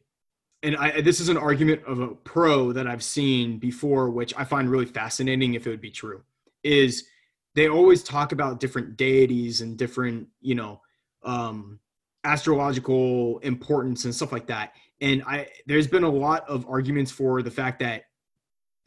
and 0.62 0.76
I, 0.76 1.00
this 1.00 1.20
is 1.20 1.28
an 1.28 1.36
argument 1.36 1.82
of 1.86 2.00
a 2.00 2.08
pro 2.08 2.72
that 2.72 2.86
I've 2.86 3.02
seen 3.02 3.58
before, 3.58 4.10
which 4.10 4.34
I 4.36 4.44
find 4.44 4.70
really 4.70 4.86
fascinating 4.86 5.54
if 5.54 5.66
it 5.66 5.70
would 5.70 5.80
be 5.80 5.90
true, 5.90 6.22
is 6.62 7.04
they 7.58 7.68
always 7.68 8.02
talk 8.02 8.32
about 8.32 8.60
different 8.60 8.96
deities 8.96 9.60
and 9.60 9.76
different, 9.76 10.28
you 10.40 10.54
know, 10.54 10.80
um, 11.24 11.80
astrological 12.24 13.38
importance 13.40 14.04
and 14.04 14.14
stuff 14.14 14.32
like 14.32 14.46
that. 14.46 14.72
And 15.00 15.22
I, 15.24 15.48
there's 15.66 15.86
been 15.86 16.04
a 16.04 16.10
lot 16.10 16.48
of 16.48 16.68
arguments 16.68 17.10
for 17.10 17.42
the 17.42 17.50
fact 17.50 17.80
that 17.80 18.04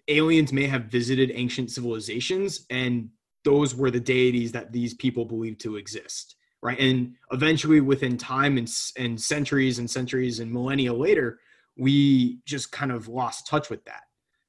aliens 0.07 0.53
may 0.53 0.67
have 0.67 0.85
visited 0.85 1.31
ancient 1.33 1.71
civilizations 1.71 2.65
and 2.69 3.09
those 3.43 3.75
were 3.75 3.91
the 3.91 3.99
deities 3.99 4.51
that 4.51 4.71
these 4.71 4.93
people 4.93 5.25
believed 5.25 5.61
to 5.61 5.75
exist 5.75 6.35
right 6.61 6.79
and 6.79 7.13
eventually 7.31 7.81
within 7.81 8.17
time 8.17 8.57
and, 8.57 8.71
and 8.97 9.21
centuries 9.21 9.79
and 9.79 9.89
centuries 9.89 10.39
and 10.39 10.51
millennia 10.51 10.91
later 10.91 11.39
we 11.77 12.39
just 12.45 12.71
kind 12.71 12.91
of 12.91 13.07
lost 13.07 13.47
touch 13.47 13.69
with 13.69 13.83
that 13.85 14.03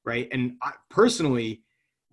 right 0.05 0.27
and 0.31 0.53
I, 0.61 0.71
personally 0.89 1.61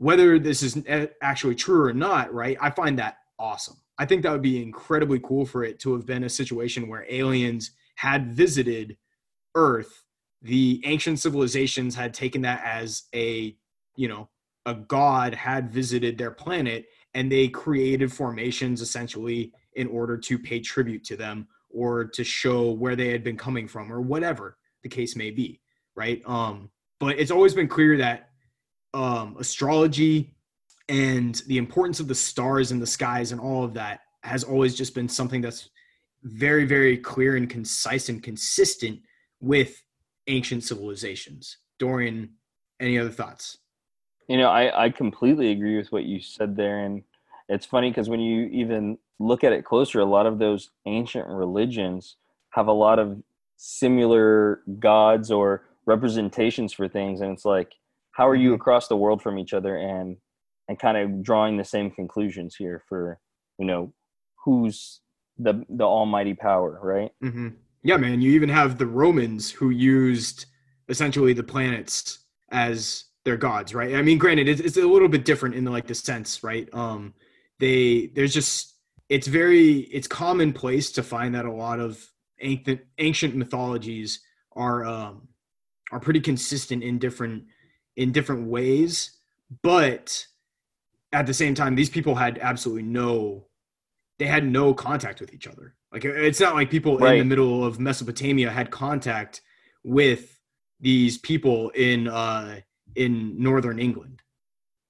whether 0.01 0.39
this 0.39 0.63
is 0.63 0.83
actually 1.23 1.55
true 1.55 1.85
or 1.85 1.93
not 1.93 2.33
right 2.33 2.57
i 2.61 2.71
find 2.71 2.99
that 2.99 3.19
awesome 3.39 3.77
i 3.99 4.05
think 4.05 4.23
that 4.23 4.33
would 4.33 4.43
be 4.43 4.63
incredibly 4.63 5.21
cool 5.21 5.45
for 5.45 5.63
it 5.63 5.79
to 5.79 5.93
have 5.93 6.07
been 6.07 6.25
a 6.25 6.29
situation 6.29 6.89
where 6.89 7.07
aliens 7.09 7.73
had 7.97 8.33
visited 8.33 8.97
earth 9.55 10.05
the 10.43 10.81
ancient 10.85 11.19
civilizations 11.19 11.95
had 11.95 12.15
taken 12.15 12.43
that 12.43 12.63
as 12.65 13.05
a 13.15 13.55
you 13.97 14.09
know 14.09 14.29
a 14.67 14.75
god 14.75 15.35
had 15.35 15.71
visited 15.71 16.17
their 16.17 16.31
planet 16.31 16.87
and 17.15 17.31
they 17.31 17.49
created 17.49 18.13
formations 18.13 18.81
essentially 18.81 19.53
in 19.75 19.87
order 19.89 20.17
to 20.17 20.39
pay 20.39 20.61
tribute 20.61 21.05
to 21.05 21.17
them 21.17 21.47
or 21.71 22.05
to 22.05 22.25
show 22.25 22.71
where 22.73 22.97
they 22.97 23.11
had 23.11 23.23
been 23.23 23.37
coming 23.37 23.69
from 23.69 23.93
or 23.93 24.01
whatever 24.01 24.59
the 24.83 24.89
case 24.89 25.17
may 25.17 25.31
be, 25.31 25.61
right? 25.95 26.23
Um, 26.27 26.71
but 26.99 27.19
it's 27.19 27.31
always 27.31 27.55
been 27.55 27.69
clear 27.69 27.97
that 27.99 28.30
um, 28.95 29.37
astrology 29.39 30.35
and 30.89 31.43
the 31.47 31.59
importance 31.59 32.01
of 32.01 32.09
the 32.09 32.15
stars 32.15 32.73
and 32.73 32.83
the 32.83 32.87
skies 32.87 33.33
and 33.33 33.41
all 33.41 33.65
of 33.65 33.75
that 33.75 34.01
has 34.23 34.45
always 34.45 34.75
just 34.75 34.95
been 34.95 35.09
something 35.09 35.41
that's 35.41 35.71
very, 36.23 36.65
very 36.65 36.99
clear 36.99 37.37
and 37.37 37.49
concise 37.49 38.09
and 38.09 38.23
consistent 38.23 39.01
with 39.41 39.83
ancient 40.27 40.65
civilizations. 40.65 41.59
Dorian, 41.79 42.31
any 42.81 42.99
other 42.99 43.11
thoughts? 43.11 43.59
You 44.29 44.37
know, 44.37 44.49
I, 44.49 44.87
I 44.87 44.91
completely 44.91 45.53
agree 45.53 45.77
with 45.77 45.91
what 45.93 46.05
you 46.05 46.21
said 46.21 46.57
there. 46.57 46.81
And 46.81 47.03
it's 47.49 47.67
funny 47.67 47.91
because 47.91 48.09
when 48.09 48.21
you 48.21 48.47
even 48.47 48.99
look 49.19 49.45
at 49.45 49.53
it 49.53 49.65
closer, 49.65 50.01
a 50.01 50.05
lot 50.05 50.27
of 50.27 50.39
those 50.39 50.71
ancient 50.87 51.27
religions 51.27 52.17
have 52.51 52.67
a 52.67 52.73
lot 52.73 52.99
of 52.99 53.23
similar 53.57 54.63
gods 54.79 55.31
or 55.31 55.65
representations 55.87 56.73
for 56.73 56.89
things 56.89 57.21
and 57.21 57.33
it's 57.33 57.45
like 57.45 57.75
how 58.21 58.29
are 58.29 58.35
you 58.35 58.49
mm-hmm. 58.51 58.57
across 58.57 58.87
the 58.87 58.97
world 58.97 59.23
from 59.23 59.39
each 59.39 59.55
other 59.55 59.77
and 59.77 60.19
and 60.69 60.79
kind 60.79 60.99
of 60.99 61.23
drawing 61.23 61.57
the 61.57 61.65
same 61.65 61.91
conclusions 61.91 62.55
here 62.55 62.83
for 62.87 63.19
you 63.59 63.65
know 63.65 63.93
who's 64.45 65.01
the 65.39 65.65
the 65.71 65.85
almighty 65.85 66.35
power 66.35 66.79
right 66.83 67.13
mm-hmm. 67.25 67.49
yeah 67.83 67.97
man 67.97 68.21
you 68.21 68.33
even 68.33 68.51
have 68.51 68.77
the 68.77 68.87
romans 68.87 69.51
who 69.51 69.71
used 69.71 70.45
essentially 70.91 71.33
the 71.33 71.43
planets 71.43 72.19
as 72.53 73.05
their 73.25 73.39
gods 73.39 73.75
right 73.75 73.95
i 73.95 74.03
mean 74.03 74.19
granted 74.19 74.49
it's, 74.49 74.61
it's 74.61 74.77
a 74.77 74.87
little 74.87 75.09
bit 75.09 75.25
different 75.25 75.55
in 75.55 75.65
the, 75.65 75.71
like 75.71 75.87
the 75.87 75.95
sense 75.95 76.45
right 76.45 76.69
um 76.75 77.15
they 77.59 78.11
there's 78.15 78.35
just 78.35 78.75
it's 79.09 79.27
very 79.27 79.79
it's 79.93 80.07
commonplace 80.07 80.93
to 80.93 81.03
find 81.03 81.35
that 81.35 81.47
a 81.47 81.53
lot 81.53 81.81
of 81.81 81.99
ancient 82.41 82.81
ancient 82.99 83.35
mythologies 83.35 84.21
are 84.53 84.85
um, 84.85 85.29
are 85.93 86.01
pretty 86.01 86.21
consistent 86.21 86.83
in 86.83 86.99
different 86.99 87.45
in 87.97 88.13
different 88.13 88.49
ways, 88.49 89.19
but 89.63 90.27
at 91.13 91.27
the 91.27 91.35
same 91.35 91.55
time, 91.55 91.75
these 91.75 91.91
people 91.91 92.15
had 92.15 92.39
absolutely 92.41 92.85
no, 92.85 93.47
they 94.19 94.27
had 94.27 94.47
no 94.47 94.73
contact 94.73 95.21
with 95.21 95.35
each 95.35 95.47
other. 95.47 95.75
Like 95.93 96.05
it's 96.05 96.41
not 96.41 96.55
like 96.55 96.71
people 96.71 96.99
right. 96.99 97.15
in 97.15 97.19
the 97.19 97.25
middle 97.25 97.65
of 97.65 97.81
Mesopotamia 97.81 98.51
had 98.51 98.71
contact 98.71 99.43
with 99.83 100.39
these 100.79 101.19
people 101.19 101.71
in 101.71 102.07
uh, 102.07 102.61
in 102.95 103.41
northern 103.43 103.79
England, 103.79 104.23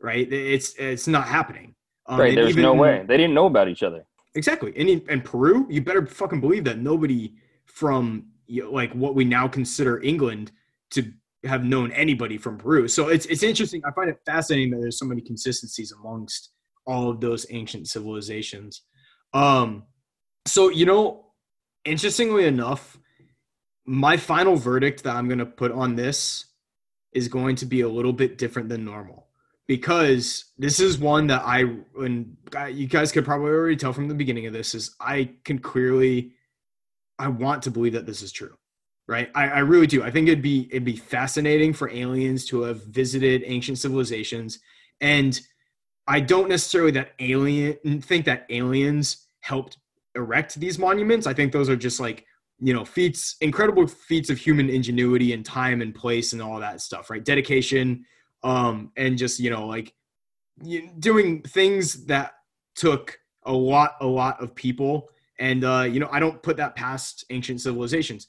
right? 0.00 0.30
It's 0.30 0.74
it's 0.74 1.08
not 1.08 1.26
happening. 1.26 1.74
Um, 2.06 2.20
right. 2.20 2.34
There's 2.34 2.50
even, 2.50 2.62
no 2.62 2.74
way 2.74 3.04
they 3.06 3.16
didn't 3.16 3.34
know 3.34 3.46
about 3.46 3.68
each 3.68 3.82
other. 3.82 4.04
Exactly. 4.34 4.72
And 4.76 4.88
in, 5.08 5.22
Peru, 5.22 5.66
you 5.68 5.82
better 5.82 6.06
fucking 6.06 6.40
believe 6.40 6.64
that 6.64 6.78
nobody 6.78 7.34
from 7.64 8.26
you 8.46 8.64
know, 8.64 8.70
like 8.70 8.92
what 8.92 9.14
we 9.14 9.24
now 9.24 9.48
consider 9.48 10.02
England 10.02 10.52
to 10.90 11.12
have 11.44 11.64
known 11.64 11.92
anybody 11.92 12.36
from 12.38 12.58
Peru. 12.58 12.88
So 12.88 13.08
it's 13.08 13.26
it's 13.26 13.42
interesting. 13.42 13.82
I 13.84 13.92
find 13.92 14.10
it 14.10 14.18
fascinating 14.26 14.70
that 14.70 14.80
there's 14.80 14.98
so 14.98 15.06
many 15.06 15.22
consistencies 15.22 15.92
amongst 15.92 16.50
all 16.86 17.10
of 17.10 17.20
those 17.20 17.46
ancient 17.50 17.88
civilizations. 17.88 18.82
Um, 19.32 19.84
so 20.46 20.68
you 20.68 20.86
know, 20.86 21.32
interestingly 21.84 22.44
enough, 22.44 22.98
my 23.86 24.16
final 24.16 24.56
verdict 24.56 25.04
that 25.04 25.16
I'm 25.16 25.28
going 25.28 25.38
to 25.38 25.46
put 25.46 25.72
on 25.72 25.96
this 25.96 26.46
is 27.12 27.28
going 27.28 27.56
to 27.56 27.66
be 27.66 27.80
a 27.80 27.88
little 27.88 28.12
bit 28.12 28.38
different 28.38 28.68
than 28.68 28.84
normal 28.84 29.26
because 29.66 30.46
this 30.58 30.80
is 30.80 30.98
one 30.98 31.28
that 31.28 31.42
I 31.44 31.64
and 31.96 32.36
you 32.72 32.86
guys 32.86 33.12
could 33.12 33.24
probably 33.24 33.50
already 33.50 33.76
tell 33.76 33.92
from 33.92 34.08
the 34.08 34.14
beginning 34.14 34.46
of 34.46 34.52
this 34.52 34.74
is 34.74 34.94
I 35.00 35.30
can 35.44 35.58
clearly 35.58 36.32
I 37.18 37.28
want 37.28 37.62
to 37.64 37.70
believe 37.70 37.92
that 37.92 38.06
this 38.06 38.22
is 38.22 38.32
true 38.32 38.56
right? 39.10 39.28
I, 39.34 39.48
I, 39.48 39.58
really 39.58 39.88
do. 39.88 40.04
I 40.04 40.10
think 40.12 40.28
it'd 40.28 40.40
be 40.40 40.68
it'd 40.70 40.84
be 40.84 40.96
fascinating 40.96 41.72
for 41.72 41.90
aliens 41.90 42.46
to 42.46 42.62
have 42.62 42.84
visited 42.84 43.42
ancient 43.44 43.78
civilizations, 43.78 44.60
and 45.00 45.38
I 46.06 46.20
don't 46.20 46.48
necessarily 46.48 46.92
that 46.92 47.14
alien 47.18 48.00
think 48.02 48.24
that 48.26 48.46
aliens 48.50 49.26
helped 49.40 49.78
erect 50.14 50.60
these 50.60 50.78
monuments. 50.78 51.26
I 51.26 51.34
think 51.34 51.52
those 51.52 51.68
are 51.68 51.74
just 51.74 51.98
like 51.98 52.24
you 52.60 52.72
know 52.72 52.84
feats, 52.84 53.34
incredible 53.40 53.88
feats 53.88 54.30
of 54.30 54.38
human 54.38 54.70
ingenuity 54.70 55.32
and 55.32 55.44
time 55.44 55.82
and 55.82 55.92
place 55.92 56.32
and 56.32 56.40
all 56.40 56.60
that 56.60 56.80
stuff, 56.80 57.10
right? 57.10 57.24
Dedication, 57.24 58.04
um, 58.44 58.92
and 58.96 59.18
just 59.18 59.40
you 59.40 59.50
know 59.50 59.66
like 59.66 59.92
doing 61.00 61.42
things 61.42 62.06
that 62.06 62.34
took 62.76 63.18
a 63.42 63.52
lot 63.52 63.96
a 64.00 64.06
lot 64.06 64.40
of 64.40 64.54
people 64.54 65.08
and 65.40 65.64
uh, 65.64 65.80
you 65.80 65.98
know 65.98 66.08
i 66.12 66.20
don't 66.20 66.42
put 66.42 66.58
that 66.58 66.76
past 66.76 67.24
ancient 67.30 67.60
civilizations 67.60 68.26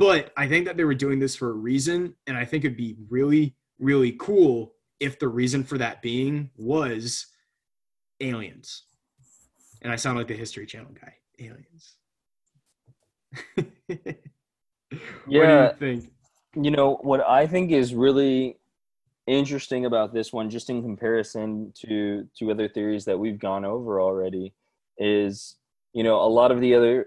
but 0.00 0.32
I 0.34 0.48
think 0.48 0.64
that 0.64 0.78
they 0.78 0.84
were 0.84 0.94
doing 0.94 1.18
this 1.18 1.36
for 1.36 1.50
a 1.50 1.52
reason. 1.52 2.14
And 2.26 2.34
I 2.34 2.46
think 2.46 2.64
it'd 2.64 2.74
be 2.74 2.96
really, 3.10 3.54
really 3.78 4.16
cool 4.18 4.72
if 4.98 5.18
the 5.18 5.28
reason 5.28 5.62
for 5.62 5.76
that 5.76 6.00
being 6.00 6.48
was 6.56 7.26
aliens. 8.18 8.84
And 9.82 9.92
I 9.92 9.96
sound 9.96 10.16
like 10.16 10.26
the 10.26 10.34
History 10.34 10.64
Channel 10.64 10.92
guy. 10.98 11.14
Aliens. 11.38 11.96
yeah. 15.28 15.68
You 15.68 15.76
think? 15.78 16.10
You 16.54 16.70
know, 16.70 16.94
what 17.02 17.20
I 17.20 17.46
think 17.46 17.70
is 17.70 17.94
really 17.94 18.56
interesting 19.26 19.84
about 19.84 20.14
this 20.14 20.32
one, 20.32 20.48
just 20.48 20.70
in 20.70 20.80
comparison 20.80 21.74
to 21.82 22.26
to 22.38 22.50
other 22.50 22.68
theories 22.68 23.04
that 23.04 23.18
we've 23.18 23.38
gone 23.38 23.66
over 23.66 24.00
already, 24.00 24.54
is 24.96 25.56
you 25.92 26.02
know 26.02 26.16
a 26.16 26.26
lot 26.26 26.50
of 26.50 26.60
the 26.60 26.74
other 26.74 27.06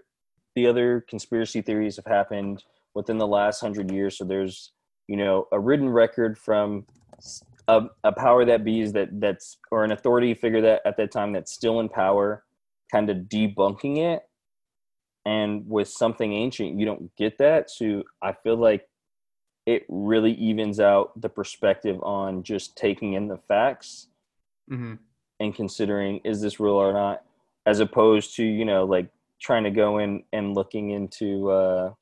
the 0.56 0.68
other 0.68 1.04
conspiracy 1.10 1.62
theories 1.62 1.96
have 1.96 2.06
happened 2.06 2.64
within 2.96 3.18
the 3.18 3.28
last 3.28 3.60
hundred 3.60 3.92
years. 3.92 4.18
So 4.18 4.26
there's 4.26 4.72
you 5.08 5.18
know 5.18 5.48
a 5.52 5.60
written 5.60 5.90
record 5.90 6.38
from 6.38 6.86
a, 7.68 7.84
a 8.04 8.12
power 8.12 8.46
that 8.46 8.64
be 8.64 8.82
is 8.82 8.94
that 8.94 9.20
that's 9.20 9.58
or 9.72 9.84
an 9.84 9.92
authority 9.92 10.34
figure 10.34 10.62
that 10.62 10.82
at 10.86 10.98
that 10.98 11.12
time 11.12 11.34
that's 11.34 11.52
still 11.52 11.80
in 11.80 11.90
power, 11.90 12.44
kind 12.92 13.10
of 13.10 13.18
debunking 13.18 13.98
it. 13.98 14.24
And 15.26 15.64
with 15.70 15.88
something 15.88 16.34
ancient, 16.34 16.78
you 16.78 16.86
don't 16.86 17.16
get 17.16 17.38
that. 17.38 17.70
So 17.70 18.04
I 18.22 18.34
feel 18.34 18.58
like 18.58 18.88
it 19.66 19.86
really 19.88 20.34
evens 20.34 20.82
out 20.82 21.20
the 21.20 21.30
perspective 21.30 22.02
on 22.04 22.44
just 22.44 22.76
taking 22.76 23.14
in 23.14 23.30
the 23.30 23.38
facts 23.48 24.08
mm-hmm. 24.70 24.96
and 25.40 25.56
considering 25.56 26.20
is 26.26 26.42
this 26.42 26.60
real 26.60 26.74
or 26.74 26.92
not, 26.92 27.24
as 27.66 27.80
opposed 27.80 28.36
to 28.36 28.44
you 28.44 28.66
know 28.66 28.84
like 28.84 29.08
trying 29.42 29.64
to 29.64 29.72
go 29.72 30.00
in 30.00 30.24
and 30.34 30.54
looking 30.54 30.92
into 30.92 31.50
uh, 31.50 31.94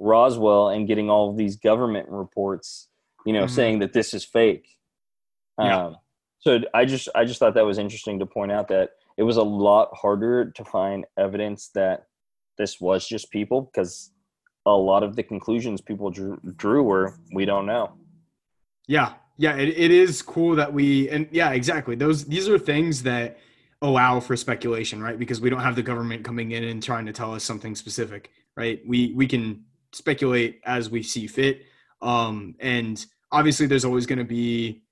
Roswell 0.00 0.70
and 0.70 0.88
getting 0.88 1.10
all 1.10 1.30
of 1.30 1.36
these 1.36 1.56
government 1.56 2.08
reports, 2.08 2.88
you 3.24 3.32
know, 3.32 3.44
mm-hmm. 3.44 3.54
saying 3.54 3.78
that 3.80 3.92
this 3.92 4.14
is 4.14 4.24
fake. 4.24 4.66
Yeah. 5.58 5.84
Um, 5.86 5.96
so 6.40 6.60
I 6.72 6.86
just 6.86 7.08
I 7.14 7.24
just 7.24 7.38
thought 7.38 7.54
that 7.54 7.66
was 7.66 7.78
interesting 7.78 8.18
to 8.18 8.26
point 8.26 8.50
out 8.50 8.68
that 8.68 8.90
it 9.18 9.22
was 9.22 9.36
a 9.36 9.42
lot 9.42 9.90
harder 9.92 10.50
to 10.50 10.64
find 10.64 11.04
evidence 11.18 11.70
that 11.74 12.06
this 12.56 12.80
was 12.80 13.06
just 13.06 13.30
people 13.30 13.62
because 13.62 14.10
a 14.66 14.72
lot 14.72 15.02
of 15.02 15.16
the 15.16 15.22
conclusions 15.22 15.80
people 15.80 16.10
drew, 16.10 16.38
drew 16.56 16.82
were 16.82 17.14
we 17.34 17.44
don't 17.44 17.66
know. 17.66 17.92
Yeah, 18.88 19.14
yeah, 19.36 19.56
it, 19.56 19.68
it 19.68 19.90
is 19.90 20.22
cool 20.22 20.56
that 20.56 20.72
we 20.72 21.10
and 21.10 21.28
yeah, 21.30 21.50
exactly. 21.50 21.94
Those 21.94 22.24
these 22.24 22.48
are 22.48 22.58
things 22.58 23.02
that 23.02 23.38
allow 23.82 24.20
for 24.20 24.36
speculation, 24.36 25.02
right? 25.02 25.18
Because 25.18 25.40
we 25.40 25.50
don't 25.50 25.60
have 25.60 25.76
the 25.76 25.82
government 25.82 26.24
coming 26.24 26.52
in 26.52 26.64
and 26.64 26.82
trying 26.82 27.06
to 27.06 27.12
tell 27.12 27.34
us 27.34 27.44
something 27.44 27.74
specific, 27.74 28.30
right? 28.56 28.80
We 28.86 29.12
we 29.14 29.26
can 29.26 29.64
speculate 29.92 30.60
as 30.64 30.90
we 30.90 31.02
see 31.02 31.26
fit. 31.26 31.62
Um, 32.02 32.54
and 32.60 33.04
obviously, 33.32 33.66
there's 33.66 33.84
always 33.84 34.06
going 34.06 34.18
to 34.18 34.24
be 34.24 34.82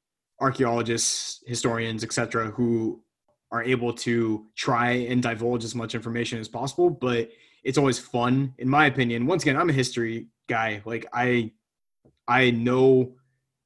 archaeologists, 0.41 1.43
historians, 1.47 2.05
etc., 2.05 2.51
who 2.51 3.03
are 3.51 3.63
able 3.63 3.93
to 3.93 4.47
try 4.57 4.91
and 4.91 5.23
divulge 5.23 5.65
as 5.65 5.75
much 5.75 5.95
information 5.95 6.39
as 6.39 6.49
possible. 6.49 6.91
But 6.91 7.31
it's 7.65 7.79
always 7.79 7.99
fun, 7.99 8.55
in 8.59 8.69
my 8.69 8.87
opinion. 8.87 9.27
Once 9.27 9.43
again, 9.43 9.57
I'm 9.57 9.71
a 9.71 9.75
history 9.75 10.29
guy. 10.49 10.83
Like 10.85 11.07
I, 11.13 11.53
I 12.27 12.51
know 12.51 13.15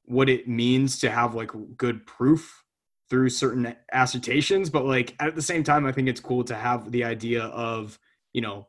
what 0.04 0.28
it 0.28 0.48
means 0.48 0.98
to 1.00 1.10
have 1.10 1.34
like 1.34 1.50
good 1.76 2.06
proof 2.06 2.64
through 3.08 3.28
certain 3.28 3.76
assertions 3.92 4.70
but 4.70 4.84
like 4.84 5.14
at 5.20 5.34
the 5.34 5.42
same 5.42 5.62
time 5.62 5.86
i 5.86 5.92
think 5.92 6.08
it's 6.08 6.20
cool 6.20 6.42
to 6.42 6.54
have 6.54 6.90
the 6.90 7.04
idea 7.04 7.44
of 7.44 7.98
you 8.32 8.40
know 8.40 8.66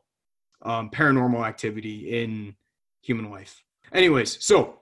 um, 0.64 0.90
paranormal 0.90 1.46
activity 1.46 2.22
in 2.22 2.54
human 3.02 3.30
life. 3.30 3.62
Anyways, 3.92 4.42
so 4.44 4.78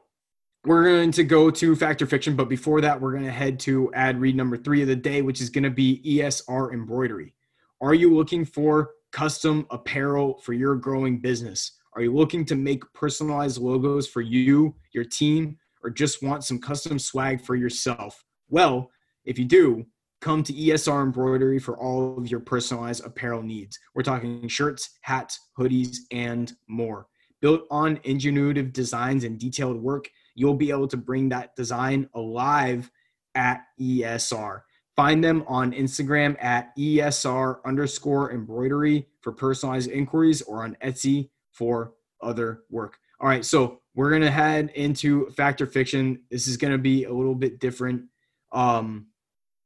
we're 0.64 0.84
going 0.84 1.10
to 1.12 1.24
go 1.24 1.50
to 1.50 1.74
fact 1.74 2.02
or 2.02 2.06
fiction, 2.06 2.36
but 2.36 2.48
before 2.48 2.80
that, 2.80 3.00
we're 3.00 3.12
going 3.12 3.24
to 3.24 3.32
head 3.32 3.58
to 3.60 3.92
ad 3.94 4.20
read 4.20 4.36
number 4.36 4.56
three 4.56 4.80
of 4.82 4.88
the 4.88 4.96
day, 4.96 5.22
which 5.22 5.40
is 5.40 5.50
going 5.50 5.64
to 5.64 5.70
be 5.70 6.00
ESR 6.04 6.72
embroidery. 6.72 7.34
Are 7.80 7.94
you 7.94 8.14
looking 8.14 8.44
for 8.44 8.90
custom 9.10 9.66
apparel 9.70 10.38
for 10.38 10.52
your 10.52 10.76
growing 10.76 11.18
business? 11.18 11.72
Are 11.94 12.02
you 12.02 12.14
looking 12.14 12.44
to 12.46 12.54
make 12.54 12.90
personalized 12.94 13.58
logos 13.58 14.06
for 14.06 14.20
you, 14.20 14.74
your 14.92 15.04
team, 15.04 15.58
or 15.82 15.90
just 15.90 16.22
want 16.22 16.44
some 16.44 16.60
custom 16.60 16.98
swag 16.98 17.40
for 17.40 17.56
yourself? 17.56 18.24
Well, 18.48 18.90
if 19.24 19.38
you 19.38 19.44
do, 19.44 19.84
come 20.22 20.42
to 20.44 20.52
ESR 20.52 21.02
Embroidery 21.02 21.58
for 21.58 21.76
all 21.76 22.16
of 22.16 22.30
your 22.30 22.40
personalized 22.40 23.04
apparel 23.04 23.42
needs. 23.42 23.78
We're 23.94 24.02
talking 24.02 24.48
shirts, 24.48 24.98
hats, 25.02 25.38
hoodies, 25.58 25.96
and 26.12 26.52
more. 26.68 27.08
Built 27.40 27.62
on 27.70 27.96
ingenuitive 27.98 28.72
designs 28.72 29.24
and 29.24 29.38
detailed 29.38 29.82
work, 29.82 30.08
you'll 30.36 30.54
be 30.54 30.70
able 30.70 30.88
to 30.88 30.96
bring 30.96 31.28
that 31.30 31.54
design 31.56 32.08
alive 32.14 32.90
at 33.34 33.64
ESR. 33.80 34.60
Find 34.94 35.24
them 35.24 35.42
on 35.48 35.72
Instagram 35.72 36.42
at 36.42 36.74
ESR 36.76 37.58
underscore 37.64 38.32
embroidery 38.32 39.08
for 39.22 39.32
personalized 39.32 39.90
inquiries 39.90 40.40
or 40.42 40.62
on 40.62 40.76
Etsy 40.84 41.30
for 41.50 41.94
other 42.22 42.62
work. 42.70 42.98
All 43.20 43.28
right, 43.28 43.44
so 43.44 43.80
we're 43.94 44.10
gonna 44.10 44.30
head 44.30 44.70
into 44.74 45.28
fact 45.30 45.60
or 45.60 45.66
fiction. 45.66 46.20
This 46.30 46.46
is 46.46 46.56
gonna 46.56 46.78
be 46.78 47.04
a 47.04 47.12
little 47.12 47.34
bit 47.34 47.58
different. 47.58 48.04
Um, 48.52 49.06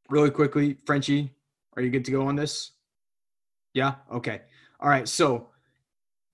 really 0.08 0.30
quickly, 0.30 0.76
Frenchie, 0.84 1.32
are 1.76 1.82
you 1.82 1.90
good 1.90 2.04
to 2.06 2.10
go 2.10 2.26
on 2.26 2.36
this? 2.36 2.72
Yeah. 3.74 3.94
Okay. 4.12 4.42
All 4.80 4.88
right. 4.88 5.06
So 5.06 5.48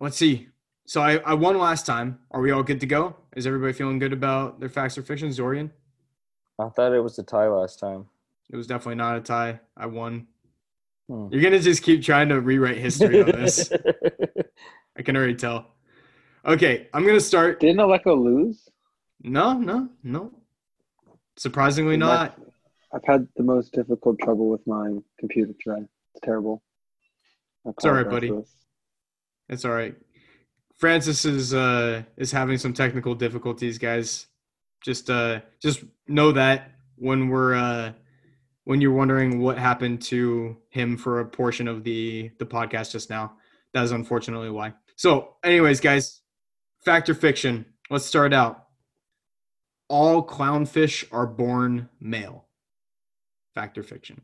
let's 0.00 0.16
see. 0.16 0.48
So 0.86 1.00
I, 1.00 1.16
I 1.18 1.34
won 1.34 1.58
last 1.58 1.86
time. 1.86 2.18
Are 2.30 2.40
we 2.40 2.50
all 2.50 2.62
good 2.62 2.80
to 2.80 2.86
go? 2.86 3.16
Is 3.34 3.46
everybody 3.46 3.72
feeling 3.72 3.98
good 3.98 4.12
about 4.12 4.60
their 4.60 4.68
facts 4.68 4.98
or 4.98 5.02
fictions, 5.02 5.36
Dorian? 5.36 5.72
I 6.58 6.68
thought 6.68 6.92
it 6.92 7.00
was 7.00 7.18
a 7.18 7.22
tie 7.22 7.48
last 7.48 7.80
time. 7.80 8.06
It 8.50 8.56
was 8.56 8.66
definitely 8.66 8.96
not 8.96 9.16
a 9.16 9.20
tie. 9.20 9.60
I 9.76 9.86
won. 9.86 10.26
Hmm. 11.08 11.28
You're 11.30 11.42
gonna 11.42 11.58
just 11.58 11.82
keep 11.82 12.02
trying 12.02 12.28
to 12.28 12.40
rewrite 12.40 12.76
history 12.76 13.22
on 13.22 13.32
this. 13.32 13.72
I 14.96 15.02
can 15.02 15.16
already 15.16 15.34
tell. 15.34 15.66
Okay, 16.44 16.88
I'm 16.92 17.06
gonna 17.06 17.20
start. 17.20 17.60
Didn't 17.60 17.78
Aleko 17.78 18.22
lose? 18.22 18.68
No, 19.22 19.54
no, 19.54 19.88
no. 20.02 20.32
Surprisingly 21.36 21.96
not. 21.96 22.38
I've 22.94 23.04
had 23.04 23.26
the 23.36 23.42
most 23.42 23.72
difficult 23.72 24.18
trouble 24.20 24.48
with 24.50 24.66
my 24.66 24.92
computer 25.18 25.52
today. 25.62 25.86
It's 26.14 26.20
terrible. 26.22 26.62
It's 27.64 27.84
all 27.84 27.92
right, 27.92 28.08
buddy. 28.08 28.32
It's 29.48 29.64
all 29.64 29.72
right. 29.72 29.94
Francis 30.76 31.24
is 31.24 31.54
uh 31.54 32.02
is 32.16 32.32
having 32.32 32.58
some 32.58 32.72
technical 32.72 33.14
difficulties, 33.14 33.78
guys. 33.78 34.26
Just 34.84 35.10
uh 35.10 35.40
just 35.60 35.84
know 36.08 36.32
that 36.32 36.72
when 36.96 37.28
we're 37.28 37.54
uh 37.54 37.92
when 38.64 38.80
you're 38.80 38.92
wondering 38.92 39.40
what 39.40 39.58
happened 39.58 40.02
to 40.02 40.56
him 40.70 40.96
for 40.96 41.20
a 41.20 41.26
portion 41.26 41.68
of 41.68 41.84
the 41.84 42.30
the 42.38 42.46
podcast 42.46 42.92
just 42.92 43.10
now. 43.10 43.34
That 43.74 43.84
is 43.84 43.92
unfortunately 43.92 44.50
why. 44.50 44.74
So, 44.96 45.36
anyways, 45.42 45.80
guys, 45.80 46.20
fact 46.84 47.08
or 47.08 47.14
fiction? 47.14 47.64
Let's 47.90 48.04
start 48.04 48.32
out. 48.32 48.66
All 49.88 50.26
clownfish 50.26 51.04
are 51.10 51.26
born 51.26 51.88
male. 52.00 52.46
Fact 53.54 53.78
or 53.78 53.82
fiction? 53.82 54.20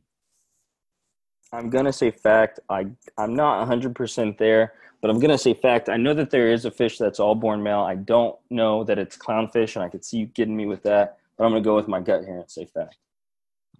I'm 1.52 1.70
gonna 1.70 1.92
say 1.92 2.10
fact. 2.10 2.60
I 2.68 2.86
I'm 3.16 3.34
not 3.34 3.58
100 3.60 3.94
percent 3.94 4.38
there, 4.38 4.74
but 5.00 5.10
I'm 5.10 5.18
gonna 5.18 5.38
say 5.38 5.54
fact. 5.54 5.88
I 5.88 5.96
know 5.96 6.14
that 6.14 6.30
there 6.30 6.48
is 6.52 6.64
a 6.64 6.70
fish 6.70 6.98
that's 6.98 7.20
all 7.20 7.34
born 7.34 7.62
male. 7.62 7.80
I 7.80 7.94
don't 7.94 8.36
know 8.50 8.84
that 8.84 8.98
it's 8.98 9.16
clownfish, 9.16 9.76
and 9.76 9.84
I 9.84 9.88
could 9.88 10.04
see 10.04 10.18
you 10.18 10.26
getting 10.26 10.56
me 10.56 10.66
with 10.66 10.82
that. 10.82 11.18
But 11.36 11.44
I'm 11.44 11.52
gonna 11.52 11.62
go 11.62 11.76
with 11.76 11.88
my 11.88 12.00
gut 12.00 12.24
here 12.24 12.38
and 12.38 12.50
say 12.50 12.66
fact. 12.66 12.96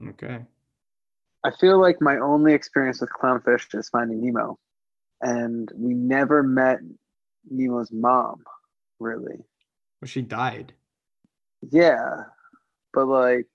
Okay. 0.09 0.39
I 1.45 1.51
feel 1.61 1.81
like 1.81 2.01
my 2.01 2.17
only 2.19 2.53
experience 2.53 3.01
with 3.01 3.11
clownfish 3.11 3.75
is 3.75 3.89
finding 3.89 4.21
Nemo, 4.23 4.59
and 5.21 5.71
we 5.75 5.95
never 5.95 6.43
met 6.43 6.81
Nemo's 7.51 7.93
mom, 7.93 8.43
really. 8.99 9.45
Well, 10.01 10.07
she 10.07 10.23
died. 10.23 10.73
Yeah, 11.71 12.25
but 12.93 13.07
like, 13.07 13.47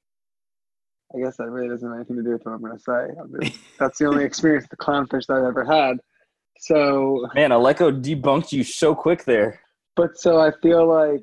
I 1.15 1.19
guess 1.19 1.38
that 1.38 1.49
really 1.49 1.69
doesn't 1.69 1.88
have 1.88 1.95
anything 1.97 2.15
to 2.17 2.23
do 2.23 2.32
with 2.32 2.43
what 2.43 2.54
I'm 2.54 2.62
gonna 2.62 2.80
say. 2.80 3.52
That's 3.80 3.99
the 3.99 4.06
only 4.06 4.23
experience 4.23 4.65
with 4.69 4.80
clownfish 4.80 5.28
that 5.28 5.38
I've 5.38 5.43
ever 5.45 5.63
had. 5.63 5.97
So, 6.60 7.28
Man, 7.36 7.52
Aleko 7.52 7.91
debunked 8.02 8.52
you 8.52 8.63
so 8.63 8.95
quick 8.95 9.23
there. 9.26 9.60
but 9.95 10.17
so 10.17 10.39
I 10.39 10.52
feel 10.62 10.88
like 10.88 11.21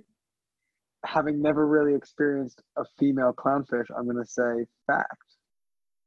having 1.05 1.40
never 1.40 1.66
really 1.66 1.94
experienced 1.94 2.61
a 2.76 2.85
female 2.98 3.33
clownfish, 3.33 3.87
I'm 3.96 4.07
gonna 4.07 4.24
say 4.26 4.66
fact. 4.87 5.16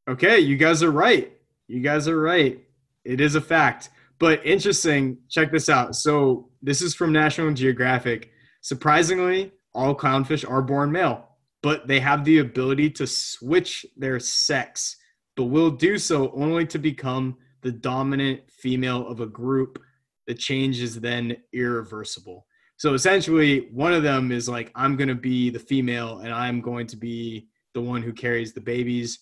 Okay, 0.08 0.40
you 0.40 0.56
guys 0.58 0.84
are 0.84 0.92
right. 0.92 1.32
You 1.68 1.80
guys 1.80 2.08
are 2.08 2.20
right. 2.20 2.60
It 3.06 3.20
is 3.22 3.36
a 3.36 3.42
fact. 3.42 3.90
But 4.20 4.46
interesting, 4.46 5.18
check 5.30 5.52
this 5.52 5.68
out. 5.68 5.96
So, 5.96 6.50
this 6.62 6.82
is 6.82 6.94
from 6.96 7.12
National 7.12 7.52
Geographic. 7.54 8.32
Surprisingly, 8.62 9.52
all 9.74 9.94
clownfish 9.96 10.50
are 10.50 10.62
born 10.62 10.92
male, 10.92 11.28
but 11.64 11.88
they 11.88 12.00
have 12.00 12.24
the 12.24 12.40
ability 12.40 12.92
to 12.92 13.08
switch 13.08 13.86
their 13.98 14.20
sex, 14.20 14.98
but 15.36 15.46
will 15.46 15.72
do 15.72 15.98
so 15.98 16.32
only 16.34 16.68
to 16.68 16.78
become 16.78 17.38
the 17.62 17.72
dominant 17.72 18.42
female 18.52 19.08
of 19.08 19.22
a 19.22 19.26
group. 19.26 19.82
The 20.28 20.36
change 20.36 20.82
is 20.82 21.00
then 21.00 21.38
irreversible. 21.54 22.46
So, 22.78 22.94
essentially, 22.94 23.70
one 23.72 23.94
of 23.94 24.04
them 24.04 24.32
is 24.32 24.48
like, 24.48 24.72
I'm 24.76 24.98
going 24.98 25.08
to 25.08 25.16
be 25.16 25.50
the 25.50 25.60
female 25.60 26.20
and 26.20 26.34
I'm 26.34 26.62
going 26.62 26.86
to 26.88 26.98
be 26.98 27.48
the 27.74 27.82
one 27.82 28.04
who 28.04 28.14
carries 28.14 28.54
the 28.54 28.62
babies 28.62 29.20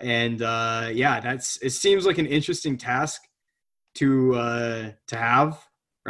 and 0.00 0.42
uh, 0.42 0.90
yeah, 0.92 1.20
that's 1.20 1.56
it. 1.58 1.70
Seems 1.70 2.06
like 2.06 2.18
an 2.18 2.26
interesting 2.26 2.76
task 2.76 3.22
to 3.96 4.34
uh, 4.34 4.90
to 5.08 5.16
have, 5.16 5.64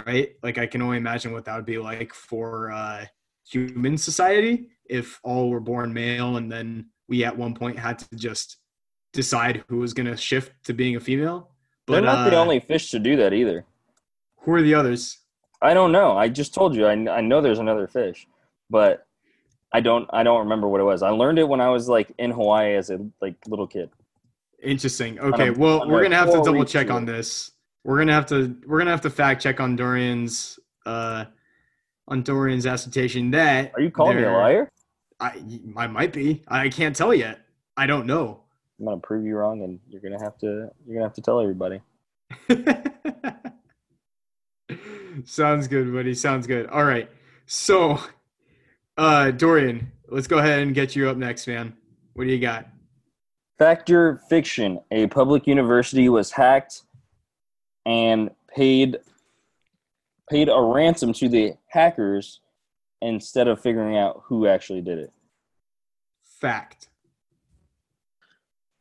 right? 0.06 0.30
Like 0.42 0.58
I 0.58 0.66
can 0.66 0.82
only 0.82 0.96
imagine 0.96 1.32
what 1.32 1.44
that 1.44 1.56
would 1.56 1.66
be 1.66 1.78
like 1.78 2.14
for 2.14 2.72
uh, 2.72 3.04
human 3.46 3.98
society 3.98 4.70
if 4.86 5.20
all 5.22 5.50
were 5.50 5.60
born 5.60 5.92
male, 5.92 6.36
and 6.36 6.50
then 6.50 6.86
we 7.08 7.24
at 7.24 7.36
one 7.36 7.54
point 7.54 7.78
had 7.78 7.98
to 7.98 8.16
just 8.16 8.58
decide 9.12 9.64
who 9.68 9.78
was 9.78 9.94
going 9.94 10.06
to 10.06 10.16
shift 10.16 10.52
to 10.64 10.72
being 10.72 10.96
a 10.96 11.00
female. 11.00 11.50
They're 11.86 12.00
But 12.00 12.06
not 12.06 12.30
the 12.30 12.36
uh, 12.36 12.40
only 12.40 12.60
fish 12.60 12.90
to 12.90 12.98
do 12.98 13.16
that 13.16 13.32
either. 13.32 13.64
who 14.40 14.52
are 14.54 14.62
the 14.62 14.74
others? 14.74 15.18
I 15.62 15.72
don't 15.74 15.92
know. 15.92 16.16
I 16.16 16.28
just 16.28 16.52
told 16.54 16.74
you. 16.74 16.86
I, 16.86 16.92
I 16.92 17.20
know 17.20 17.40
there's 17.40 17.58
another 17.58 17.86
fish, 17.86 18.26
but 18.68 19.06
I 19.72 19.80
don't. 19.80 20.08
I 20.12 20.22
don't 20.22 20.40
remember 20.40 20.68
what 20.68 20.80
it 20.80 20.84
was. 20.84 21.02
I 21.02 21.10
learned 21.10 21.38
it 21.38 21.48
when 21.48 21.60
I 21.60 21.68
was 21.70 21.88
like 21.88 22.12
in 22.18 22.30
Hawaii 22.30 22.74
as 22.74 22.90
a 22.90 22.98
like 23.20 23.36
little 23.48 23.66
kid. 23.66 23.90
Interesting. 24.62 25.18
Okay, 25.18 25.48
a- 25.48 25.52
well, 25.52 25.88
we're 25.88 26.02
gonna 26.02 26.16
have 26.16 26.30
to 26.32 26.42
double 26.42 26.64
check 26.64 26.90
on 26.90 27.04
this. 27.04 27.50
We're 27.84 27.98
gonna 27.98 28.12
have 28.12 28.26
to 28.26 28.56
we're 28.66 28.78
gonna 28.78 28.90
have 28.90 29.02
to 29.02 29.10
fact 29.10 29.42
check 29.42 29.60
on 29.60 29.76
Dorian's 29.76 30.58
uh 30.86 31.24
on 32.08 32.22
Dorian's 32.22 32.66
assertion 32.66 33.30
that 33.32 33.72
Are 33.74 33.80
you 33.80 33.90
calling 33.90 34.16
me 34.18 34.22
a 34.24 34.32
liar? 34.32 34.70
I 35.20 35.42
I 35.76 35.86
might 35.86 36.12
be. 36.12 36.42
I 36.48 36.68
can't 36.68 36.94
tell 36.94 37.14
yet. 37.14 37.40
I 37.76 37.86
don't 37.86 38.06
know. 38.06 38.40
I'm 38.78 38.86
gonna 38.86 38.98
prove 38.98 39.24
you 39.24 39.36
wrong, 39.36 39.62
and 39.62 39.78
you're 39.88 40.00
gonna 40.00 40.22
have 40.22 40.36
to. 40.38 40.70
You're 40.86 40.94
gonna 40.94 41.04
have 41.04 41.14
to 41.14 41.22
tell 41.22 41.40
everybody. 41.40 41.80
Sounds 45.24 45.68
good, 45.68 45.92
buddy. 45.92 46.14
Sounds 46.14 46.46
good. 46.46 46.66
All 46.66 46.84
right. 46.84 47.08
So, 47.46 48.00
uh, 48.96 49.30
Dorian, 49.30 49.92
let's 50.08 50.26
go 50.26 50.38
ahead 50.38 50.60
and 50.60 50.74
get 50.74 50.96
you 50.96 51.08
up 51.08 51.16
next, 51.16 51.46
man. 51.46 51.76
What 52.14 52.24
do 52.24 52.30
you 52.30 52.40
got? 52.40 52.66
Fact 53.58 53.90
or 53.90 54.20
fiction? 54.28 54.80
A 54.90 55.06
public 55.06 55.46
university 55.46 56.08
was 56.08 56.32
hacked 56.32 56.82
and 57.86 58.30
paid 58.48 58.98
paid 60.30 60.48
a 60.48 60.60
ransom 60.60 61.12
to 61.12 61.28
the 61.28 61.52
hackers 61.68 62.40
instead 63.04 63.48
of 63.48 63.60
figuring 63.60 63.96
out 63.96 64.22
who 64.24 64.46
actually 64.46 64.80
did 64.80 64.98
it. 64.98 65.12
Fact. 66.40 66.88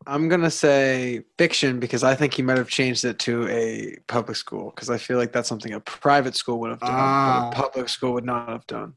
I'm 0.06 0.28
gonna 0.28 0.52
say 0.52 1.24
fiction 1.38 1.80
because 1.80 2.04
I 2.04 2.14
think 2.16 2.34
he 2.34 2.42
might 2.42 2.58
have 2.58 2.68
changed 2.68 3.06
it 3.06 3.20
to 3.20 3.48
a 3.48 3.98
public 4.08 4.36
school 4.36 4.72
because 4.72 4.90
I 4.90 4.98
feel 4.98 5.18
like 5.18 5.32
that's 5.32 5.48
something 5.48 5.74
a 5.74 5.80
private 5.80 6.36
school 6.36 6.60
would 6.60 6.72
have 6.72 6.80
done, 6.82 6.90
Ah. 6.92 7.50
but 7.52 7.58
a 7.58 7.62
public 7.62 7.88
school 7.90 8.14
would 8.14 8.26
not 8.26 8.50
have 8.50 8.68
done. 8.68 8.96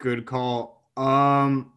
Good 0.00 0.24
call. 0.24 0.90
Um, 0.96 1.72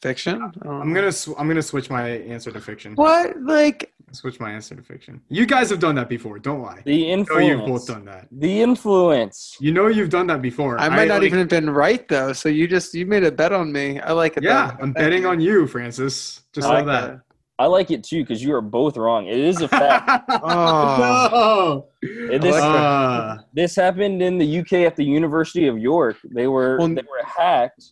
Fiction? 0.00 0.40
Um, 0.40 0.52
I'm 0.64 0.94
gonna 0.94 1.10
sw- 1.12 1.34
I'm 1.36 1.48
gonna 1.48 1.60
switch 1.60 1.90
my 1.90 2.08
answer 2.08 2.52
to 2.52 2.60
fiction. 2.60 2.94
What? 2.94 3.36
Like, 3.42 3.92
Switch 4.12 4.40
my 4.40 4.50
answer 4.50 4.74
to 4.74 4.82
fiction. 4.82 5.20
You 5.28 5.46
guys 5.46 5.70
have 5.70 5.80
done 5.80 5.94
that 5.96 6.08
before. 6.08 6.38
Don't 6.38 6.62
lie. 6.62 6.82
The 6.84 6.94
You 6.94 7.16
know 7.24 7.38
you've 7.38 7.66
both 7.66 7.86
done 7.86 8.04
that. 8.06 8.28
The 8.30 8.62
influence. 8.62 9.56
You 9.60 9.72
know 9.72 9.86
you've 9.88 10.10
done 10.10 10.26
that 10.28 10.40
before. 10.42 10.78
I 10.80 10.88
might 10.88 11.08
not 11.08 11.18
like- 11.20 11.24
even 11.28 11.38
have 11.40 11.48
been 11.48 11.70
right 11.70 12.06
though. 12.08 12.32
So 12.32 12.48
you 12.48 12.66
just 12.68 12.94
you 12.94 13.06
made 13.06 13.24
a 13.24 13.32
bet 13.32 13.52
on 13.52 13.70
me. 13.72 14.00
I 14.00 14.12
like 14.12 14.36
it. 14.36 14.42
Yeah, 14.42 14.68
though. 14.68 14.72
I'm 14.84 14.94
Thank 14.94 14.96
betting 14.96 15.22
you. 15.22 15.28
on 15.28 15.40
you, 15.40 15.66
Francis. 15.66 16.42
Just 16.54 16.66
I 16.68 16.74
like 16.82 16.86
that. 16.86 17.20
I 17.60 17.66
like 17.66 17.90
it 17.90 18.04
too 18.04 18.22
because 18.22 18.40
you 18.42 18.54
are 18.54 18.60
both 18.60 18.96
wrong. 18.96 19.26
It 19.26 19.38
is 19.38 19.60
a 19.60 19.66
fact. 19.68 20.28
no. 20.46 21.88
It 22.02 22.44
is- 22.44 22.54
Uh, 22.54 23.38
this 23.52 23.74
happened 23.76 24.22
in 24.22 24.38
the 24.38 24.58
UK 24.60 24.84
at 24.86 24.94
the 24.96 25.04
University 25.04 25.66
of 25.66 25.76
York. 25.78 26.16
They 26.24 26.46
were 26.46 26.78
Well- 26.78 26.88
they 26.88 27.02
were 27.02 27.24
hacked, 27.26 27.84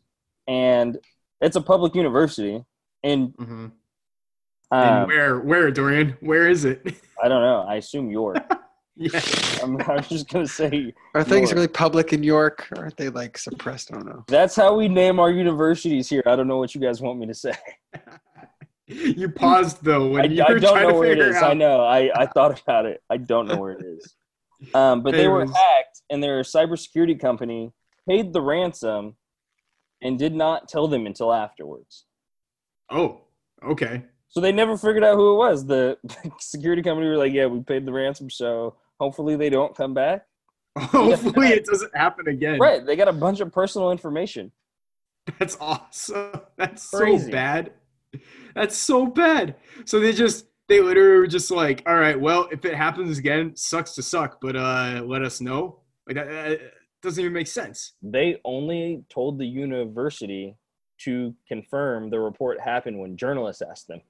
and 0.46 0.98
it's 1.40 1.57
a 1.57 1.61
public 1.61 1.94
university. 1.94 2.64
And 3.02 3.35
mhm. 3.35 3.72
Um, 4.70 4.83
and 4.83 5.07
where, 5.07 5.38
where, 5.40 5.70
Dorian? 5.70 6.16
Where 6.20 6.48
is 6.48 6.64
it? 6.64 6.83
I 7.22 7.29
don't 7.29 7.42
know. 7.42 7.64
I 7.68 7.76
assume 7.76 8.11
York. 8.11 8.38
yeah. 8.96 9.20
I'm, 9.62 9.81
I'm 9.83 10.02
just 10.02 10.29
gonna 10.29 10.46
say 10.46 10.92
Are 11.14 11.24
things 11.24 11.52
really 11.52 11.68
public 11.68 12.12
in 12.12 12.22
York, 12.22 12.68
or 12.72 12.85
aren't 12.85 12.96
they 12.96 13.09
like 13.09 13.38
suppressed? 13.38 13.92
I 13.92 13.96
don't 13.96 14.07
know. 14.07 14.24
that's 14.29 14.57
how 14.57 14.76
we 14.76 14.88
name 14.88 15.20
our 15.20 15.31
universities 15.31 16.09
here. 16.09 16.22
I 16.26 16.37
don't 16.37 16.48
know 16.48 16.59
what 16.59 16.74
you 16.74 16.81
guys 16.81 17.00
want 17.00 17.18
me 17.18 17.26
to 17.26 17.35
say. 17.35 17.55
You 18.88 19.29
paused 19.29 19.83
though 19.83 20.09
when 20.11 20.22
I, 20.22 20.24
you 20.26 20.44
I 20.44 20.48
don't 20.59 20.62
know 20.62 20.90
to 20.90 20.94
where 20.94 21.12
it 21.12 21.18
is. 21.18 21.37
out. 21.37 21.50
I 21.50 21.55
know. 21.55 21.81
I, 21.85 22.11
I 22.14 22.26
thought 22.26 22.61
about 22.61 22.87
it. 22.87 23.02
I 23.11 23.16
don't 23.16 23.48
know 23.48 23.57
where 23.57 23.72
it 23.72 23.85
is. 23.85 24.14
Um, 24.74 25.02
but 25.02 25.12
they 25.12 25.29
were 25.29 25.44
hacked, 25.44 26.02
and 26.09 26.22
their 26.22 26.42
cybersecurity 26.42 27.18
company 27.20 27.72
paid 28.09 28.33
the 28.33 28.40
ransom 28.40 29.16
and 30.02 30.18
did 30.18 30.35
not 30.35 30.68
tell 30.68 30.88
them 30.88 31.07
until 31.07 31.33
afterwards. 31.33 32.05
Oh, 32.90 33.22
okay. 33.64 34.05
So 34.37 34.42
they 34.42 34.53
never 34.53 34.77
figured 34.77 35.03
out 35.03 35.16
who 35.16 35.33
it 35.33 35.37
was. 35.38 35.64
The 35.64 35.96
security 36.40 36.83
company 36.83 37.09
were 37.09 37.16
like, 37.16 37.33
"Yeah, 37.33 37.46
we 37.46 37.61
paid 37.61 37.87
the 37.87 37.92
ransom, 37.92 38.29
so 38.29 38.77
hopefully 39.01 39.35
they 39.35 39.49
don't 39.49 39.75
come 39.75 39.94
back." 39.94 40.27
Hopefully 40.79 41.49
it 41.49 41.64
doesn't 41.64 41.96
happen 41.96 42.29
again. 42.29 42.59
Right? 42.59 42.85
They 42.85 42.96
got 42.96 43.09
a 43.09 43.14
bunch 43.14 43.40
of 43.40 43.51
personal 43.51 43.90
information. 43.92 44.53
That's 45.38 45.57
awesome. 45.59 46.33
That's 46.59 46.90
Crazy. 46.90 47.25
so 47.25 47.31
bad. 47.31 47.72
That's 48.55 48.77
so 48.77 49.07
bad. 49.07 49.55
So 49.87 50.01
they 50.01 50.12
just 50.12 50.44
they 50.68 50.83
literally 50.83 51.20
were 51.20 51.27
just 51.27 51.51
like, 51.51 51.83
all 51.87 51.96
right, 51.96 52.20
well, 52.20 52.46
if 52.53 52.66
it 52.66 52.75
happens 52.75 53.16
again, 53.16 53.57
sucks 53.57 53.94
to 53.94 54.03
suck, 54.03 54.38
but 54.42 54.55
uh 54.55 55.01
let 55.03 55.22
us 55.22 55.40
know. 55.40 55.81
Like 56.07 56.16
that, 56.16 56.29
that 56.29 56.61
doesn't 57.01 57.22
even 57.22 57.33
make 57.33 57.46
sense. 57.46 57.94
They 58.03 58.38
only 58.44 59.03
told 59.09 59.38
the 59.38 59.46
university 59.46 60.59
to 61.05 61.35
confirm 61.49 62.11
the 62.11 62.20
report 62.20 62.61
happened 62.61 62.99
when 62.99 63.16
journalists 63.16 63.62
asked 63.62 63.88
them. 63.88 64.03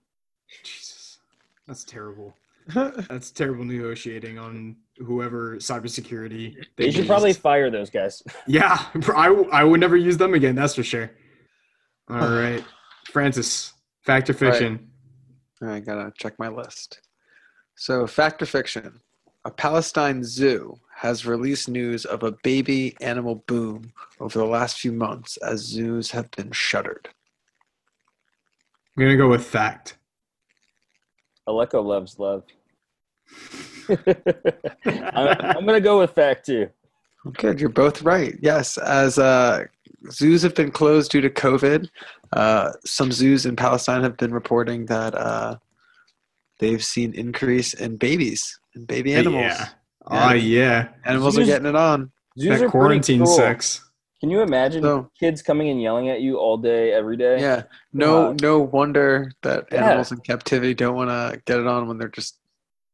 Jesus. 0.63 1.19
That's 1.67 1.85
terrible. 1.85 2.35
That's 2.75 3.31
terrible 3.31 3.65
negotiating 3.65 4.39
on 4.39 4.77
whoever 4.99 5.57
cybersecurity. 5.57 6.57
They 6.77 6.91
should 6.91 7.07
probably 7.07 7.33
fire 7.33 7.71
those 7.71 7.91
guys. 7.91 8.23
Yeah, 8.47 8.85
I, 9.15 9.29
I 9.53 9.65
would 9.65 9.81
never 9.81 9.97
use 9.97 10.17
them 10.17 10.35
again. 10.35 10.55
That's 10.55 10.75
for 10.75 10.83
sure. 10.83 11.11
All 12.09 12.17
right, 12.19 12.65
Francis, 13.13 13.73
fact 14.05 14.31
or 14.31 14.35
fiction? 14.35 14.91
I 15.63 15.81
gotta 15.81 16.13
check 16.17 16.39
my 16.39 16.49
list. 16.49 17.01
So, 17.77 18.07
fact 18.07 18.43
or 18.43 18.47
fiction? 18.47 19.01
A 19.45 19.51
Palestine 19.51 20.25
zoo 20.25 20.81
has 20.97 21.25
released 21.25 21.69
news 21.69 22.05
of 22.05 22.25
a 22.25 22.33
baby 22.43 22.97
animal 23.01 23.45
boom 23.47 23.93
over 24.19 24.39
the 24.39 24.45
last 24.45 24.81
few 24.81 24.93
months 24.93 25.37
as 25.37 25.61
zoos 25.61 26.11
have 26.11 26.31
been 26.33 26.51
shuttered. 26.51 27.09
I'm 28.97 29.05
gonna 29.05 29.17
go 29.17 29.29
with 29.29 29.45
fact. 29.47 29.99
Aleko 31.49 31.83
loves 31.85 32.19
love. 32.19 32.45
I'm, 33.89 33.97
I'm 34.85 35.67
gonna 35.67 35.81
go 35.81 35.99
with 36.01 36.13
fact 36.13 36.47
two. 36.47 36.69
Good, 37.35 37.61
you're 37.61 37.69
both 37.69 38.03
right. 38.03 38.35
Yes, 38.41 38.79
as 38.79 39.19
uh, 39.19 39.65
zoos 40.11 40.43
have 40.43 40.55
been 40.55 40.71
closed 40.71 41.11
due 41.11 41.21
to 41.21 41.31
COVID, 41.31 41.89
uh, 42.33 42.73
some 42.85 43.11
zoos 43.11 43.47
in 43.47 43.57
Palestine 43.57 44.03
have 44.03 44.17
been 44.17 44.33
reporting 44.33 44.87
that 44.87 45.15
uh, 45.15 45.57
they've 46.61 46.85
seen 46.85 47.13
increase 47.15 47.75
in 47.75 47.97
babies 47.97 48.59
and 48.75 48.87
baby 48.87 49.15
animals. 49.15 49.43
Yeah. 49.45 49.69
Oh 50.09 50.33
yeah. 50.35 50.89
Animals 51.05 51.35
Zoos- 51.35 51.45
are 51.49 51.53
getting 51.53 51.67
it 51.67 51.75
on. 51.77 52.13
Zoos 52.39 52.47
are 52.47 52.51
That 52.51 52.59
pretty 52.59 52.71
quarantine 52.71 53.23
cruel. 53.25 53.37
sex. 53.37 53.86
Can 54.21 54.31
you 54.31 54.41
imagine 54.41 54.83
So- 54.83 55.11
kids 55.21 55.43
coming 55.43 55.69
and 55.69 55.81
yelling 55.81 56.09
at 56.09 56.21
you 56.23 56.39
all 56.39 56.57
day, 56.57 56.93
every 56.93 57.17
day? 57.17 57.39
Yeah, 57.41 57.65
no, 57.93 58.29
Wow. 58.31 58.37
no 58.41 58.59
wonder 58.61 59.31
that 59.43 59.67
Yeah. 59.71 59.85
animals 59.87 60.11
in 60.13 60.19
captivity 60.21 60.73
don't 60.75 60.95
want 60.95 61.11
to 61.11 61.41
get 61.45 61.61
it 61.61 61.67
on 61.67 61.87
when 61.87 61.99
they're 61.99 62.09
just 62.09 62.39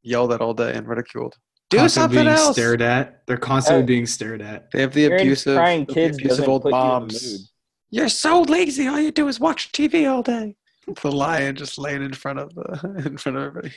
yelled 0.02 0.32
at 0.32 0.40
all 0.40 0.52
day 0.54 0.72
and 0.74 0.86
ridiculed. 0.88 1.36
Do 1.70 1.78
Constantly 1.78 2.16
something 2.16 2.24
being 2.26 2.36
else. 2.46 2.56
Stared 2.56 2.82
at. 2.82 3.26
They're 3.26 3.36
constantly 3.38 3.82
Oh. 3.84 3.86
being 3.86 4.04
stared 4.06 4.42
at. 4.42 4.70
They 4.72 4.80
have 4.80 4.92
the 4.92 5.02
Hearing 5.02 5.20
abusive, 5.20 5.56
crying 5.56 5.84
the 5.86 5.94
kids 5.94 6.18
abusive 6.18 6.48
old 6.48 6.62
put 6.62 6.72
moms. 6.72 7.50
You 7.90 8.02
are 8.04 8.08
so 8.08 8.42
lazy. 8.42 8.86
All 8.88 8.98
you 8.98 9.10
do 9.12 9.28
is 9.28 9.38
watch 9.38 9.70
TV 9.72 10.06
all 10.06 10.22
day. 10.22 10.56
The 11.02 11.12
lion 11.12 11.54
just 11.56 11.78
laying 11.78 12.02
in 12.02 12.12
front 12.14 12.40
of 12.40 12.52
the 12.54 13.02
in 13.06 13.16
front 13.16 13.38
of 13.38 13.44
everybody. 13.44 13.74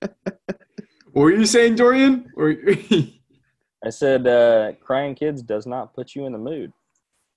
What 0.00 1.22
were 1.22 1.30
you 1.32 1.46
saying, 1.46 1.76
Dorian? 1.76 2.30
Or 2.36 2.54
I 3.84 3.90
said, 3.90 4.26
uh, 4.26 4.72
crying 4.80 5.14
kids 5.14 5.42
does 5.42 5.66
not 5.66 5.94
put 5.94 6.14
you 6.14 6.26
in 6.26 6.32
the 6.32 6.38
mood. 6.38 6.72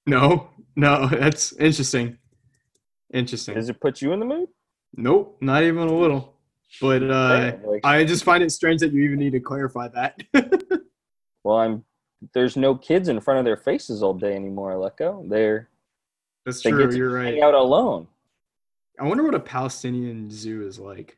no, 0.08 0.50
no. 0.76 1.08
That's 1.08 1.54
interesting. 1.54 2.18
Interesting. 3.14 3.56
Does 3.56 3.70
it 3.70 3.80
put 3.80 4.02
you 4.02 4.14
in 4.14 4.20
the 4.20 4.26
mood? 4.26 4.50
Nope, 4.96 5.38
not 5.42 5.64
even 5.64 5.88
a 5.88 5.94
little. 5.94 6.36
But 6.82 7.04
uh, 7.04 7.06
Yeah, 7.06 7.58
like- 7.66 7.86
I 7.86 8.04
just 8.06 8.24
find 8.24 8.42
it 8.44 8.50
strange 8.52 8.80
that 8.82 8.92
you 8.94 9.04
even 9.04 9.20
need 9.20 9.34
to 9.34 9.40
clarify 9.40 9.88
that. 9.90 10.22
Well, 11.44 11.58
I'm. 11.58 11.84
There's 12.36 12.56
no 12.56 12.76
kids 12.76 13.10
in 13.10 13.20
front 13.20 13.40
of 13.40 13.46
their 13.46 13.58
faces 13.58 14.04
all 14.04 14.14
day 14.14 14.36
anymore, 14.36 14.74
Leko. 14.74 15.28
They're 15.28 15.70
That's 16.46 16.62
they 16.62 16.70
true. 16.70 16.84
get 16.86 16.92
to 16.92 16.98
You're 16.98 17.20
hang 17.20 17.34
right. 17.34 17.44
out 17.44 17.56
alone. 17.56 18.06
I 19.00 19.06
wonder 19.08 19.24
what 19.24 19.34
a 19.34 19.40
Palestinian 19.40 20.30
zoo 20.30 20.68
is 20.68 20.78
like. 20.78 21.18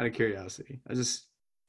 Out 0.00 0.08
of 0.08 0.14
curiosity, 0.14 0.80
I 0.90 0.94
just 0.94 1.26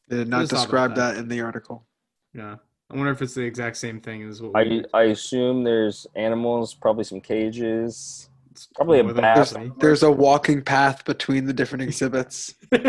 They 0.08 0.18
did 0.18 0.28
not 0.28 0.40
just 0.42 0.54
thought 0.54 0.70
about 0.70 0.88
describe 0.90 0.96
that. 0.96 1.14
that 1.14 1.20
in 1.22 1.28
the 1.28 1.42
article. 1.42 1.86
yeah. 2.34 2.56
I 2.94 2.96
wonder 2.98 3.12
if 3.12 3.22
it's 3.22 3.34
the 3.34 3.42
exact 3.42 3.78
same 3.78 4.00
thing 4.00 4.24
as 4.24 4.42
what 4.42 4.56
I 4.56 4.64
we. 4.64 4.86
I 4.94 5.04
assume 5.04 5.64
there's 5.64 6.06
animals, 6.16 6.74
probably 6.74 7.04
some 7.04 7.22
cages. 7.22 8.30
it's 8.52 8.68
probably 8.76 9.00
a 9.00 9.04
more 9.04 9.14
bath. 9.14 9.54
likely. 9.54 9.72
There's 9.80 10.04
a 10.04 10.12
walking 10.12 10.62
path 10.62 11.04
between 11.06 11.46
the 11.46 11.54
different 11.54 11.84
exhibits. 11.84 12.56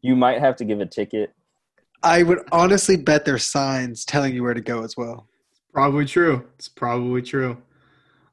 You 0.00 0.14
might 0.16 0.38
have 0.38 0.56
to 0.56 0.64
give 0.64 0.80
a 0.80 0.86
ticket. 0.86 1.34
I 2.02 2.22
would 2.22 2.38
honestly 2.52 2.96
bet 2.96 3.24
there's 3.24 3.44
signs 3.44 4.04
telling 4.04 4.34
you 4.34 4.42
where 4.42 4.54
to 4.54 4.60
go 4.60 4.82
as 4.84 4.96
well. 4.96 5.26
Probably 5.72 6.04
true. 6.06 6.46
It's 6.54 6.68
probably 6.68 7.22
true. 7.22 7.58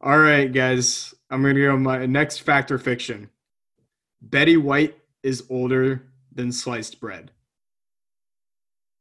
All 0.01 0.19
right, 0.19 0.51
guys. 0.51 1.13
I'm 1.31 1.41
gonna 1.41 1.55
go 1.55 1.75
my 1.75 2.05
next 2.05 2.39
fact 2.39 2.71
or 2.71 2.77
fiction. 2.77 3.29
Betty 4.21 4.57
White 4.57 4.95
is 5.23 5.43
older 5.49 6.03
than 6.31 6.51
sliced 6.51 6.99
bread. 6.99 7.31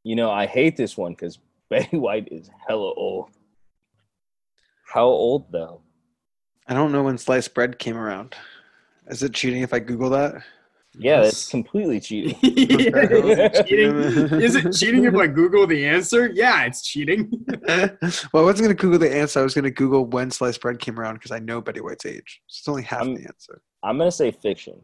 You 0.04 0.14
know, 0.16 0.30
I 0.30 0.46
hate 0.46 0.76
this 0.76 0.96
one 0.96 1.12
because 1.12 1.38
Betty 1.70 1.96
White 1.96 2.28
is 2.30 2.48
hella 2.68 2.92
old. 2.94 3.30
How 4.86 5.06
old 5.06 5.50
though? 5.50 5.80
I 6.68 6.74
don't 6.74 6.92
know 6.92 7.02
when 7.02 7.18
sliced 7.18 7.54
bread 7.54 7.78
came 7.78 7.96
around. 7.96 8.34
Is 9.08 9.22
it 9.22 9.34
cheating 9.34 9.62
if 9.62 9.74
I 9.74 9.80
Google 9.80 10.10
that? 10.10 10.34
Yeah, 10.96 11.22
Yes. 11.22 11.24
that's 11.24 11.48
completely 11.48 11.98
cheating. 12.00 12.38
is, 12.42 13.38
it 13.38 13.66
cheating? 13.66 13.96
is 14.40 14.54
it 14.54 14.70
cheating 14.72 15.04
if 15.04 15.14
I 15.16 15.26
Google 15.26 15.66
the 15.66 15.84
answer? 15.84 16.30
Yeah, 16.32 16.62
it's 16.64 16.82
cheating. 16.86 17.28
well, 17.66 17.88
I 18.32 18.40
wasn't 18.40 18.66
going 18.66 18.68
to 18.68 18.74
Google 18.74 19.00
the 19.00 19.12
answer. 19.14 19.40
I 19.40 19.42
was 19.42 19.54
going 19.54 19.64
to 19.64 19.70
Google 19.72 20.06
when 20.06 20.30
sliced 20.30 20.60
bread 20.60 20.78
came 20.78 20.98
around 21.00 21.14
because 21.14 21.32
I 21.32 21.40
know 21.40 21.60
Betty 21.60 21.80
White's 21.80 22.06
age. 22.06 22.40
So 22.46 22.60
it's 22.60 22.68
only 22.68 22.82
half 22.84 23.02
I'm- 23.02 23.14
the 23.16 23.24
answer. 23.26 23.60
I'm 23.82 23.98
gonna 23.98 24.10
say 24.12 24.30
fiction. 24.30 24.80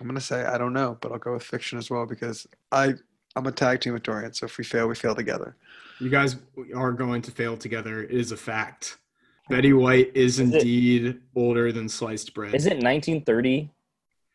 I'm 0.00 0.06
going 0.06 0.16
to 0.18 0.24
say 0.24 0.44
I 0.44 0.58
don't 0.58 0.72
know, 0.74 0.98
but 1.00 1.12
I'll 1.12 1.18
go 1.18 1.32
with 1.32 1.42
fiction 1.42 1.78
as 1.78 1.88
well 1.90 2.04
because 2.06 2.46
I 2.70 2.94
I'm 3.38 3.46
a 3.46 3.52
tag 3.52 3.80
team 3.80 3.92
with 3.92 4.02
Dorian. 4.02 4.34
So 4.34 4.46
if 4.46 4.58
we 4.58 4.64
fail, 4.64 4.88
we 4.88 4.96
fail 4.96 5.14
together. 5.14 5.54
You 6.00 6.10
guys 6.10 6.36
are 6.74 6.92
going 6.92 7.22
to 7.22 7.30
fail 7.30 7.56
together. 7.56 8.02
It 8.02 8.10
is 8.10 8.32
a 8.32 8.36
fact. 8.36 8.98
Betty 9.48 9.72
White 9.72 10.10
is, 10.14 10.40
Is 10.40 10.50
it- 10.50 10.54
indeed 10.56 11.20
older 11.34 11.72
than 11.72 11.88
sliced 11.88 12.34
bread. 12.34 12.54
Is 12.54 12.66
it 12.66 12.82
1930? 12.82 13.70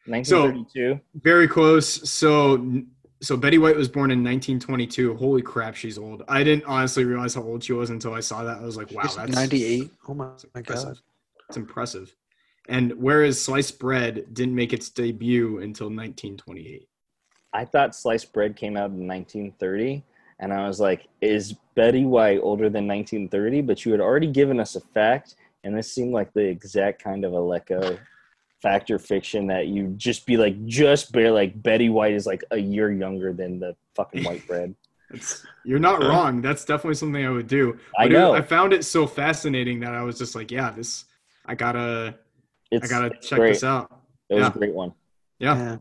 1932? 0.06 1.00
Very 1.22 1.48
close. 1.48 2.10
So, 2.10 2.84
so 3.22 3.38
Betty 3.38 3.58
White 3.58 3.76
was 3.76 3.88
born 3.88 4.10
in 4.12 4.20
1922. 4.20 5.16
Holy 5.16 5.42
crap, 5.42 5.76
she's 5.76 5.98
old. 5.98 6.24
I 6.28 6.44
didn't 6.44 6.66
honestly 6.66 7.06
realize 7.06 7.36
how 7.36 7.44
old 7.44 7.64
she 7.64 7.74
was 7.74 7.90
until 7.90 8.14
I 8.14 8.20
saw 8.22 8.44
that. 8.44 8.58
I 8.58 8.62
was 8.64 8.76
like, 8.78 8.92
wow, 8.92 9.04
She's 9.04 9.16
that's 9.16 9.32
98. 9.34 9.92
Oh 10.08 10.14
my, 10.14 10.30
my 10.56 10.62
god. 10.62 10.98
That's 11.48 11.58
impressive. 11.58 12.16
And 12.70 12.94
whereas 12.94 13.42
sliced 13.42 13.80
bread 13.80 14.34
didn't 14.34 14.56
make 14.56 14.72
its 14.74 14.90
debut 14.90 15.60
until 15.60 15.88
1928. 15.88 16.88
I 17.54 17.66
thought 17.66 17.96
sliced 17.96 18.34
bread 18.34 18.56
came 18.56 18.76
out 18.76 18.90
in 18.92 19.08
1930, 19.08 20.04
and 20.40 20.52
I 20.54 20.68
was 20.68 20.80
like, 20.80 21.08
"Is 21.22 21.54
Betty 21.76 22.06
White 22.06 22.40
older 22.42 22.70
than 22.70 22.88
1930?" 22.88 23.62
But 23.62 23.86
you 23.86 23.92
had 23.92 24.02
already 24.02 24.28
given 24.28 24.60
us 24.60 24.76
a 24.76 24.82
fact, 24.82 25.36
and 25.64 25.78
this 25.78 25.92
seemed 25.92 26.14
like 26.14 26.34
the 26.34 26.42
exact 26.46 27.04
kind 27.04 27.24
of 27.26 27.34
a 27.34 27.38
Lecco 27.38 27.98
fact 28.62 28.90
or 28.90 28.98
fiction 28.98 29.48
that 29.48 29.68
you 29.68 29.88
just 29.98 30.26
be 30.26 30.38
like, 30.38 30.66
just 30.66 31.12
bare 31.12 31.32
like 31.32 31.62
Betty 31.62 31.90
White 31.90 32.14
is 32.14 32.26
like 32.26 32.44
a 32.52 32.58
year 32.58 32.92
younger 32.92 33.34
than 33.34 33.60
the 33.60 33.76
fucking 33.96 34.24
white 34.24 34.48
bread. 34.48 34.74
It's, 35.10 35.46
you're 35.66 35.80
not 35.80 36.02
wrong. 36.02 36.42
That's 36.42 36.66
definitely 36.66 36.96
something 36.96 37.24
I 37.26 37.30
would 37.30 37.46
do. 37.48 37.78
I 38.00 38.06
But 38.06 38.12
it- 38.14 38.16
know. 38.16 38.34
I 38.34 38.42
found 38.42 38.74
it 38.74 38.84
so 38.86 39.06
fascinating 39.06 39.80
that 39.82 39.94
I 39.94 40.02
was 40.02 40.18
just 40.18 40.34
like, 40.34 40.50
yeah, 40.50 40.72
this. 40.72 41.06
I 41.46 41.56
gotta. 41.56 42.16
It's, 42.72 42.86
I 42.86 42.88
gotta 42.90 43.10
check 43.22 43.38
great. 43.38 43.54
this 43.54 43.64
out. 43.64 43.92
It 44.30 44.36
was 44.36 44.42
Yeah. 44.44 44.48
a 44.48 44.52
great 44.58 44.74
one. 44.74 44.94
Yeah. 45.40 45.56
Yeah. 45.58 45.78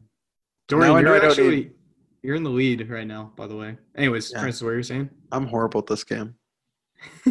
Dorian, 0.73 1.05
Now 1.05 1.15
you're 1.15 1.25
actually 1.27 1.57
need- 1.57 1.75
you're 2.23 2.37
in 2.37 2.43
the 2.45 2.51
lead 2.51 2.89
right 2.89 3.07
now, 3.07 3.33
by 3.37 3.47
the 3.47 3.57
way. 3.57 3.77
Anyways, 3.97 4.31
Yeah. 4.33 4.41
Francis, 4.41 4.63
what 4.63 4.69
were 4.69 4.77
you 4.77 4.83
saying? 4.83 5.11
I'm 5.33 5.47
horrible 5.47 5.81
at 5.81 5.87
this 5.87 6.05
game. 6.05 6.35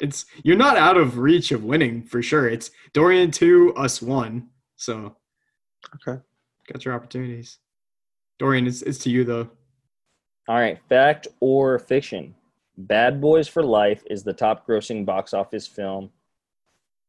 it's 0.00 0.26
you're 0.44 0.56
not 0.56 0.76
out 0.76 0.96
of 0.96 1.18
reach 1.18 1.50
of 1.52 1.64
winning 1.64 2.02
for 2.02 2.22
sure. 2.22 2.48
It's 2.48 2.70
Dorian 2.92 3.30
two, 3.30 3.74
us 3.74 4.00
one. 4.02 4.48
So 4.76 5.16
Okay. 5.96 6.20
got 6.72 6.84
your 6.84 6.94
opportunities. 6.94 7.58
Dorian, 8.38 8.66
it's 8.66 8.82
it's 8.82 8.98
to 9.00 9.10
you 9.10 9.24
though. 9.24 9.50
All 10.48 10.56
right, 10.56 10.78
fact 10.88 11.26
or 11.40 11.78
fiction? 11.78 12.34
Bad 12.76 13.20
Boys 13.20 13.48
for 13.48 13.62
Life 13.62 14.04
is 14.08 14.22
the 14.22 14.32
top 14.32 14.66
grossing 14.66 15.04
box 15.04 15.34
office 15.34 15.66
film 15.66 16.10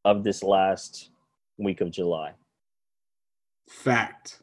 of 0.04 0.23
this 0.23 0.41
last 0.41 1.12
week 1.58 1.80
of 1.82 1.91
July. 1.91 2.34
Fact. 3.69 4.41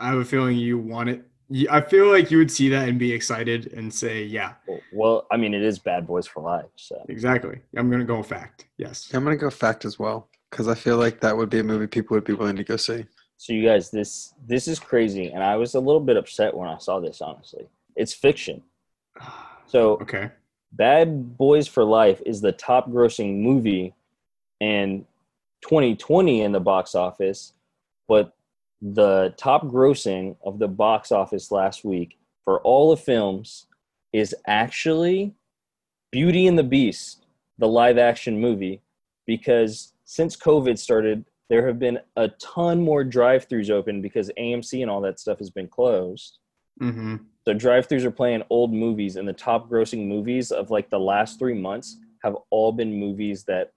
I 0.00 0.08
have 0.08 0.18
a 0.18 0.24
feeling 0.24 0.56
you 0.56 0.78
want 0.78 1.10
it. 1.10 1.22
I 1.68 1.80
feel 1.80 2.10
like 2.10 2.30
you 2.30 2.38
would 2.38 2.50
see 2.50 2.68
that 2.68 2.88
and 2.88 2.98
be 2.98 3.12
excited 3.12 3.72
and 3.72 3.92
say, 3.92 4.24
"Yeah, 4.24 4.54
Well, 4.92 5.26
I 5.32 5.36
mean, 5.36 5.52
it 5.52 5.62
is 5.62 5.78
Bad 5.78 6.06
Boys 6.06 6.26
for 6.26 6.42
Life. 6.42 6.70
So 6.76 7.04
exactly." 7.08 7.60
I'm 7.76 7.90
gonna 7.90 8.04
go 8.04 8.22
fact. 8.22 8.66
Yes. 8.78 9.12
I'm 9.12 9.24
going 9.24 9.36
to 9.36 9.40
go 9.40 9.50
fact 9.50 9.84
as 9.84 9.98
well 9.98 10.28
because 10.50 10.68
I 10.68 10.74
feel 10.74 10.96
like 10.96 11.20
that 11.20 11.36
would 11.36 11.50
be 11.50 11.58
a 11.58 11.64
movie 11.64 11.86
people 11.86 12.14
would 12.14 12.24
be 12.24 12.32
willing 12.32 12.56
to 12.56 12.64
go 12.64 12.76
see. 12.76 13.04
So 13.36 13.52
you 13.52 13.64
guys, 13.66 13.90
this 13.90 14.34
this 14.46 14.68
is 14.68 14.78
crazy, 14.78 15.28
and 15.28 15.42
I 15.42 15.56
was 15.56 15.74
a 15.74 15.80
little 15.80 16.00
bit 16.00 16.16
upset 16.16 16.56
when 16.56 16.68
I 16.68 16.78
saw 16.78 17.00
this. 17.00 17.20
Honestly, 17.20 17.68
it's 17.96 18.14
fiction. 18.14 18.62
So 19.66 19.98
Okay. 20.02 20.32
Bad 20.72 21.36
Boys 21.38 21.68
for 21.68 21.84
Life 21.84 22.20
is 22.26 22.40
the 22.40 22.50
top 22.50 22.90
grossing 22.90 23.40
movie 23.40 23.94
in 24.58 25.06
2020 25.62 26.42
in 26.42 26.50
the 26.50 26.58
box 26.58 26.96
office, 26.96 27.52
but 28.08 28.34
the 28.82 29.34
top 29.36 29.64
grossing 29.64 30.36
of 30.44 30.58
the 30.58 30.68
box 30.68 31.12
office 31.12 31.50
last 31.50 31.84
week 31.84 32.18
for 32.44 32.60
all 32.62 32.90
the 32.90 32.96
films 32.96 33.66
is 34.12 34.34
actually 34.46 35.34
Beauty 36.10 36.46
and 36.46 36.58
the 36.58 36.64
Beast, 36.64 37.24
the 37.58 37.68
live 37.68 37.98
action 37.98 38.40
movie, 38.40 38.82
because 39.26 39.92
since 40.04 40.36
COVID 40.36 40.78
started, 40.78 41.24
there 41.48 41.66
have 41.66 41.78
been 41.78 41.98
a 42.16 42.28
ton 42.40 42.82
more 42.82 43.04
drive 43.04 43.48
throughs 43.48 43.70
open 43.70 44.00
because 44.00 44.30
AMC 44.38 44.82
and 44.82 44.90
all 44.90 45.00
that 45.02 45.20
stuff 45.20 45.38
has 45.38 45.50
been 45.50 45.68
closed. 45.68 46.38
Mm-hmm. 46.80 47.16
So 47.44 47.54
drive-throughs 47.54 48.04
are 48.04 48.10
playing 48.10 48.42
old 48.50 48.72
movies, 48.72 49.16
and 49.16 49.26
the 49.26 49.32
top 49.32 49.68
grossing 49.68 50.06
movies 50.06 50.52
of 50.52 50.70
like 50.70 50.90
the 50.90 51.00
last 51.00 51.38
three 51.38 51.54
months 51.54 51.98
have 52.22 52.36
all 52.50 52.70
been 52.72 52.92
movies 52.92 53.44
that 53.44 53.72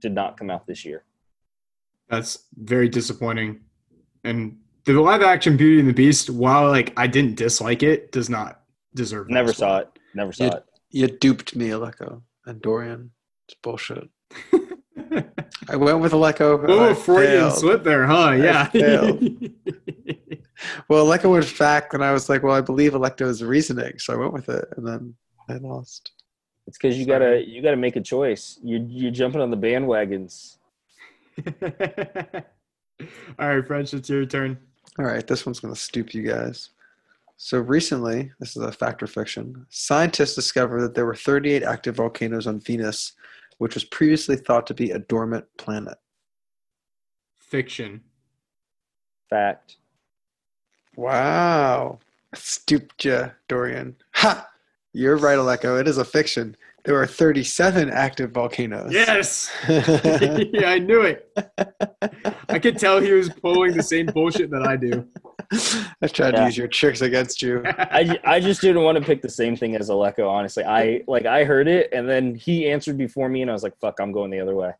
did 0.00 0.12
not 0.12 0.36
come 0.36 0.50
out 0.50 0.66
this 0.66 0.84
year. 0.84 1.04
That's 2.08 2.44
very 2.56 2.88
disappointing. 2.88 3.60
And 4.26 4.58
the 4.84 4.92
live 5.00 5.22
action 5.22 5.56
Beauty 5.56 5.78
and 5.80 5.88
the 5.88 5.92
Beast, 5.94 6.28
while 6.30 6.68
like 6.68 6.92
I 6.96 7.06
didn't 7.06 7.36
dislike 7.36 7.82
it, 7.82 8.12
does 8.12 8.28
not 8.28 8.60
deserve. 8.94 9.28
Never 9.30 9.48
that 9.48 9.56
saw 9.56 9.78
it. 9.78 9.88
Never 10.14 10.32
saw 10.32 10.44
You- 10.44 10.50
it. 10.50 10.64
You 10.90 11.06
duped 11.08 11.54
me, 11.56 11.68
Aleko 11.70 12.22
and 12.46 12.62
Dorian. 12.62 13.10
It's 13.48 13.56
bullshit. 13.62 14.08
I 15.68 15.76
went 15.76 16.00
with 16.00 16.12
Aleko. 16.12 16.64
Oh, 16.68 16.90
I 16.90 16.94
Freudian 16.94 17.50
slip 17.50 17.82
there, 17.84 18.06
huh? 18.06 18.30
Yeah. 18.32 18.70
Well, 20.88 21.04
Aleko 21.04 21.30
went 21.32 21.58
back, 21.58 21.92
and 21.92 22.02
I 22.02 22.12
was 22.12 22.30
like, 22.30 22.42
well, 22.42 22.54
I 22.54 22.62
believe 22.62 22.92
Aleko's 22.94 23.42
reasoning, 23.42 23.98
so 23.98 24.14
I 24.14 24.16
went 24.16 24.32
with 24.32 24.48
it, 24.48 24.64
and 24.76 24.86
then 24.86 25.14
I 25.50 25.58
lost. 25.58 26.12
It's 26.66 26.78
because 26.78 26.96
you 26.98 27.04
gotta 27.04 27.44
you 27.46 27.60
gotta 27.60 27.76
make 27.76 27.96
a 27.96 28.00
choice. 28.00 28.58
You 28.64 28.84
you're 28.88 29.10
jumping 29.12 29.42
on 29.42 29.50
the 29.50 29.56
bandwagons. 29.56 30.56
All 33.00 33.48
right, 33.48 33.66
French, 33.66 33.92
it's 33.94 34.08
your 34.08 34.26
turn. 34.26 34.58
All 34.98 35.04
right, 35.04 35.26
this 35.26 35.44
one's 35.44 35.60
going 35.60 35.74
to 35.74 35.80
stoop 35.80 36.14
you 36.14 36.22
guys. 36.22 36.70
So 37.36 37.58
recently, 37.58 38.32
this 38.40 38.56
is 38.56 38.62
a 38.62 38.72
fact 38.72 39.02
or 39.02 39.06
fiction, 39.06 39.66
scientists 39.68 40.34
discovered 40.34 40.80
that 40.80 40.94
there 40.94 41.04
were 41.04 41.14
38 41.14 41.62
active 41.62 41.96
volcanoes 41.96 42.46
on 42.46 42.60
Venus, 42.60 43.12
which 43.58 43.74
was 43.74 43.84
previously 43.84 44.36
thought 44.36 44.66
to 44.68 44.74
be 44.74 44.90
a 44.90 44.98
dormant 44.98 45.44
planet. 45.58 45.98
Fiction. 47.34 48.00
Fact. 49.28 49.76
Wow. 50.96 51.98
Stooped 52.34 53.04
ya, 53.04 53.30
Dorian. 53.48 53.96
Ha! 54.14 54.48
You're 54.94 55.18
right, 55.18 55.38
Aleko. 55.38 55.78
It 55.78 55.88
is 55.88 55.98
a 55.98 56.04
fiction. 56.06 56.56
There 56.86 56.96
are 57.02 57.06
37 57.06 57.90
active 57.90 58.30
volcanoes. 58.30 58.92
Yes. 58.92 59.50
yeah, 59.68 60.70
I 60.70 60.78
knew 60.78 61.02
it. 61.02 61.28
I 62.48 62.60
could 62.60 62.78
tell 62.78 63.00
he 63.00 63.10
was 63.10 63.28
pulling 63.28 63.76
the 63.76 63.82
same 63.82 64.06
bullshit 64.06 64.50
that 64.52 64.62
I 64.62 64.76
do. 64.76 65.04
I 66.00 66.06
tried 66.06 66.34
Yeah. 66.34 66.40
to 66.40 66.44
use 66.46 66.56
your 66.56 66.68
tricks 66.68 67.00
against 67.00 67.42
you. 67.42 67.62
I, 67.66 68.18
I 68.24 68.38
just 68.38 68.60
didn't 68.60 68.82
want 68.82 68.98
to 68.98 69.04
pick 69.04 69.20
the 69.20 69.28
same 69.28 69.56
thing 69.56 69.74
as 69.74 69.90
Aleko. 69.90 70.28
Honestly, 70.30 70.62
I 70.62 71.02
like 71.08 71.26
I 71.26 71.42
heard 71.42 71.66
it 71.66 71.90
and 71.92 72.08
then 72.08 72.36
he 72.36 72.70
answered 72.70 72.96
before 72.96 73.28
me, 73.28 73.42
and 73.42 73.50
I 73.50 73.54
was 73.54 73.64
like, 73.64 73.76
"Fuck, 73.80 73.98
I'm 74.00 74.12
going 74.12 74.30
the 74.30 74.40
other 74.40 74.54
way." 74.54 74.72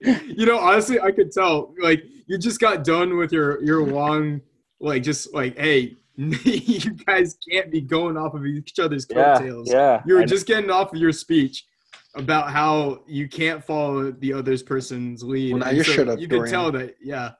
you 0.00 0.46
know, 0.46 0.58
honestly, 0.58 1.00
I 1.00 1.10
could 1.10 1.32
tell. 1.32 1.74
Like, 1.80 2.04
you 2.26 2.38
just 2.38 2.60
got 2.60 2.84
done 2.84 3.16
with 3.16 3.32
your 3.32 3.62
your 3.62 3.84
long, 3.84 4.40
like, 4.80 5.02
just 5.02 5.34
like, 5.34 5.58
hey, 5.58 5.96
you 6.44 6.90
guys 7.06 7.38
can't 7.48 7.70
be 7.70 7.80
going 7.80 8.16
off 8.16 8.34
of 8.34 8.44
each 8.44 8.78
other's 8.80 9.06
yeah, 9.08 9.38
coattails. 9.38 9.70
yeah. 9.70 9.76
yeah. 9.76 10.02
You 10.04 10.14
were 10.14 10.24
just 10.24 10.46
getting 10.46 10.68
off 10.68 10.92
of 10.92 10.98
your 10.98 11.12
speech 11.12 11.64
about 12.16 12.50
how 12.50 13.02
you 13.06 13.28
can't 13.28 13.64
follow 13.64 14.10
the 14.10 14.32
other 14.32 14.58
person's 14.58 15.22
lead. 15.22 15.52
Well, 15.52 15.60
now 15.60 15.68
And 15.68 15.76
you 15.78 15.84
so 15.84 15.92
should 15.92 16.08
have, 16.08 16.20
You 16.20 16.26
could 16.26 16.48
tell 16.48 16.72
that, 16.72 16.96
yeah. 17.00 17.32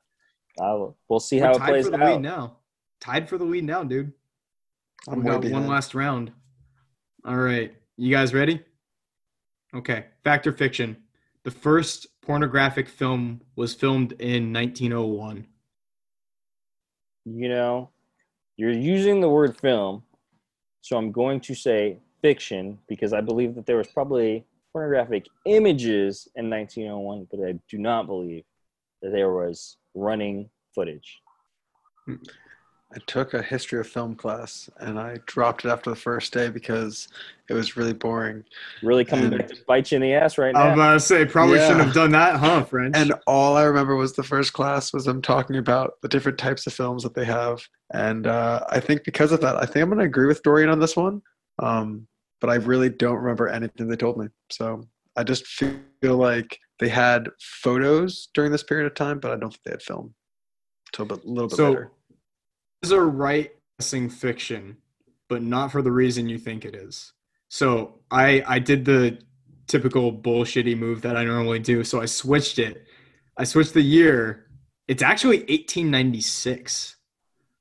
I 0.60 0.72
will- 0.74 0.96
we'll 1.08 1.18
see 1.18 1.40
We're 1.40 1.46
how 1.46 1.52
it 1.54 1.58
tied 1.58 1.68
plays 1.68 1.84
for 1.86 1.90
the 1.96 2.04
lead 2.04 2.20
now. 2.20 2.58
Tied 3.00 3.28
for 3.28 3.36
the 3.36 3.44
lead 3.44 3.64
now, 3.64 3.82
dude. 3.82 4.12
I'm 5.08 5.18
we 5.18 5.24
way 5.24 5.30
got 5.32 5.42
one 5.42 5.50
behind. 5.50 5.68
last 5.68 5.94
round. 5.94 6.32
All 7.24 7.36
right. 7.36 7.74
You 7.96 8.14
guys 8.14 8.32
ready? 8.32 8.64
Okay. 9.74 10.06
Fact 10.22 10.46
or 10.46 10.52
fiction? 10.52 10.96
The 11.42 11.50
first 11.50 12.06
pornographic 12.22 12.88
film 12.88 13.40
was 13.56 13.74
filmed 13.74 14.12
in 14.12 14.52
1901. 14.52 15.46
You 17.24 17.48
know, 17.48 17.90
you're 18.58 18.72
using 18.72 19.20
the 19.20 19.28
word 19.28 19.56
film, 19.56 20.02
so 20.82 20.98
I'm 20.98 21.12
going 21.12 21.40
to 21.40 21.54
say 21.54 21.98
fiction 22.20 22.78
because 22.88 23.12
I 23.12 23.20
believe 23.20 23.54
that 23.54 23.66
there 23.66 23.76
was 23.76 23.86
probably 23.86 24.44
pornographic 24.72 25.26
images 25.46 26.28
in 26.34 26.50
1901, 26.50 27.28
but 27.30 27.48
I 27.48 27.54
do 27.70 27.78
not 27.78 28.06
believe 28.06 28.42
that 29.00 29.12
there 29.12 29.32
was 29.32 29.76
running 29.94 30.50
footage. 30.74 31.18
Hmm. 32.04 32.16
I 32.94 32.98
took 33.06 33.34
a 33.34 33.42
history 33.42 33.80
of 33.80 33.86
film 33.86 34.14
class 34.14 34.70
and 34.78 34.98
I 34.98 35.18
dropped 35.26 35.66
it 35.66 35.68
after 35.68 35.90
the 35.90 35.96
first 35.96 36.32
day 36.32 36.48
because 36.48 37.08
it 37.50 37.52
was 37.52 37.76
really 37.76 37.92
boring. 37.92 38.44
Really 38.82 39.04
coming 39.04 39.28
back 39.28 39.48
to 39.48 39.56
bite 39.66 39.92
you 39.92 39.96
in 39.96 40.02
the 40.02 40.14
ass 40.14 40.38
right 40.38 40.54
now. 40.54 40.60
I 40.60 40.64
was 40.68 40.76
now. 40.76 40.82
about 40.82 40.92
to 40.94 41.00
say, 41.00 41.26
probably 41.26 41.58
Yeah. 41.58 41.66
shouldn't 41.68 41.84
have 41.84 41.94
done 41.94 42.12
that, 42.12 42.36
huh, 42.36 42.64
French? 42.64 42.96
And 42.96 43.12
all 43.26 43.58
I 43.58 43.64
remember 43.64 43.94
was 43.94 44.14
the 44.14 44.22
first 44.22 44.54
class 44.54 44.94
was 44.94 45.04
them 45.04 45.20
talking 45.20 45.56
about 45.56 46.00
the 46.00 46.08
different 46.08 46.38
types 46.38 46.66
of 46.66 46.72
films 46.72 47.02
that 47.02 47.12
they 47.12 47.26
have. 47.26 47.60
And 47.92 48.26
uh, 48.26 48.64
I 48.70 48.80
think 48.80 49.04
because 49.04 49.32
of 49.32 49.42
that, 49.42 49.56
I 49.56 49.66
think 49.66 49.82
I'm 49.82 49.90
going 49.90 49.98
to 49.98 50.04
agree 50.04 50.26
with 50.26 50.42
Dorian 50.42 50.70
on 50.70 50.80
this 50.80 50.96
one. 50.96 51.20
Um, 51.58 52.06
but 52.40 52.48
I 52.48 52.54
really 52.54 52.88
don't 52.88 53.16
remember 53.16 53.48
anything 53.48 53.88
they 53.88 53.96
told 53.96 54.16
me. 54.16 54.28
So 54.50 54.88
I 55.14 55.24
just 55.24 55.46
feel 55.46 56.16
like 56.16 56.58
they 56.78 56.88
had 56.88 57.28
photos 57.40 58.28
during 58.32 58.50
this 58.50 58.62
period 58.62 58.86
of 58.86 58.94
time, 58.94 59.20
but 59.20 59.30
I 59.32 59.36
don't 59.36 59.50
think 59.50 59.62
they 59.64 59.72
had 59.72 59.82
film 59.82 60.14
until 60.86 61.16
a 61.16 61.20
little 61.24 61.48
bit 61.48 61.56
so, 61.56 61.68
later. 61.68 61.90
These 62.82 62.92
are 62.92 63.08
right 63.08 63.52
guessing 63.78 64.08
fiction, 64.08 64.76
but 65.28 65.42
not 65.42 65.72
for 65.72 65.82
the 65.82 65.90
reason 65.92 66.28
you 66.28 66.38
think 66.38 66.64
it 66.64 66.74
is. 66.74 67.12
So 67.48 68.00
I 68.10 68.42
I 68.46 68.58
did 68.58 68.84
the 68.84 69.18
typical 69.66 70.12
bullshitty 70.12 70.76
move 70.78 71.02
that 71.02 71.16
I 71.16 71.24
normally 71.24 71.58
do. 71.58 71.84
So 71.84 72.00
I 72.00 72.06
switched 72.06 72.58
it. 72.58 72.84
I 73.36 73.44
switched 73.44 73.74
the 73.74 73.82
year. 73.82 74.46
It's 74.88 75.02
actually 75.02 75.38
1896. 75.40 76.96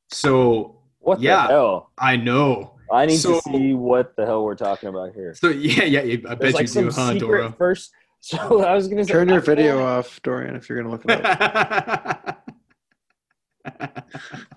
So 0.09 0.82
What 0.99 1.20
yeah. 1.22 1.47
the 1.47 1.53
hell? 1.53 1.91
I 1.97 2.15
know. 2.15 2.74
I 2.91 3.05
need 3.05 3.18
So- 3.18 3.41
to 3.41 3.41
see 3.51 3.74
what 3.74 4.15
the 4.15 4.26
hell 4.26 4.43
we're 4.45 4.55
talking 4.55 4.88
about 4.89 5.13
here. 5.13 5.34
So 5.34 5.49
yeah, 5.49 5.84
yeah, 5.84 6.01
yeah 6.03 6.18
I 6.30 6.36
There's 6.36 6.53
bet 6.53 6.53
like 6.53 6.61
you 6.63 6.68
some 6.68 6.86
do, 6.86 6.91
huh, 6.91 7.13
Dora? 7.15 7.51
first. 7.57 7.91
So 8.20 8.61
I 8.63 8.74
was 8.74 8.88
gonna 8.88 9.03
say, 9.05 9.11
Turn 9.13 9.30
your 9.30 9.38
I- 9.38 9.41
video 9.41 9.84
off, 9.86 10.20
Dorian, 10.24 10.55
if 10.55 10.68
you're 10.68 10.82
going 10.82 10.88
to 10.88 10.91
look 10.91 11.05
it 11.05 11.26
up. 11.26 12.49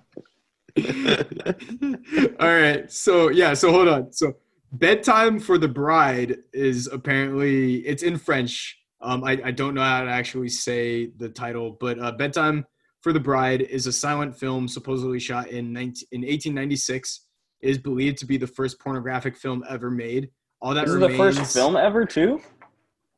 All 2.39 2.47
right. 2.47 2.91
So 2.91 3.29
yeah. 3.29 3.53
So 3.53 3.71
hold 3.71 3.87
on. 3.87 4.13
So 4.13 4.35
bedtime 4.71 5.39
for 5.39 5.57
the 5.57 5.67
bride 5.67 6.37
is 6.53 6.87
apparently 6.87 7.77
it's 7.79 8.03
in 8.03 8.17
French. 8.17 8.77
Um, 9.01 9.23
I, 9.23 9.41
I 9.43 9.51
don't 9.51 9.73
know 9.73 9.81
how 9.81 10.03
to 10.03 10.11
actually 10.11 10.49
say 10.49 11.07
the 11.17 11.29
title, 11.29 11.77
but 11.79 11.99
uh, 11.99 12.11
bedtime 12.11 12.65
for 13.01 13.13
the 13.13 13.19
bride 13.19 13.61
is 13.61 13.87
a 13.87 13.91
silent 13.91 14.37
film 14.37 14.67
supposedly 14.67 15.19
shot 15.19 15.47
in 15.47 15.73
19, 15.73 16.07
in 16.11 16.21
1896. 16.21 17.21
It 17.61 17.69
is 17.69 17.77
believed 17.77 18.17
to 18.19 18.25
be 18.25 18.37
the 18.37 18.47
first 18.47 18.79
pornographic 18.79 19.35
film 19.35 19.63
ever 19.67 19.89
made. 19.89 20.29
All 20.61 20.73
that 20.75 20.85
This 20.85 20.93
is 20.93 20.99
the 20.99 21.17
first 21.17 21.53
film 21.53 21.75
ever, 21.75 22.05
too. 22.05 22.41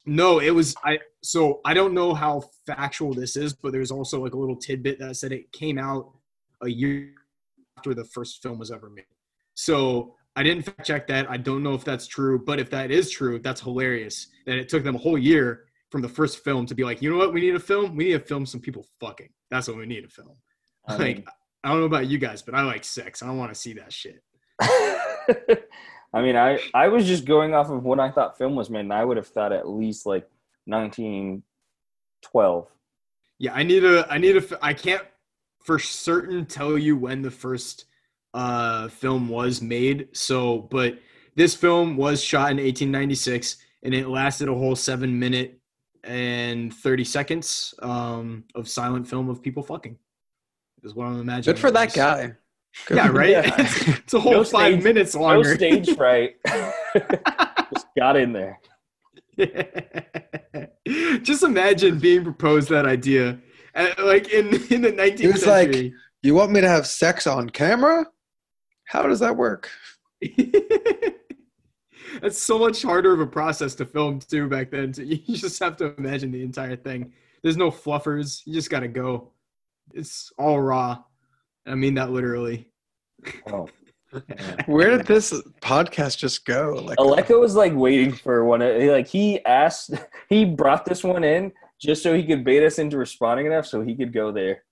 No, 0.06 0.40
it 0.40 0.52
was 0.52 0.76
I. 0.84 1.00
So 1.22 1.62
I 1.64 1.74
don't 1.74 1.94
know 1.94 2.14
how 2.14 2.44
factual 2.66 3.14
this 3.14 3.38
is, 3.38 3.54
but 3.54 3.72
there's 3.72 3.92
also 3.92 4.22
like 4.22 4.34
a 4.34 4.38
little 4.38 4.56
tidbit 4.56 5.00
that 5.00 5.16
said 5.16 5.32
it 5.32 5.52
came 5.54 5.78
out 5.78 6.12
a 6.62 6.68
year 6.68 7.14
after 7.78 7.94
the 7.94 8.06
first 8.06 8.42
film 8.42 8.60
was 8.60 8.72
ever 8.72 8.90
made. 8.90 9.06
So 9.56 10.16
I 10.36 10.44
didn't 10.44 10.64
fact 10.64 10.86
check 10.86 11.08
that. 11.08 11.30
I 11.30 11.38
don't 11.38 11.64
know 11.64 11.74
if 11.74 11.84
that's 11.84 12.08
true, 12.08 12.42
but 12.44 12.60
if 12.60 12.70
that 12.72 12.92
is 12.92 13.12
true, 13.12 13.40
that's 13.40 13.62
hilarious. 13.62 14.28
That 14.46 14.58
it 14.58 14.70
took 14.70 14.84
them 14.84 14.96
a 14.96 15.00
whole 15.00 15.18
year 15.18 15.66
from 15.92 16.02
the 16.02 16.10
first 16.10 16.44
film 16.44 16.66
to 16.66 16.76
be 16.76 16.84
like, 16.84 17.02
you 17.02 17.12
know 17.12 17.18
what, 17.18 17.34
we 17.34 17.42
need 17.42 17.56
a 17.56 17.60
film. 17.60 17.96
We 17.96 18.06
need 18.06 18.14
to 18.14 18.20
film 18.20 18.46
some 18.46 18.62
people 18.62 18.88
fucking. 19.00 19.30
That's 19.52 19.68
what 19.68 19.78
we 19.78 19.86
need 19.86 20.02
to 20.02 20.10
film. 20.10 20.36
I 20.88 20.98
like 20.98 21.28
I 21.64 21.70
don't 21.70 21.80
know 21.80 21.86
about 21.86 22.08
you 22.08 22.18
guys, 22.18 22.42
but 22.42 22.56
I 22.56 22.64
like 22.64 22.84
sex. 22.84 23.24
I 23.24 23.28
don't 23.28 23.38
want 23.38 23.54
to 23.54 23.60
see 23.60 23.74
that 23.74 23.94
shit. 23.94 24.22
I 26.14 26.22
mean, 26.22 26.36
I 26.36 26.60
I 26.74 26.90
was 26.90 27.06
just 27.06 27.24
going 27.26 27.54
off 27.54 27.70
of 27.70 27.84
when 27.84 28.00
I 28.00 28.12
thought 28.12 28.38
film 28.38 28.56
was 28.56 28.70
made, 28.70 28.82
and 28.82 28.94
I 28.94 29.06
would 29.06 29.18
have 29.18 29.28
thought 29.28 29.54
at 29.54 29.70
least 29.70 30.06
like 30.06 30.28
1912. 30.66 32.68
Yeah, 33.40 33.54
I 33.54 33.64
need 33.64 33.86
a. 33.86 34.06
I 34.12 34.18
need 34.18 34.36
a. 34.38 34.44
I 34.62 34.74
can't 34.74 35.04
for 35.64 35.80
certain 35.80 36.46
tell 36.46 36.78
you 36.78 36.96
when 36.98 37.22
the 37.22 37.32
first 37.32 37.86
uh, 38.34 38.88
film 38.90 39.30
was 39.30 39.62
made. 39.62 40.10
So, 40.14 40.60
but 40.72 41.00
this 41.36 41.56
film 41.56 41.98
was 41.98 42.24
shot 42.24 42.52
in 42.52 42.58
1896, 42.58 43.58
and 43.84 43.94
it 43.94 44.08
lasted 44.08 44.48
a 44.50 44.54
whole 44.54 44.76
seven 44.76 45.18
minute 45.18 45.60
and 46.04 46.74
30 46.74 47.04
seconds 47.06 47.74
um, 47.82 48.44
of 48.56 48.68
silent 48.68 49.08
film 49.08 49.30
of 49.30 49.42
people 49.42 49.64
fucking. 49.64 49.98
Is 50.84 50.94
what 50.94 51.06
I'm 51.08 51.20
imagining. 51.20 51.56
Good 51.56 51.62
for 51.62 51.72
that 51.72 51.86
was. 51.86 51.96
guy. 51.96 52.34
Good 52.88 52.98
Yeah, 52.98 53.08
right. 53.08 53.30
Yeah. 53.30 53.56
it's 53.58 54.14
a 54.14 54.20
whole 54.20 54.34
No 54.34 54.44
five 54.44 54.74
stage- 54.74 54.84
minutes 54.84 55.16
No 55.16 55.44
stage 55.44 55.90
fright. 55.96 56.36
just 57.74 57.88
got 57.98 58.18
in 58.18 58.34
there. 58.34 58.60
Just 61.24 61.44
imagine 61.44 61.98
being 62.00 62.24
proposed 62.24 62.70
that 62.70 62.86
idea, 62.86 63.40
uh, 63.76 63.90
like 64.00 64.30
in 64.30 64.48
in 64.72 64.82
the 64.82 64.92
19th 64.92 65.20
He 65.20 65.28
was 65.28 65.46
like- 65.46 65.94
You 66.22 66.36
want 66.36 66.52
me 66.52 66.62
to 66.62 66.70
have 66.70 66.88
sex 66.88 67.28
on 67.28 67.50
camera? 67.50 68.06
How 68.86 69.04
does 69.04 69.20
that 69.20 69.36
work? 69.36 69.70
That's 72.22 72.42
so 72.42 72.60
much 72.60 72.82
harder 72.84 73.14
of 73.14 73.20
a 73.20 73.28
process 73.28 73.76
to 73.76 73.86
film 73.86 74.20
too 74.20 74.48
back 74.48 74.72
then. 74.72 74.94
So 74.94 75.02
you 75.06 75.18
just 75.36 75.60
have 75.60 75.78
to 75.78 75.94
imagine 75.98 76.32
the 76.32 76.44
entire 76.44 76.76
thing. 76.76 77.12
There's 77.42 77.58
no 77.58 77.72
fluffers. 77.72 78.42
You 78.46 78.54
just 78.54 78.70
gotta 78.70 78.88
go. 78.88 79.32
It's 79.94 80.32
all 80.38 80.62
raw. 80.62 81.04
I 81.66 81.76
mean 81.76 81.96
that 81.96 82.12
literally. 82.12 82.70
Oh. 83.48 83.68
Where 84.68 84.96
did 84.96 85.08
this 85.08 85.34
podcast 85.62 86.18
just 86.20 86.46
go? 86.46 86.74
Like, 86.86 87.00
Aleko 87.00 87.40
was 87.40 87.56
like 87.56 87.74
waiting 87.74 88.12
for 88.14 88.46
one. 88.46 88.62
Of, 88.62 88.82
like 88.84 89.08
he 89.08 89.44
asked, 89.44 89.92
he 90.30 90.46
brought 90.46 90.86
this 90.86 91.04
one 91.04 91.24
in 91.24 91.52
just 91.84 92.04
so 92.04 92.16
he 92.16 92.24
could 92.24 92.44
bait 92.44 92.66
us 92.66 92.80
into 92.80 92.98
responding 92.98 93.46
enough, 93.46 93.66
so 93.66 93.82
he 93.82 93.96
could 93.96 94.14
go 94.14 94.32
there. 94.32 94.64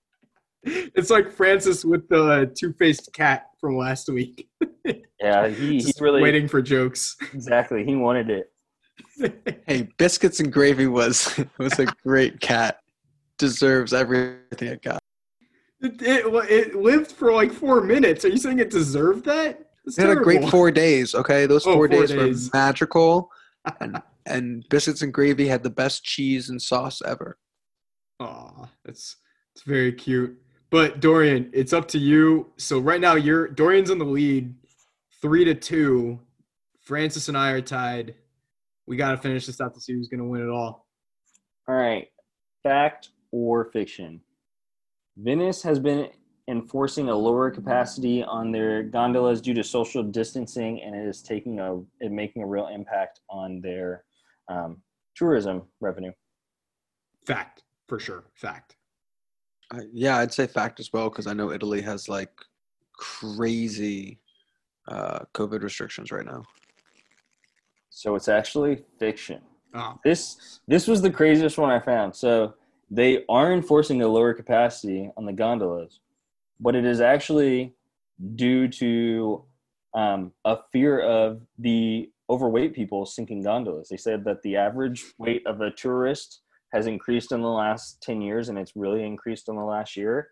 It's 0.63 1.09
like 1.09 1.31
Francis 1.31 1.83
with 1.83 2.07
the 2.07 2.53
two-faced 2.57 3.11
cat 3.13 3.47
from 3.59 3.77
last 3.77 4.09
week. 4.09 4.47
Yeah, 5.21 5.49
he, 5.49 5.73
he 5.73 5.79
Just 5.81 6.01
really 6.01 6.19
waiting 6.19 6.47
for 6.47 6.63
jokes. 6.63 7.15
exactly. 7.31 7.85
He 7.85 7.95
wanted 7.95 8.31
it. 8.31 8.51
hey, 9.67 9.87
biscuits 9.97 10.39
and 10.39 10.51
gravy 10.51 10.87
was 10.87 11.39
was 11.59 11.77
a 11.77 11.85
great 12.03 12.39
cat. 12.39 12.79
Deserves 13.37 13.93
everything 13.93 14.67
it 14.67 14.81
got. 14.81 14.99
It, 15.81 16.01
it, 16.01 16.25
it 16.49 16.75
lived 16.75 17.11
for 17.11 17.31
like 17.31 17.51
four 17.51 17.81
minutes. 17.81 18.25
Are 18.25 18.29
you 18.29 18.37
saying 18.37 18.59
it 18.59 18.71
deserved 18.71 19.25
that? 19.25 19.69
That's 19.85 19.97
it 19.97 20.01
had 20.01 20.07
terrible. 20.07 20.21
a 20.21 20.23
great 20.23 20.49
four 20.49 20.71
days. 20.71 21.13
Okay, 21.13 21.45
those 21.45 21.63
four, 21.63 21.73
oh, 21.73 21.75
four 21.75 21.87
days, 21.87 22.11
days, 22.11 22.49
were 22.51 22.57
magical, 22.57 23.31
and 23.79 24.01
and 24.25 24.65
biscuits 24.69 25.01
and 25.01 25.13
gravy 25.13 25.47
had 25.47 25.63
the 25.63 25.69
best 25.69 26.03
cheese 26.03 26.49
and 26.49 26.61
sauce 26.61 27.01
ever. 27.05 27.37
Aw, 28.19 28.69
that's 28.85 29.17
it's 29.55 29.63
very 29.63 29.91
cute. 29.91 30.37
But 30.69 31.01
Dorian, 31.01 31.49
it's 31.53 31.73
up 31.73 31.87
to 31.89 31.97
you. 31.97 32.51
So 32.57 32.79
right 32.79 33.01
now, 33.01 33.15
you're 33.15 33.49
Dorian's 33.49 33.89
in 33.89 33.97
the 33.97 34.05
lead, 34.05 34.55
three 35.21 35.43
to 35.45 35.53
two. 35.53 36.19
Francis 36.81 37.27
and 37.27 37.37
I 37.37 37.51
are 37.51 37.61
tied. 37.61 38.15
We 38.87 38.97
got 38.97 39.11
to 39.11 39.17
finish 39.17 39.45
this 39.45 39.61
out 39.61 39.73
to 39.75 39.81
see 39.81 39.93
who's 39.93 40.07
going 40.07 40.19
to 40.19 40.25
win 40.25 40.41
it 40.41 40.49
all. 40.49 40.87
All 41.67 41.75
right, 41.75 42.07
fact 42.63 43.09
or 43.31 43.65
fiction? 43.65 44.21
Venice 45.17 45.61
has 45.61 45.79
been 45.79 46.09
enforcing 46.47 47.09
a 47.09 47.15
lower 47.15 47.51
capacity 47.51 48.23
on 48.23 48.51
their 48.51 48.83
gondolas 48.83 49.41
due 49.41 49.53
to 49.53 49.63
social 49.63 50.03
distancing, 50.03 50.81
and 50.81 50.95
it 50.95 51.07
is 51.07 51.21
taking 51.21 51.59
a 51.59 51.79
it 51.99 52.11
making 52.11 52.43
a 52.43 52.47
real 52.47 52.67
impact 52.67 53.19
on 53.29 53.61
their 53.61 54.03
um, 54.49 54.81
tourism 55.15 55.63
revenue. 55.79 56.11
Fact 57.25 57.63
for 57.87 57.99
sure. 57.99 58.23
Fact. 58.35 58.75
Uh, 59.73 59.81
yeah, 59.91 60.17
I'd 60.17 60.33
say 60.33 60.47
fact 60.47 60.79
as 60.79 60.91
well 60.93 61.09
because 61.09 61.27
I 61.27 61.33
know 61.33 61.51
Italy 61.51 61.81
has 61.81 62.09
like 62.09 62.31
crazy 62.97 64.19
uh, 64.87 65.19
COVID 65.33 65.63
restrictions 65.63 66.11
right 66.11 66.25
now. 66.25 66.43
So 67.89 68.15
it's 68.15 68.27
actually 68.27 68.83
fiction. 68.99 69.41
Oh. 69.73 69.99
This 70.03 70.59
this 70.67 70.87
was 70.87 71.01
the 71.01 71.11
craziest 71.11 71.57
one 71.57 71.69
I 71.69 71.79
found. 71.79 72.15
So 72.15 72.53
they 72.89 73.23
are 73.29 73.53
enforcing 73.53 74.01
a 74.01 74.07
lower 74.07 74.33
capacity 74.33 75.09
on 75.15 75.25
the 75.25 75.33
gondolas, 75.33 75.99
but 76.59 76.75
it 76.75 76.85
is 76.85 76.99
actually 76.99 77.73
due 78.35 78.67
to 78.67 79.43
um, 79.93 80.31
a 80.45 80.57
fear 80.71 80.99
of 81.01 81.41
the 81.57 82.09
overweight 82.31 82.73
people 82.73 83.05
sinking 83.05 83.43
gondolas. 83.43 83.89
They 83.89 83.97
said 83.97 84.23
that 84.23 84.41
the 84.41 84.55
average 84.55 85.03
weight 85.17 85.45
of 85.45 85.59
a 85.59 85.69
tourist 85.69 86.41
has 86.71 86.87
increased 86.87 87.33
in 87.33 87.41
the 87.41 87.49
last 87.49 88.01
10 88.01 88.21
years 88.21 88.47
and 88.47 88.57
it's 88.57 88.71
really 88.75 89.03
increased 89.03 89.49
in 89.49 89.57
the 89.57 89.63
last 89.63 89.97
year. 89.97 90.29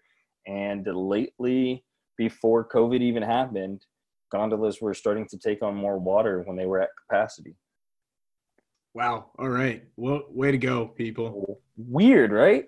And 0.48 0.88
lately, 0.88 1.84
before 2.18 2.68
COVID 2.68 3.02
even 3.02 3.22
happened, 3.22 3.86
gondolas 4.32 4.80
were 4.82 4.94
starting 4.94 5.28
to 5.28 5.38
take 5.38 5.62
on 5.62 5.76
more 5.76 6.00
water 6.00 6.42
when 6.46 6.56
they 6.56 6.66
were 6.66 6.80
at 6.80 6.90
capacity. 7.08 7.56
Wow. 8.94 9.32
All 9.38 9.50
right. 9.50 9.84
Well, 9.98 10.24
way 10.30 10.52
to 10.52 10.58
go, 10.58 10.88
people. 10.88 11.60
Weird, 11.78 12.32
right? 12.32 12.66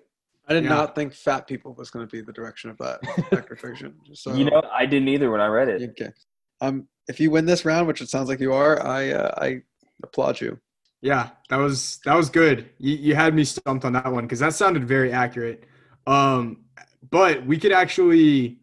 I 0.48 0.54
did 0.54 0.64
yeah. 0.64 0.70
not 0.70 0.94
think 0.94 1.14
fat 1.14 1.46
people 1.46 1.72
was 1.74 1.90
going 1.90 2.06
to 2.06 2.10
be 2.10 2.20
the 2.20 2.32
direction 2.32 2.68
of 2.68 2.76
that 2.78 3.00
vector 3.30 3.56
fiction. 3.56 3.94
So, 4.12 4.34
you 4.34 4.44
know, 4.44 4.62
I 4.72 4.84
didn't 4.84 5.08
either 5.08 5.30
when 5.30 5.40
I 5.40 5.46
read 5.46 5.68
it. 5.68 5.90
Okay. 5.90 6.12
Um, 6.60 6.88
if 7.08 7.20
you 7.20 7.30
win 7.30 7.46
this 7.46 7.64
round, 7.64 7.86
which 7.86 8.00
it 8.00 8.08
sounds 8.08 8.28
like 8.28 8.40
you 8.40 8.52
are, 8.52 8.84
I 8.84 9.10
uh, 9.10 9.34
I 9.38 9.62
applaud 10.02 10.40
you. 10.40 10.58
Yeah, 11.00 11.30
that 11.50 11.56
was 11.56 11.98
that 12.04 12.14
was 12.14 12.30
good. 12.30 12.70
You, 12.78 12.96
you 12.96 13.14
had 13.14 13.34
me 13.34 13.44
stumped 13.44 13.84
on 13.84 13.92
that 13.94 14.10
one 14.10 14.24
because 14.24 14.38
that 14.40 14.54
sounded 14.54 14.84
very 14.86 15.12
accurate. 15.12 15.64
Um, 16.06 16.64
but 17.10 17.44
we 17.46 17.58
could 17.58 17.72
actually, 17.72 18.58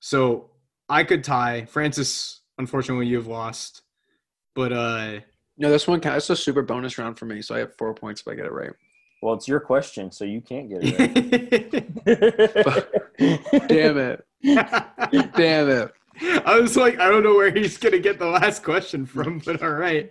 so 0.00 0.50
I 0.88 1.04
could 1.04 1.24
tie. 1.24 1.64
Francis, 1.64 2.40
unfortunately, 2.58 3.06
you've 3.06 3.26
lost. 3.26 3.82
But 4.54 4.72
uh, 4.72 5.20
no, 5.58 5.70
this 5.70 5.88
one 5.88 6.00
counts. 6.00 6.30
It's 6.30 6.40
a 6.40 6.42
super 6.42 6.62
bonus 6.62 6.98
round 6.98 7.18
for 7.18 7.26
me, 7.26 7.42
so 7.42 7.54
I 7.54 7.58
have 7.60 7.76
four 7.76 7.94
points 7.94 8.20
if 8.20 8.28
I 8.28 8.34
get 8.34 8.46
it 8.46 8.52
right. 8.52 8.72
Well, 9.22 9.34
it's 9.34 9.46
your 9.46 9.60
question, 9.60 10.10
so 10.10 10.24
you 10.24 10.40
can't 10.40 10.68
get 10.68 10.80
it 10.82 10.98
right. 13.16 13.68
Damn 13.68 13.98
it! 13.98 14.26
Damn 15.36 15.68
it! 15.68 15.92
I 16.44 16.58
was 16.60 16.76
like, 16.76 16.98
I 16.98 17.08
don't 17.08 17.22
know 17.22 17.34
where 17.34 17.50
he's 17.50 17.78
gonna 17.78 17.98
get 17.98 18.18
the 18.18 18.26
last 18.26 18.62
question 18.62 19.06
from, 19.06 19.40
but 19.44 19.62
all 19.62 19.70
right. 19.70 20.10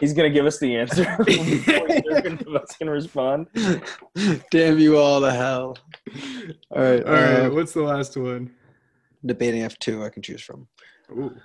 He's 0.00 0.12
gonna 0.12 0.30
give 0.30 0.46
us 0.46 0.58
the 0.58 0.76
answer. 0.76 1.04
us 2.56 2.76
can 2.76 2.90
respond. 2.90 3.46
Damn 4.50 4.78
you 4.78 4.98
all 4.98 5.20
to 5.20 5.30
hell! 5.30 5.78
All 6.70 6.82
right, 6.82 7.04
all 7.04 7.12
right. 7.12 7.40
Uh, 7.46 7.50
what's 7.50 7.72
the 7.72 7.82
last 7.82 8.16
one? 8.16 8.50
Debating 9.24 9.62
F 9.62 9.78
two. 9.78 10.04
I 10.04 10.08
can 10.08 10.22
choose 10.22 10.42
from. 10.42 10.66
Ooh. 11.12 11.36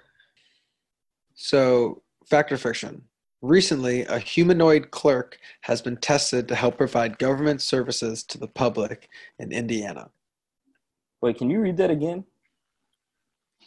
So, 1.35 2.01
fact 2.27 2.51
or 2.51 2.57
fiction? 2.57 3.03
Recently, 3.41 4.05
a 4.05 4.19
humanoid 4.19 4.91
clerk 4.91 5.37
has 5.61 5.81
been 5.81 5.95
tested 5.97 6.47
to 6.47 6.55
help 6.55 6.77
provide 6.77 7.19
government 7.19 7.61
services 7.61 8.23
to 8.23 8.37
the 8.37 8.47
public 8.47 9.07
in 9.37 9.53
Indiana. 9.53 10.09
Wait, 11.21 11.37
can 11.37 11.49
you 11.49 11.61
read 11.61 11.77
that 11.77 11.89
again? 11.89 12.25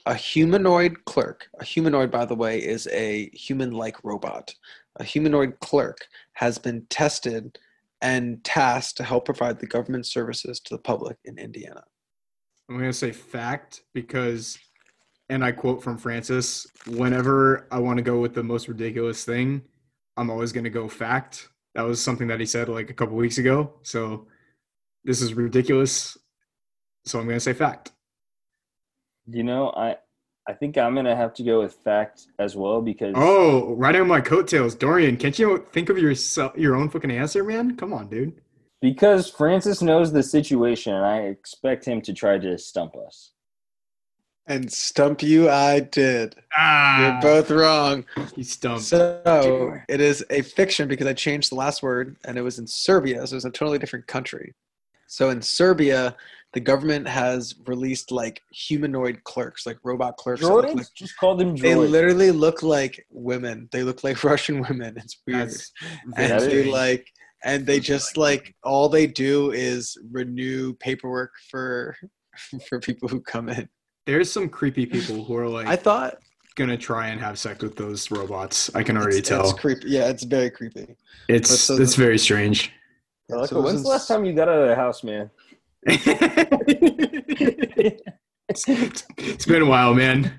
A 0.06 0.14
humanoid 0.14 1.04
clerk, 1.04 1.48
a 1.60 1.64
humanoid, 1.64 2.10
by 2.10 2.24
the 2.24 2.34
way, 2.34 2.58
is 2.58 2.88
a 2.88 3.30
human 3.30 3.70
like 3.70 4.02
robot. 4.02 4.54
A 4.96 5.04
humanoid 5.04 5.58
clerk 5.60 6.06
has 6.34 6.58
been 6.58 6.86
tested 6.90 7.58
and 8.00 8.42
tasked 8.42 8.96
to 8.96 9.04
help 9.04 9.24
provide 9.24 9.60
the 9.60 9.66
government 9.66 10.06
services 10.06 10.58
to 10.60 10.74
the 10.74 10.82
public 10.82 11.18
in 11.24 11.38
Indiana. 11.38 11.84
I'm 12.68 12.78
going 12.78 12.90
to 12.90 12.92
say 12.92 13.12
fact 13.12 13.82
because 13.94 14.58
and 15.28 15.42
I 15.42 15.50
quote 15.50 15.82
from 15.82 15.96
Francis, 15.96 16.66
whenever 16.86 17.66
I 17.70 17.78
want 17.78 17.96
to 17.96 18.02
go 18.02 18.20
with 18.20 18.34
the 18.34 18.42
most 18.42 18.68
ridiculous 18.68 19.24
thing, 19.24 19.62
I'm 20.18 20.28
always 20.28 20.52
going 20.52 20.64
to 20.64 20.70
go 20.70 20.88
fact. 20.88 21.48
That 21.74 21.86
was 21.86 22.02
something 22.02 22.28
that 22.28 22.38
he 22.38 22.44
said 22.44 22.68
like 22.68 22.90
a 22.90 22.92
couple 22.92 23.16
weeks 23.16 23.38
ago. 23.38 23.72
So 23.82 24.26
this 25.04 25.22
is 25.22 25.32
ridiculous. 25.32 26.18
So 27.06 27.18
I'm 27.18 27.24
going 27.24 27.36
to 27.36 27.40
say 27.40 27.54
fact. 27.54 27.92
You 29.26 29.44
know, 29.44 29.70
I 29.76 29.96
I 30.48 30.54
think 30.54 30.76
I'm 30.76 30.94
going 30.94 31.06
to 31.06 31.14
have 31.14 31.34
to 31.34 31.44
go 31.44 31.60
with 31.60 31.74
fact 31.74 32.26
as 32.38 32.56
well 32.56 32.82
because 32.82 33.14
Oh, 33.16 33.74
right 33.74 33.94
on 33.94 34.08
my 34.08 34.20
coattails, 34.20 34.74
Dorian, 34.74 35.16
can't 35.16 35.38
you 35.38 35.64
think 35.72 35.88
of 35.88 35.98
your 35.98 36.14
your 36.56 36.74
own 36.74 36.88
fucking 36.88 37.10
answer, 37.10 37.44
man? 37.44 37.76
Come 37.76 37.92
on, 37.92 38.08
dude. 38.08 38.40
Because 38.80 39.30
Francis 39.30 39.80
knows 39.80 40.12
the 40.12 40.24
situation 40.24 40.92
and 40.92 41.04
I 41.04 41.18
expect 41.18 41.84
him 41.84 42.02
to 42.02 42.12
try 42.12 42.38
to 42.38 42.58
stump 42.58 42.96
us. 42.96 43.30
And 44.44 44.72
stump 44.72 45.22
you, 45.22 45.48
I 45.48 45.78
did. 45.78 46.34
Ah, 46.56 47.12
You're 47.12 47.22
both 47.22 47.50
wrong. 47.52 48.04
He 48.34 48.42
stumped. 48.42 48.82
So 48.82 49.78
it 49.88 50.00
is 50.00 50.24
a 50.30 50.42
fiction 50.42 50.88
because 50.88 51.06
I 51.06 51.12
changed 51.12 51.52
the 51.52 51.54
last 51.54 51.80
word, 51.80 52.16
and 52.24 52.36
it 52.36 52.42
was 52.42 52.58
in 52.58 52.66
Serbia, 52.66 53.24
so 53.24 53.36
it's 53.36 53.44
a 53.44 53.50
totally 53.50 53.78
different 53.78 54.08
country. 54.08 54.52
So 55.06 55.30
in 55.30 55.42
Serbia, 55.42 56.16
the 56.52 56.60
government 56.60 57.08
has 57.08 57.54
released 57.66 58.10
like 58.12 58.42
humanoid 58.50 59.24
clerks, 59.24 59.66
like 59.66 59.78
robot 59.84 60.16
clerks. 60.16 60.42
Droids? 60.42 60.74
Like, 60.74 60.86
Just 60.94 61.16
call 61.16 61.36
them 61.36 61.56
droids. 61.56 61.62
They 61.62 61.74
literally 61.74 62.30
look 62.30 62.62
like 62.62 63.04
women. 63.10 63.68
They 63.72 63.82
look 63.82 64.04
like 64.04 64.22
Russian 64.24 64.62
women. 64.62 64.94
It's 64.96 65.20
weird. 65.26 65.48
That's, 65.48 65.72
and 66.16 66.40
they 66.40 66.64
like, 66.64 67.06
and 67.44 67.66
they 67.66 67.80
just 67.80 68.16
like 68.16 68.54
all 68.62 68.88
they 68.88 69.06
do 69.06 69.52
is 69.52 69.96
renew 70.10 70.74
paperwork 70.74 71.32
for 71.50 71.96
for 72.68 72.80
people 72.80 73.08
who 73.08 73.20
come 73.20 73.48
in 73.48 73.68
there's 74.06 74.30
some 74.30 74.48
creepy 74.48 74.86
people 74.86 75.24
who 75.24 75.36
are 75.36 75.48
like 75.48 75.66
I 75.66 75.76
thought 75.76 76.18
gonna 76.54 76.76
try 76.76 77.08
and 77.08 77.20
have 77.20 77.38
sex 77.38 77.62
with 77.62 77.76
those 77.76 78.10
robots. 78.10 78.70
I 78.74 78.82
can 78.82 78.96
already 78.96 79.18
it's, 79.18 79.28
tell. 79.28 79.42
It's 79.42 79.58
creepy. 79.58 79.88
Yeah, 79.88 80.08
it's 80.08 80.24
very 80.24 80.50
creepy. 80.50 80.96
It's 81.28 81.60
so 81.60 81.76
it's 81.76 81.94
very 81.94 82.18
strange. 82.18 82.72
Yeah, 83.28 83.46
so 83.46 83.60
when's 83.62 83.82
the 83.82 83.88
last 83.88 84.08
time 84.08 84.24
you 84.24 84.34
got 84.34 84.48
out 84.48 84.58
of 84.58 84.68
the 84.68 84.74
house, 84.74 85.02
man? 85.04 85.30
It's, 85.84 86.14
it's 89.18 89.46
been 89.46 89.62
a 89.62 89.66
while, 89.66 89.94
man. 89.94 90.32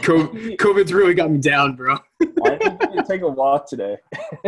COVID's 0.00 0.92
really 0.92 1.14
got 1.14 1.30
me 1.30 1.38
down, 1.38 1.76
bro. 1.76 1.98
I 2.44 2.50
need 2.50 2.98
to 2.98 3.04
take 3.06 3.22
a 3.22 3.28
walk 3.28 3.68
today. 3.68 3.96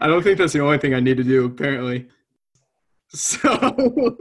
I 0.00 0.06
don't 0.06 0.22
think 0.22 0.38
that's 0.38 0.52
the 0.52 0.60
only 0.60 0.78
thing 0.78 0.94
I 0.94 1.00
need 1.00 1.18
to 1.18 1.24
do, 1.24 1.44
apparently. 1.46 2.08
So 3.08 3.38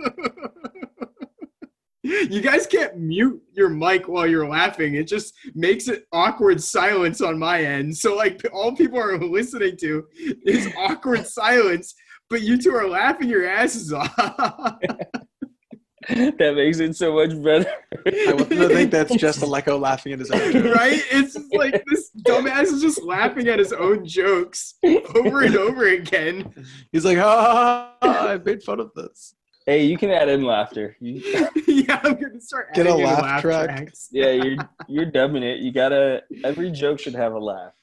you 2.04 2.42
guys 2.42 2.68
can't 2.68 2.98
mute 2.98 3.42
your 3.54 3.70
mic 3.70 4.08
while 4.08 4.28
you're 4.28 4.48
laughing. 4.48 4.96
It 4.96 5.08
just 5.08 5.34
makes 5.56 5.88
it 5.88 6.06
awkward 6.12 6.62
silence 6.62 7.22
on 7.22 7.40
my 7.40 7.64
end. 7.64 7.98
So 7.98 8.16
like 8.16 8.42
all 8.54 8.76
people 8.76 9.00
are 9.00 9.18
listening 9.18 9.78
to 9.78 10.06
is 10.46 10.72
awkward 10.78 11.26
silence, 11.26 11.96
but 12.34 12.42
you 12.42 12.58
two 12.58 12.74
are 12.74 12.90
laughing 12.90 13.30
your 13.30 13.48
asses 13.48 13.94
off. 13.94 14.16
that 16.10 16.54
makes 16.56 16.80
it 16.80 16.96
so 16.96 17.14
much 17.14 17.30
better. 17.44 17.72
I 18.08 18.34
want 18.34 18.50
to 18.50 18.70
think 18.70 18.90
that's 18.90 19.16
just 19.18 19.42
Aleko 19.42 19.80
laughing 19.80 20.14
at 20.14 20.20
his 20.20 20.32
own 20.32 20.52
jokes. 20.52 20.76
Right? 20.76 21.00
It's 21.12 21.38
like 21.54 21.84
this 21.86 22.10
dumbass 22.26 22.64
is 22.74 22.82
just 22.82 23.04
laughing 23.04 23.48
at 23.50 23.60
his 23.60 23.72
own 23.72 24.04
jokes 24.04 24.74
over 25.14 25.44
and 25.44 25.56
over 25.56 25.90
again. 25.90 26.52
He's 26.92 27.06
like, 27.06 27.20
ah, 27.20 27.96
I 28.02 28.40
made 28.44 28.64
fun 28.64 28.80
of 28.80 28.92
this. 28.96 29.36
Hey, 29.68 29.86
you 29.86 29.96
can 29.96 30.10
add 30.10 30.28
in 30.28 30.42
laughter. 30.42 30.98
Yeah, 31.68 32.00
I'm 32.04 32.16
gonna 32.16 32.40
start 32.40 32.74
get 32.74 32.88
a 32.88 32.96
laugh, 32.96 33.22
laugh 33.22 33.42
track. 33.42 33.66
Tracks. 33.66 34.08
Yeah, 34.12 34.32
you're 34.32 34.56
you're 34.88 35.06
dubbing 35.06 35.44
it. 35.44 35.60
You 35.60 35.72
gotta. 35.72 36.24
Every 36.44 36.72
joke 36.72 37.00
should 37.00 37.14
have 37.16 37.34
a 37.34 37.40
laugh. 37.40 37.74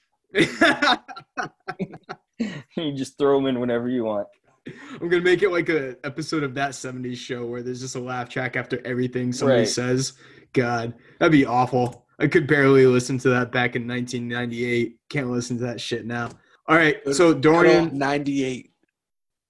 you 2.77 2.93
just 2.95 3.19
throw 3.19 3.37
them 3.37 3.47
in 3.47 3.61
whenever 3.61 3.89
you 3.89 4.05
want. 4.05 4.27
I'm 4.67 5.09
gonna 5.09 5.23
make 5.23 5.43
it 5.43 5.51
like 5.51 5.69
a 5.69 5.97
episode 6.05 6.43
of 6.43 6.55
that 6.55 6.71
'70s 6.71 7.17
show 7.17 7.47
where 7.47 7.63
there's 7.63 7.81
just 7.81 7.97
a 7.97 8.01
laugh 8.01 8.29
track 8.29 8.57
after 8.57 8.81
everything 8.87 9.33
somebody 9.33 9.61
Right. 9.61 9.69
says. 9.69 10.13
God, 10.53 10.95
that'd 11.19 11.33
be 11.33 11.47
awful. 11.47 12.07
I 12.19 12.27
could 12.27 12.47
barely 12.47 12.85
listen 12.87 13.17
to 13.19 13.31
that 13.31 13.51
back 13.53 13.77
in 13.77 13.87
1998. 13.89 14.97
Can't 15.09 15.31
listen 15.31 15.57
to 15.59 15.65
that 15.65 15.81
shit 15.81 16.05
now. 16.05 16.29
All 16.69 16.77
right, 16.77 16.99
so 17.13 17.33
Dorian, 17.33 17.97
98. 17.97 18.71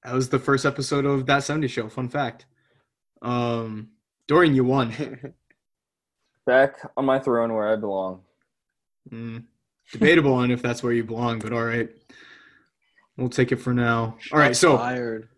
that 0.05 0.15
was 0.15 0.29
the 0.29 0.39
first 0.39 0.65
episode 0.65 1.05
of 1.05 1.27
that 1.27 1.43
'70s 1.43 1.71
show. 1.71 1.89
Fun 1.89 2.09
fact. 2.09 2.47
Um, 3.23 3.89
Dorian, 4.29 4.55
you 4.55 4.65
won. 4.65 4.93
Back 6.47 6.77
on 6.97 7.05
my 7.05 7.19
throne 7.19 7.53
where 7.53 7.69
I 7.69 7.77
belong. 7.77 8.23
Mm, 9.13 9.45
debatable 9.93 10.33
on 10.35 10.51
if 10.51 10.63
that's 10.63 10.83
where 10.83 10.93
you 10.93 11.05
belong, 11.05 11.39
but 11.41 11.53
all 11.53 11.65
right. 11.65 11.91
We'll 13.21 13.29
take 13.29 13.53
it 13.53 13.57
for 13.57 13.75
now. 13.75 14.17
All 14.33 14.39
right, 14.39 14.57
so 14.57 14.79
Fired. 14.79 15.29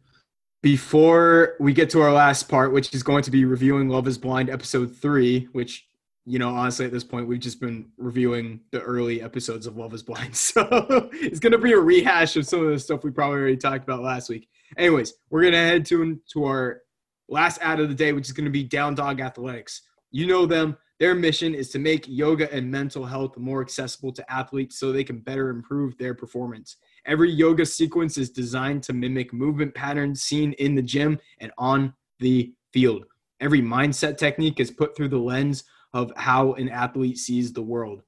before 0.62 1.56
we 1.58 1.72
get 1.72 1.90
to 1.90 2.00
our 2.00 2.12
last 2.12 2.48
part, 2.48 2.72
which 2.72 2.94
is 2.94 3.02
going 3.02 3.24
to 3.24 3.30
be 3.32 3.44
reviewing 3.44 3.88
Love 3.88 4.06
is 4.06 4.16
Blind 4.16 4.48
episode 4.50 4.96
three, 4.96 5.48
which, 5.50 5.84
you 6.24 6.38
know, 6.38 6.50
honestly, 6.50 6.86
at 6.86 6.92
this 6.92 7.02
point, 7.02 7.26
we've 7.26 7.40
just 7.40 7.60
been 7.60 7.90
reviewing 7.98 8.60
the 8.70 8.80
early 8.80 9.20
episodes 9.20 9.66
of 9.66 9.76
Love 9.76 9.92
is 9.94 10.02
Blind. 10.04 10.34
So 10.36 11.10
it's 11.12 11.40
going 11.40 11.50
to 11.50 11.58
be 11.58 11.72
a 11.72 11.78
rehash 11.78 12.36
of 12.36 12.46
some 12.46 12.64
of 12.64 12.70
the 12.70 12.78
stuff 12.78 13.02
we 13.02 13.10
probably 13.10 13.40
already 13.40 13.56
talked 13.56 13.82
about 13.82 14.00
last 14.00 14.28
week. 14.28 14.48
Anyways, 14.78 15.14
we're 15.28 15.42
going 15.42 15.54
to 15.54 15.58
head 15.58 15.84
to, 15.86 16.20
to 16.34 16.44
our 16.44 16.82
last 17.28 17.58
ad 17.62 17.80
of 17.80 17.88
the 17.88 17.96
day, 17.96 18.12
which 18.12 18.26
is 18.26 18.32
going 18.32 18.44
to 18.44 18.50
be 18.50 18.62
Down 18.62 18.94
Dog 18.94 19.20
Athletics. 19.20 19.82
You 20.12 20.28
know 20.28 20.46
them. 20.46 20.76
Their 21.00 21.16
mission 21.16 21.52
is 21.52 21.70
to 21.70 21.80
make 21.80 22.04
yoga 22.06 22.52
and 22.54 22.70
mental 22.70 23.04
health 23.04 23.36
more 23.36 23.60
accessible 23.60 24.12
to 24.12 24.32
athletes 24.32 24.78
so 24.78 24.92
they 24.92 25.02
can 25.02 25.18
better 25.18 25.48
improve 25.48 25.98
their 25.98 26.14
performance. 26.14 26.76
Every 27.04 27.30
yoga 27.30 27.66
sequence 27.66 28.16
is 28.16 28.30
designed 28.30 28.84
to 28.84 28.92
mimic 28.92 29.32
movement 29.32 29.74
patterns 29.74 30.22
seen 30.22 30.52
in 30.54 30.74
the 30.74 30.82
gym 30.82 31.18
and 31.38 31.50
on 31.58 31.94
the 32.20 32.52
field. 32.72 33.04
Every 33.40 33.60
mindset 33.60 34.18
technique 34.18 34.60
is 34.60 34.70
put 34.70 34.96
through 34.96 35.08
the 35.08 35.18
lens 35.18 35.64
of 35.92 36.12
how 36.16 36.52
an 36.54 36.68
athlete 36.68 37.18
sees 37.18 37.52
the 37.52 37.62
world. 37.62 38.02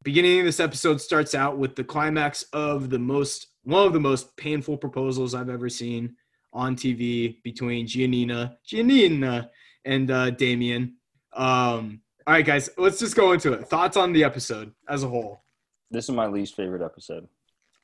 beginning 0.03 0.40
of 0.40 0.47
this 0.47 0.59
episode 0.61 1.01
starts 1.01 1.34
out 1.34 1.57
with 1.59 1.76
the 1.76 1.84
climax 1.84 2.42
of 2.53 2.90
the 2.90 2.99
most 2.99 3.53
one 3.65 3.87
of 3.87 3.93
the 3.93 4.01
most 4.01 4.37
painful 4.37 4.77
proposals 4.77 5.35
I've 5.35 5.49
ever 5.49 5.69
seen 5.69 6.17
on 6.53 6.77
TV 6.77 7.43
between 7.43 7.87
Giannina, 7.87 8.57
Giannina 8.67 9.49
and 9.85 10.11
uh, 10.11 10.31
Damian. 10.31 10.97
Um, 11.33 12.01
all 12.27 12.35
right, 12.35 12.47
guys, 12.47 12.71
let's 12.79 12.99
just 12.99 13.17
go 13.17 13.33
into 13.33 13.53
it. 13.53 13.67
Thoughts 13.69 13.97
on 13.97 14.12
the 14.12 14.25
episode 14.25 14.73
as 14.89 15.03
a 15.03 15.09
whole? 15.09 15.43
This 15.91 16.05
is 16.05 16.15
my 16.15 16.27
least 16.27 16.57
favorite 16.57 16.83
episode. 16.83 17.29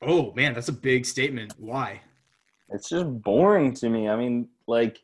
Oh 0.01 0.33
man, 0.33 0.53
that's 0.53 0.69
a 0.69 0.73
big 0.73 1.05
statement. 1.05 1.53
Why? 1.57 2.01
It's 2.69 2.89
just 2.89 3.05
boring 3.21 3.73
to 3.75 3.89
me. 3.89 4.09
I 4.09 4.15
mean, 4.15 4.47
like 4.67 4.99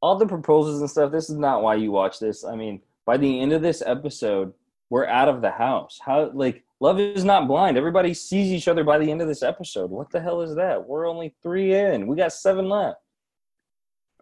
all 0.00 0.16
the 0.16 0.26
proposals 0.26 0.80
and 0.80 0.90
stuff. 0.90 1.12
This 1.12 1.30
is 1.30 1.36
not 1.36 1.62
why 1.62 1.76
you 1.76 1.92
watch 1.92 2.18
this. 2.18 2.44
I 2.44 2.56
mean, 2.56 2.80
by 3.04 3.16
the 3.16 3.40
end 3.40 3.52
of 3.52 3.62
this 3.62 3.82
episode, 3.84 4.52
we're 4.90 5.06
out 5.06 5.28
of 5.28 5.42
the 5.42 5.50
house. 5.50 5.98
How 6.04 6.30
like 6.32 6.64
love 6.80 7.00
is 7.00 7.24
not 7.24 7.48
blind. 7.48 7.76
Everybody 7.76 8.14
sees 8.14 8.52
each 8.52 8.68
other 8.68 8.84
by 8.84 8.98
the 8.98 9.10
end 9.10 9.22
of 9.22 9.28
this 9.28 9.42
episode. 9.42 9.90
What 9.90 10.10
the 10.10 10.20
hell 10.20 10.40
is 10.42 10.54
that? 10.56 10.86
We're 10.86 11.08
only 11.08 11.34
three 11.42 11.74
in. 11.74 12.06
We 12.06 12.16
got 12.16 12.32
seven 12.32 12.68
left. 12.68 12.98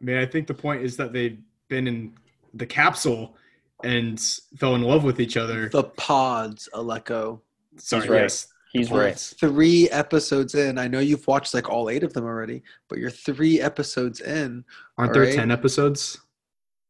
I 0.01 0.05
mean, 0.05 0.17
I 0.17 0.27
think 0.27 0.47
the 0.47 0.55
point 0.55 0.83
is 0.83 0.97
that 0.97 1.13
they've 1.13 1.39
been 1.69 1.87
in 1.87 2.13
the 2.55 2.67
capsule 2.67 3.37
and 3.83 4.21
fell 4.57 4.75
in 4.75 4.83
love 4.83 5.05
with 5.05 5.21
each 5.21 5.37
other. 5.37 5.69
The 5.69 5.85
pods, 5.85 6.69
Aleko. 6.75 7.41
Sorry, 7.77 8.03
He's 8.03 8.11
right. 8.11 8.23
yes. 8.23 8.49
He's 8.73 8.89
Pods. 8.89 8.99
right. 8.99 9.17
Three 9.53 9.89
episodes 9.91 10.55
in. 10.57 10.79
I 10.79 10.89
know 10.89 10.99
you've 10.99 11.27
watched 11.29 11.55
like 11.55 11.69
all 11.69 11.89
eight 11.91 12.03
of 12.03 12.13
them 12.13 12.25
already, 12.25 12.63
but 12.89 12.99
you're 12.99 13.11
three 13.11 13.61
episodes 13.61 14.21
in 14.21 14.65
Aren't 14.99 15.13
there 15.13 15.23
Alright. 15.23 15.37
10 15.37 15.51
episodes? 15.53 16.19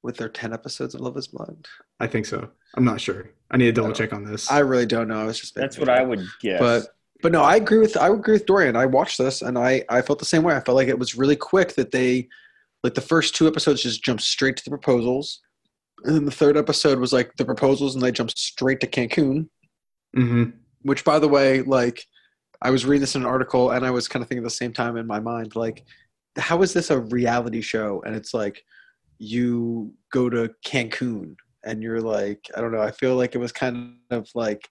With 0.04 0.16
their 0.18 0.28
10 0.28 0.52
episodes 0.52 0.94
of 0.94 1.00
Love 1.00 1.16
is 1.16 1.26
Blind. 1.26 1.66
I 1.98 2.06
think 2.06 2.26
so. 2.26 2.48
I'm 2.76 2.84
not 2.84 3.00
sure. 3.00 3.30
I 3.50 3.56
need 3.56 3.64
to 3.66 3.72
double 3.72 3.88
don't- 3.88 3.96
check 3.96 4.12
on 4.12 4.22
this. 4.24 4.50
I 4.50 4.58
really 4.58 4.86
don't 4.86 5.08
know. 5.08 5.18
I 5.20 5.24
was 5.24 5.40
just 5.40 5.54
That's 5.54 5.78
what 5.78 5.88
I 5.88 6.02
would 6.02 6.24
guess. 6.40 6.60
But 6.60 6.88
but 7.22 7.32
no, 7.32 7.42
I 7.42 7.56
agree 7.56 7.78
with 7.78 7.96
I 7.96 8.10
would 8.10 8.20
agree 8.20 8.34
with 8.34 8.46
Dorian. 8.46 8.76
I 8.76 8.86
watched 8.86 9.16
this 9.18 9.40
and 9.42 9.58
I 9.58 9.82
I 9.88 10.02
felt 10.02 10.18
the 10.18 10.24
same 10.26 10.42
way. 10.42 10.54
I 10.54 10.60
felt 10.60 10.76
like 10.76 10.88
it 10.88 10.98
was 10.98 11.14
really 11.16 11.36
quick 11.36 11.74
that 11.76 11.90
they 11.90 12.28
like 12.82 12.94
the 12.94 13.00
first 13.00 13.34
two 13.34 13.46
episodes 13.48 13.82
just 13.82 14.04
jumped 14.04 14.22
straight 14.22 14.56
to 14.58 14.64
the 14.64 14.70
proposals. 14.70 15.40
And 16.04 16.14
then 16.14 16.26
the 16.26 16.30
third 16.30 16.58
episode 16.58 16.98
was 16.98 17.14
like 17.14 17.34
the 17.36 17.44
proposals 17.46 17.94
and 17.94 18.02
they 18.04 18.12
jumped 18.12 18.38
straight 18.38 18.80
to 18.80 18.86
Cancun, 18.86 19.48
hmm 20.14 20.44
which 20.82 21.02
by 21.02 21.18
the 21.18 21.28
way, 21.28 21.62
like 21.62 22.04
I 22.60 22.70
was 22.70 22.84
reading 22.84 23.00
this 23.00 23.14
in 23.14 23.22
an 23.22 23.28
article 23.28 23.70
and 23.70 23.86
I 23.86 23.90
was 23.90 24.06
kind 24.06 24.22
of 24.22 24.28
thinking 24.28 24.44
at 24.44 24.50
the 24.50 24.50
same 24.50 24.74
time 24.74 24.98
in 24.98 25.06
my 25.06 25.18
mind, 25.20 25.56
like, 25.56 25.84
how 26.36 26.60
is 26.60 26.74
this 26.74 26.90
a 26.90 26.98
reality 27.00 27.62
show? 27.62 28.02
And 28.04 28.14
it's 28.14 28.34
like 28.34 28.62
you 29.24 29.92
go 30.12 30.28
to 30.28 30.50
Cancun 30.64 31.36
and 31.64 31.82
you're 31.82 32.00
like, 32.00 32.48
I 32.56 32.60
don't 32.60 32.72
know, 32.72 32.80
I 32.82 32.90
feel 32.90 33.16
like 33.16 33.34
it 33.34 33.38
was 33.38 33.52
kind 33.52 33.96
of 34.10 34.28
like 34.34 34.68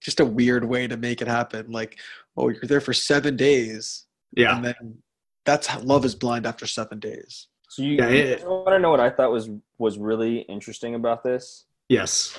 just 0.00 0.20
a 0.20 0.24
weird 0.24 0.64
way 0.64 0.86
to 0.86 0.96
make 0.96 1.22
it 1.22 1.28
happen. 1.28 1.70
Like, 1.70 1.98
oh, 2.36 2.48
you're 2.48 2.62
there 2.64 2.80
for 2.80 2.92
seven 2.92 3.36
days. 3.36 4.06
Yeah. 4.36 4.56
And 4.56 4.64
then 4.64 4.98
that's 5.44 5.66
how 5.66 5.80
love 5.80 6.04
is 6.04 6.14
blind 6.14 6.46
after 6.46 6.66
seven 6.66 6.98
days. 7.00 7.48
so 7.68 7.82
you, 7.82 7.96
Yeah, 7.96 8.08
it- 8.08 8.44
want 8.46 8.68
to 8.68 8.78
know 8.78 8.90
what 8.90 9.00
I 9.00 9.10
thought 9.10 9.30
was 9.32 9.48
was 9.78 9.98
really 9.98 10.40
interesting 10.42 10.94
about 10.94 11.24
this? 11.24 11.64
Yes. 11.88 12.38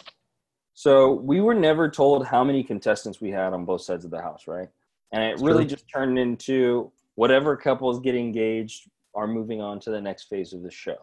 So 0.76 1.14
we 1.14 1.42
were 1.42 1.54
never 1.54 1.90
told 1.90 2.26
how 2.26 2.44
many 2.44 2.64
contestants 2.64 3.20
we 3.22 3.30
had 3.32 3.54
on 3.54 3.66
both 3.66 3.82
sides 3.82 4.06
of 4.06 4.12
the 4.12 4.22
house, 4.22 4.48
right? 4.48 4.70
And 5.12 5.24
it 5.24 5.40
really 5.40 5.64
True. 5.66 5.76
just 5.76 5.86
turned 5.94 6.18
into 6.18 6.92
whatever 7.16 7.56
couples 7.56 8.00
get 8.00 8.16
engaged 8.16 8.90
are 9.16 9.28
moving 9.28 9.62
on 9.62 9.80
to 9.82 9.92
the 9.92 10.02
next 10.02 10.24
phase 10.26 10.54
of 10.54 10.64
the 10.64 10.72
show. 10.72 10.98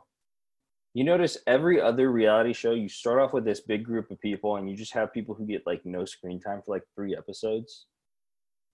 You 0.93 1.05
notice 1.05 1.38
every 1.47 1.80
other 1.80 2.11
reality 2.11 2.53
show, 2.53 2.72
you 2.72 2.88
start 2.88 3.20
off 3.20 3.32
with 3.32 3.45
this 3.45 3.61
big 3.61 3.84
group 3.84 4.11
of 4.11 4.20
people, 4.20 4.57
and 4.57 4.68
you 4.68 4.76
just 4.76 4.93
have 4.95 5.12
people 5.12 5.34
who 5.34 5.47
get 5.47 5.62
like 5.66 5.86
no 5.86 6.05
screen 6.05 6.41
time 6.41 6.62
for 6.64 6.74
like 6.74 6.82
three 6.97 7.16
episodes. 7.16 7.86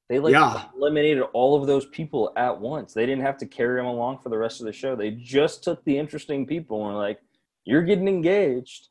They 0.08 0.18
like 0.18 0.32
Yeah. 0.32 0.64
eliminated 0.76 1.22
all 1.34 1.60
of 1.60 1.66
those 1.66 1.86
people 1.86 2.32
at 2.36 2.58
once. 2.58 2.94
They 2.94 3.04
didn't 3.04 3.24
have 3.24 3.36
to 3.38 3.46
carry 3.46 3.78
them 3.80 3.86
along 3.86 4.20
for 4.20 4.30
the 4.30 4.38
rest 4.38 4.60
of 4.60 4.66
the 4.66 4.72
show. 4.72 4.96
They 4.96 5.10
just 5.10 5.62
took 5.62 5.84
the 5.84 5.98
interesting 5.98 6.46
people 6.46 6.84
and 6.86 6.94
were 6.94 7.00
like, 7.00 7.20
"You're 7.64 7.82
getting 7.82 8.08
engaged." 8.08 8.88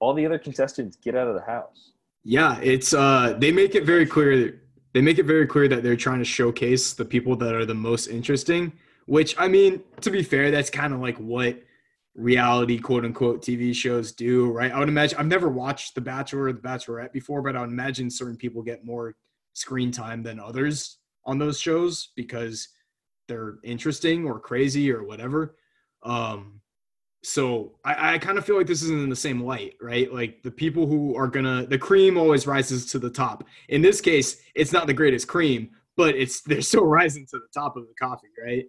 All 0.00 0.12
the 0.12 0.26
other 0.26 0.38
contestants 0.38 0.96
get 0.96 1.14
out 1.14 1.28
of 1.28 1.34
the 1.34 1.42
house. 1.42 1.92
Yeah, 2.24 2.58
it's 2.60 2.92
uh 2.92 3.36
they 3.38 3.52
make 3.52 3.74
it 3.74 3.84
very 3.84 4.04
clear 4.04 4.60
they 4.92 5.00
make 5.00 5.18
it 5.18 5.24
very 5.24 5.46
clear 5.46 5.68
that 5.68 5.82
they're 5.82 5.96
trying 5.96 6.18
to 6.18 6.24
showcase 6.24 6.92
the 6.94 7.04
people 7.04 7.36
that 7.36 7.54
are 7.54 7.64
the 7.64 7.74
most 7.74 8.08
interesting, 8.08 8.72
which 9.06 9.34
I 9.38 9.46
mean, 9.48 9.82
to 10.00 10.10
be 10.10 10.22
fair, 10.22 10.50
that's 10.50 10.68
kind 10.68 10.92
of 10.92 11.00
like 11.00 11.16
what 11.18 11.62
reality 12.14 12.78
quote 12.78 13.04
unquote 13.04 13.42
TV 13.42 13.74
shows 13.74 14.12
do, 14.12 14.50
right? 14.50 14.72
I 14.72 14.78
would 14.78 14.88
imagine 14.88 15.18
I've 15.18 15.26
never 15.26 15.48
watched 15.48 15.94
The 15.94 16.00
Bachelor 16.00 16.44
or 16.44 16.52
The 16.52 16.60
Bachelorette 16.60 17.12
before, 17.12 17.42
but 17.42 17.56
I 17.56 17.60
would 17.60 17.70
imagine 17.70 18.10
certain 18.10 18.36
people 18.36 18.62
get 18.62 18.84
more 18.84 19.14
screen 19.52 19.90
time 19.90 20.22
than 20.22 20.40
others 20.40 20.98
on 21.24 21.38
those 21.38 21.60
shows 21.60 22.10
because 22.16 22.68
they're 23.28 23.58
interesting 23.62 24.26
or 24.26 24.40
crazy 24.40 24.92
or 24.92 25.04
whatever. 25.04 25.56
Um 26.02 26.60
so 27.22 27.76
I, 27.84 28.14
I 28.14 28.18
kind 28.18 28.38
of 28.38 28.46
feel 28.46 28.56
like 28.56 28.66
this 28.66 28.82
isn't 28.82 29.02
in 29.02 29.10
the 29.10 29.16
same 29.16 29.42
light, 29.42 29.74
right? 29.80 30.10
Like 30.12 30.42
the 30.42 30.50
people 30.50 30.86
who 30.86 31.14
are 31.16 31.28
gonna 31.28 31.66
the 31.66 31.78
cream 31.78 32.16
always 32.16 32.46
rises 32.46 32.86
to 32.92 32.98
the 32.98 33.10
top. 33.10 33.44
In 33.68 33.82
this 33.82 34.00
case, 34.00 34.40
it's 34.54 34.72
not 34.72 34.86
the 34.86 34.94
greatest 34.94 35.28
cream, 35.28 35.70
but 35.96 36.16
it's 36.16 36.40
they're 36.46 36.62
still 36.62 36.86
rising 36.86 37.26
to 37.30 37.38
the 37.38 37.48
top 37.52 37.76
of 37.76 37.86
the 37.86 37.94
coffee, 38.00 38.28
right? 38.44 38.64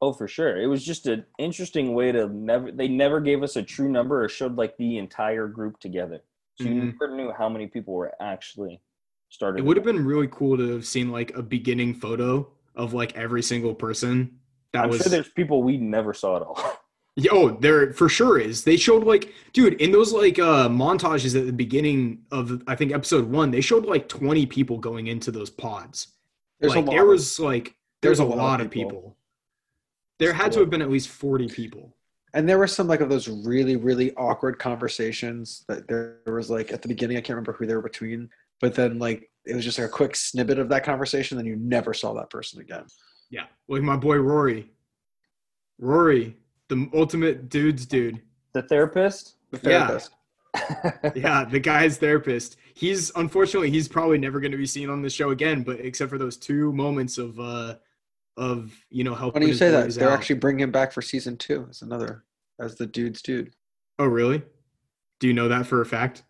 Oh, 0.00 0.12
for 0.12 0.28
sure. 0.28 0.60
It 0.60 0.66
was 0.66 0.84
just 0.84 1.06
an 1.06 1.24
interesting 1.38 1.92
way 1.94 2.12
to 2.12 2.28
never. 2.28 2.70
They 2.70 2.88
never 2.88 3.20
gave 3.20 3.42
us 3.42 3.56
a 3.56 3.62
true 3.62 3.88
number 3.90 4.22
or 4.22 4.28
showed 4.28 4.56
like 4.56 4.76
the 4.76 4.98
entire 4.98 5.48
group 5.48 5.80
together, 5.80 6.22
so 6.56 6.64
you 6.64 6.74
Mhm. 6.82 6.92
never 7.00 7.16
knew 7.16 7.32
how 7.32 7.48
many 7.48 7.66
people 7.66 7.94
were 7.94 8.12
actually 8.20 8.80
started. 9.28 9.58
It 9.58 9.64
would 9.64 9.76
have 9.76 9.84
been 9.84 10.04
really 10.04 10.28
cool 10.30 10.56
to 10.56 10.68
have 10.74 10.86
seen 10.86 11.10
like 11.10 11.36
a 11.36 11.42
beginning 11.42 11.94
photo 11.94 12.48
of 12.76 12.94
like 12.94 13.16
every 13.16 13.42
single 13.42 13.74
person 13.74 14.38
That 14.72 14.84
I'm 14.84 14.90
was, 14.90 15.00
sure 15.00 15.10
there's 15.10 15.30
people 15.30 15.62
we 15.62 15.76
never 15.78 16.14
saw 16.14 16.36
at 16.36 16.42
all. 16.42 16.58
Oh, 17.32 17.50
there 17.50 17.92
for 17.94 18.08
sure 18.08 18.38
is. 18.38 18.62
They 18.62 18.76
showed 18.76 19.02
like, 19.02 19.34
dude, 19.52 19.74
in 19.80 19.90
those 19.90 20.12
like 20.12 20.38
uh 20.38 20.68
montages 20.68 21.36
at 21.36 21.46
the 21.46 21.52
beginning 21.52 22.22
of 22.30 22.62
I 22.68 22.76
think 22.76 22.92
episode 22.92 23.28
one, 23.28 23.50
they 23.50 23.60
showed 23.60 23.86
like 23.86 24.08
20 24.08 24.46
people 24.46 24.78
going 24.78 25.08
into 25.08 25.32
those 25.32 25.50
pods. 25.50 26.12
There's 26.60 26.76
like, 26.76 26.86
there 26.86 27.06
was 27.06 27.40
like 27.40 27.74
there's, 28.02 28.18
there's 28.18 28.20
a, 28.20 28.22
a, 28.22 28.36
lot, 28.36 28.60
of 28.60 28.70
people. 28.70 28.90
people. 28.90 29.16
There 30.18 30.32
had 30.32 30.52
to 30.52 30.60
have 30.60 30.70
been 30.70 30.82
at 30.82 30.90
least 30.90 31.08
40 31.08 31.48
people. 31.48 31.94
And 32.34 32.48
there 32.48 32.58
were 32.58 32.66
some 32.66 32.88
like 32.88 33.00
of 33.00 33.08
those 33.08 33.28
really, 33.28 33.76
really 33.76 34.14
awkward 34.14 34.58
conversations 34.58 35.64
that 35.68 35.88
there 35.88 36.18
was 36.26 36.50
like 36.50 36.72
at 36.72 36.82
the 36.82 36.88
beginning, 36.88 37.16
I 37.16 37.20
can't 37.20 37.36
remember 37.36 37.52
who 37.52 37.66
they 37.66 37.74
were 37.74 37.82
between, 37.82 38.28
but 38.60 38.74
then 38.74 38.98
like 38.98 39.30
it 39.46 39.54
was 39.54 39.64
just 39.64 39.78
like 39.78 39.88
a 39.88 39.90
quick 39.90 40.14
snippet 40.14 40.58
of 40.58 40.68
that 40.68 40.84
conversation, 40.84 41.36
then 41.36 41.46
you 41.46 41.56
never 41.56 41.94
saw 41.94 42.12
that 42.14 42.30
person 42.30 42.60
again. 42.60 42.84
Yeah. 43.30 43.44
Like 43.68 43.82
my 43.82 43.96
boy 43.96 44.16
Rory. 44.16 44.70
Rory, 45.78 46.36
the 46.68 46.90
ultimate 46.92 47.48
dude's 47.48 47.86
dude. 47.86 48.20
The 48.52 48.62
therapist? 48.62 49.34
The 49.50 49.58
therapist. 49.58 50.10
Yeah. 50.10 50.14
yeah, 51.14 51.44
the 51.44 51.60
guy's 51.60 51.98
therapist. 51.98 52.56
He's 52.74 53.12
unfortunately 53.16 53.70
he's 53.70 53.88
probably 53.88 54.18
never 54.18 54.40
going 54.40 54.52
to 54.52 54.58
be 54.58 54.66
seen 54.66 54.90
on 54.90 55.02
the 55.02 55.10
show 55.10 55.30
again, 55.30 55.62
but 55.62 55.80
except 55.80 56.10
for 56.10 56.18
those 56.18 56.36
two 56.36 56.72
moments 56.72 57.18
of 57.18 57.38
uh 57.38 57.76
of 58.38 58.72
you 58.90 59.04
know 59.04 59.14
helping. 59.14 59.40
When 59.40 59.48
you 59.48 59.54
say 59.54 59.70
that, 59.70 59.90
they're 59.94 60.10
out. 60.10 60.18
actually 60.18 60.36
bringing 60.36 60.60
him 60.60 60.70
back 60.70 60.92
for 60.92 61.02
season 61.02 61.36
two 61.36 61.66
as 61.68 61.82
another 61.82 62.24
as 62.60 62.76
the 62.76 62.86
dude's 62.86 63.20
dude. 63.20 63.52
Oh 63.98 64.06
really? 64.06 64.42
Do 65.20 65.26
you 65.26 65.34
know 65.34 65.48
that 65.48 65.66
for 65.66 65.80
a 65.80 65.86
fact? 65.86 66.22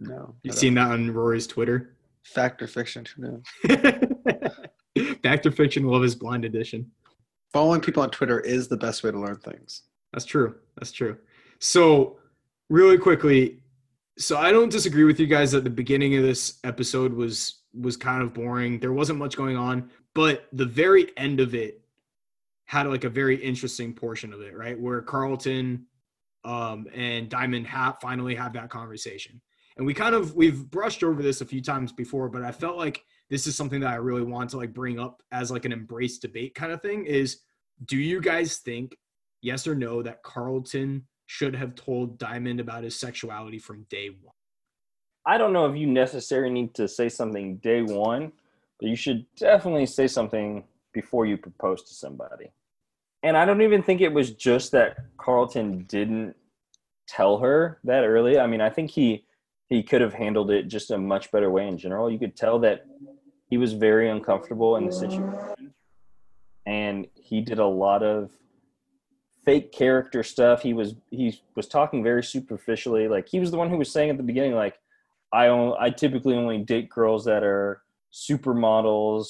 No. 0.00 0.34
You've 0.42 0.56
seen 0.56 0.74
that 0.74 0.90
on 0.90 1.12
Rory's 1.12 1.46
Twitter? 1.46 1.94
Fact 2.24 2.60
or 2.60 2.66
fiction? 2.66 3.06
Who 3.16 3.22
knows? 3.22 3.42
Fact 5.22 5.46
or 5.46 5.52
fiction? 5.52 5.86
Love 5.86 6.04
is 6.04 6.16
blind 6.16 6.44
edition 6.44 6.90
following 7.52 7.80
people 7.80 8.02
on 8.02 8.10
Twitter 8.10 8.40
is 8.40 8.68
the 8.68 8.76
best 8.76 9.02
way 9.02 9.10
to 9.10 9.18
learn 9.18 9.36
things. 9.36 9.82
That's 10.12 10.24
true. 10.24 10.54
That's 10.76 10.92
true. 10.92 11.18
So, 11.58 12.18
really 12.68 12.98
quickly, 12.98 13.60
so 14.18 14.36
I 14.38 14.52
don't 14.52 14.70
disagree 14.70 15.04
with 15.04 15.20
you 15.20 15.26
guys 15.26 15.52
that 15.52 15.64
the 15.64 15.70
beginning 15.70 16.16
of 16.16 16.22
this 16.22 16.58
episode 16.64 17.12
was 17.12 17.60
was 17.78 17.96
kind 17.96 18.22
of 18.22 18.34
boring. 18.34 18.78
There 18.78 18.92
wasn't 18.92 19.18
much 19.18 19.36
going 19.36 19.56
on, 19.56 19.90
but 20.14 20.46
the 20.52 20.66
very 20.66 21.10
end 21.16 21.40
of 21.40 21.54
it 21.54 21.80
had 22.66 22.86
like 22.86 23.04
a 23.04 23.10
very 23.10 23.36
interesting 23.36 23.92
portion 23.92 24.32
of 24.32 24.40
it, 24.40 24.56
right? 24.56 24.78
Where 24.78 25.02
Carlton 25.02 25.86
um, 26.44 26.86
and 26.94 27.28
Diamond 27.28 27.66
have 27.66 27.98
finally 28.00 28.34
have 28.34 28.52
that 28.54 28.70
conversation. 28.70 29.40
And 29.76 29.86
we 29.86 29.94
kind 29.94 30.14
of 30.14 30.34
we've 30.34 30.70
brushed 30.70 31.02
over 31.02 31.22
this 31.22 31.40
a 31.40 31.46
few 31.46 31.62
times 31.62 31.92
before, 31.92 32.28
but 32.28 32.42
I 32.42 32.52
felt 32.52 32.76
like 32.76 33.04
this 33.30 33.46
is 33.46 33.56
something 33.56 33.80
that 33.80 33.90
I 33.90 33.96
really 33.96 34.22
want 34.22 34.50
to 34.50 34.58
like 34.58 34.74
bring 34.74 34.98
up 34.98 35.22
as 35.32 35.50
like 35.50 35.64
an 35.64 35.72
embrace 35.72 36.18
debate 36.18 36.54
kind 36.54 36.72
of 36.72 36.82
thing 36.82 37.06
is 37.06 37.40
do 37.86 37.96
you 37.96 38.20
guys 38.20 38.58
think 38.58 38.96
yes 39.40 39.66
or 39.66 39.74
no 39.74 40.02
that 40.02 40.22
Carlton 40.22 41.06
should 41.26 41.56
have 41.56 41.74
told 41.74 42.18
Diamond 42.18 42.60
about 42.60 42.84
his 42.84 42.98
sexuality 42.98 43.58
from 43.58 43.86
day 43.88 44.08
one? 44.08 44.34
I 45.24 45.38
don't 45.38 45.52
know 45.52 45.66
if 45.66 45.76
you 45.76 45.86
necessarily 45.86 46.52
need 46.52 46.74
to 46.74 46.88
say 46.88 47.08
something 47.08 47.56
day 47.58 47.82
one, 47.82 48.32
you 48.88 48.96
should 48.96 49.26
definitely 49.36 49.86
say 49.86 50.06
something 50.06 50.64
before 50.92 51.26
you 51.26 51.36
propose 51.36 51.82
to 51.84 51.94
somebody. 51.94 52.50
And 53.22 53.36
I 53.36 53.44
don't 53.44 53.62
even 53.62 53.82
think 53.82 54.00
it 54.00 54.12
was 54.12 54.32
just 54.32 54.72
that 54.72 54.98
Carlton 55.16 55.84
didn't 55.88 56.34
tell 57.06 57.38
her 57.38 57.78
that 57.84 58.04
early. 58.04 58.38
I 58.38 58.46
mean, 58.46 58.60
I 58.60 58.70
think 58.70 58.90
he 58.90 59.24
he 59.68 59.82
could 59.82 60.02
have 60.02 60.12
handled 60.12 60.50
it 60.50 60.64
just 60.64 60.90
a 60.90 60.98
much 60.98 61.30
better 61.32 61.50
way 61.50 61.66
in 61.66 61.78
general. 61.78 62.10
You 62.10 62.18
could 62.18 62.36
tell 62.36 62.58
that 62.58 62.84
he 63.48 63.56
was 63.56 63.72
very 63.72 64.10
uncomfortable 64.10 64.76
in 64.76 64.84
the 64.84 64.92
situation 64.92 65.72
and 66.66 67.06
he 67.14 67.40
did 67.40 67.58
a 67.58 67.66
lot 67.66 68.02
of 68.02 68.30
fake 69.44 69.72
character 69.72 70.22
stuff 70.22 70.62
he 70.62 70.72
was 70.72 70.94
he 71.10 71.40
was 71.56 71.66
talking 71.66 72.02
very 72.02 72.22
superficially 72.22 73.08
like 73.08 73.28
he 73.28 73.40
was 73.40 73.50
the 73.50 73.56
one 73.56 73.68
who 73.68 73.76
was 73.76 73.90
saying 73.90 74.10
at 74.10 74.16
the 74.16 74.22
beginning 74.22 74.54
like 74.54 74.78
i 75.32 75.48
only, 75.48 75.76
i 75.80 75.90
typically 75.90 76.34
only 76.34 76.58
date 76.58 76.88
girls 76.88 77.24
that 77.24 77.42
are 77.42 77.81
supermodels 78.12 79.26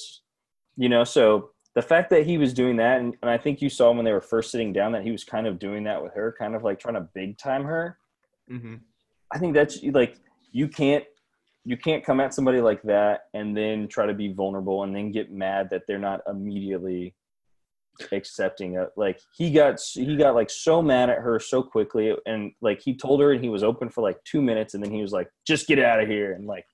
you 0.75 0.89
know 0.89 1.03
so 1.03 1.51
the 1.75 1.81
fact 1.81 2.09
that 2.09 2.25
he 2.25 2.37
was 2.37 2.53
doing 2.53 2.75
that 2.75 2.99
and, 2.99 3.15
and 3.21 3.31
i 3.31 3.37
think 3.37 3.61
you 3.61 3.69
saw 3.69 3.91
when 3.91 4.05
they 4.05 4.11
were 4.11 4.21
first 4.21 4.51
sitting 4.51 4.73
down 4.73 4.91
that 4.91 5.03
he 5.03 5.11
was 5.11 5.23
kind 5.23 5.47
of 5.47 5.59
doing 5.59 5.83
that 5.83 6.01
with 6.01 6.13
her 6.13 6.35
kind 6.37 6.55
of 6.55 6.63
like 6.63 6.79
trying 6.79 6.95
to 6.95 7.07
big 7.13 7.37
time 7.37 7.63
her 7.63 7.97
mm-hmm. 8.51 8.75
i 9.31 9.37
think 9.37 9.53
that's 9.53 9.81
like 9.83 10.17
you 10.51 10.67
can't 10.67 11.05
you 11.65 11.77
can't 11.77 12.05
come 12.05 12.19
at 12.19 12.33
somebody 12.33 12.59
like 12.59 12.81
that 12.83 13.21
and 13.33 13.55
then 13.55 13.87
try 13.87 14.05
to 14.05 14.13
be 14.13 14.33
vulnerable 14.33 14.83
and 14.83 14.95
then 14.95 15.11
get 15.11 15.31
mad 15.31 15.69
that 15.69 15.83
they're 15.87 15.99
not 15.99 16.21
immediately 16.27 17.15
accepting 18.11 18.75
it 18.75 18.89
like 18.97 19.19
he 19.35 19.51
got 19.51 19.79
he 19.93 20.15
got 20.15 20.33
like 20.33 20.49
so 20.49 20.81
mad 20.81 21.09
at 21.09 21.19
her 21.19 21.39
so 21.39 21.61
quickly 21.61 22.15
and 22.25 22.51
like 22.61 22.81
he 22.81 22.95
told 22.95 23.21
her 23.21 23.31
and 23.31 23.43
he 23.43 23.49
was 23.49 23.63
open 23.63 23.87
for 23.87 24.01
like 24.01 24.17
two 24.23 24.41
minutes 24.41 24.73
and 24.73 24.83
then 24.83 24.91
he 24.91 25.01
was 25.01 25.11
like 25.11 25.29
just 25.45 25.67
get 25.67 25.77
out 25.77 26.01
of 26.01 26.07
here 26.07 26.33
and 26.33 26.47
like 26.47 26.65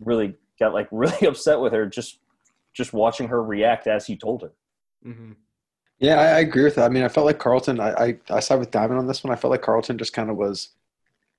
really 0.00 0.34
got 0.58 0.74
like 0.74 0.88
really 0.90 1.26
upset 1.26 1.60
with 1.60 1.72
her 1.72 1.86
just 1.86 2.18
just 2.74 2.92
watching 2.92 3.28
her 3.28 3.42
react 3.42 3.86
as 3.86 4.06
he 4.06 4.16
told 4.16 4.42
her 4.42 4.52
mm-hmm. 5.06 5.32
yeah 5.98 6.20
I, 6.20 6.26
I, 6.26 6.38
agree 6.40 6.64
with 6.64 6.74
that 6.76 6.84
i 6.84 6.88
mean 6.88 7.04
i 7.04 7.08
felt 7.08 7.26
like 7.26 7.38
carlton 7.38 7.80
I, 7.80 7.90
I 7.92 8.18
i 8.30 8.40
side 8.40 8.58
with 8.58 8.70
diamond 8.70 8.98
on 8.98 9.06
this 9.06 9.24
one 9.24 9.32
i 9.32 9.36
felt 9.36 9.50
like 9.50 9.62
carlton 9.62 9.98
just 9.98 10.12
kind 10.12 10.30
of 10.30 10.36
was 10.36 10.70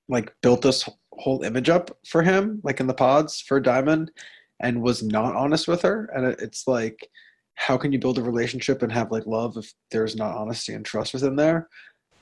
like 0.08 0.34
built 0.42 0.62
this 0.62 0.88
whole 1.18 1.42
image 1.42 1.68
up 1.68 1.96
for 2.06 2.22
him, 2.22 2.60
like 2.62 2.80
in 2.80 2.86
the 2.86 2.94
pods 2.94 3.40
for 3.40 3.60
Diamond, 3.60 4.10
and 4.60 4.82
was 4.82 5.02
not 5.02 5.36
honest 5.36 5.68
with 5.68 5.82
her. 5.82 6.10
And 6.14 6.26
it's 6.40 6.66
like, 6.66 7.08
how 7.54 7.76
can 7.76 7.92
you 7.92 7.98
build 7.98 8.18
a 8.18 8.22
relationship 8.22 8.82
and 8.82 8.92
have 8.92 9.10
like 9.10 9.26
love 9.26 9.56
if 9.56 9.72
there's 9.90 10.16
not 10.16 10.36
honesty 10.36 10.74
and 10.74 10.84
trust 10.84 11.12
within 11.12 11.36
there? 11.36 11.68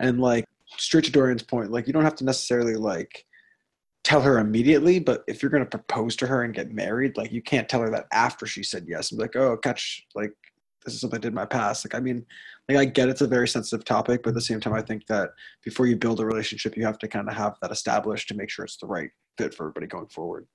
And 0.01 0.21
like 0.21 0.47
straight 0.79 1.05
to 1.05 1.13
Dorian's 1.13 1.43
point, 1.43 1.71
like 1.71 1.87
you 1.87 1.93
don't 1.93 2.05
have 2.05 2.17
to 2.17 2.25
necessarily 2.25 2.75
like 2.75 3.26
tell 4.07 4.21
her 4.21 4.39
immediately, 4.39 5.01
but 5.01 5.25
if 5.27 5.43
you're 5.43 5.51
gonna 5.51 5.67
propose 5.67 6.15
to 6.15 6.29
her 6.29 6.45
and 6.45 6.55
get 6.55 6.71
married, 6.71 7.17
like 7.17 7.33
you 7.33 7.43
can't 7.43 7.69
tell 7.69 7.81
her 7.81 7.91
that 7.91 8.07
after 8.13 8.47
she 8.47 8.63
said 8.63 8.87
yes 8.87 9.11
and 9.11 9.19
be 9.19 9.25
like, 9.25 9.35
oh, 9.35 9.57
catch, 9.57 10.07
like 10.15 10.31
this 10.85 10.95
is 10.95 11.01
something 11.01 11.19
I 11.19 11.21
did 11.21 11.29
in 11.29 11.35
my 11.35 11.45
past. 11.45 11.85
Like, 11.85 11.97
I 11.97 12.01
mean, 12.01 12.25
like 12.69 12.79
I 12.79 12.85
get 12.85 13.09
it's 13.09 13.21
a 13.21 13.27
very 13.27 13.49
sensitive 13.49 13.85
topic, 13.85 14.23
but 14.23 14.29
at 14.29 14.35
the 14.35 14.41
same 14.41 14.61
time, 14.61 14.75
I 14.75 14.81
think 14.81 15.09
that 15.09 15.31
before 15.65 15.87
you 15.87 15.97
build 15.97 16.21
a 16.21 16.25
relationship, 16.25 16.77
you 16.77 16.87
have 16.87 17.01
to 17.01 17.09
kind 17.09 17.29
of 17.29 17.35
have 17.35 17.57
that 17.63 17.73
established 17.73 18.29
to 18.29 18.35
make 18.35 18.49
sure 18.49 18.65
it's 18.65 18.77
the 18.77 18.87
right 18.87 19.11
fit 19.39 19.53
for 19.53 19.65
everybody 19.65 19.89
going 19.89 20.07
forward. 20.07 20.47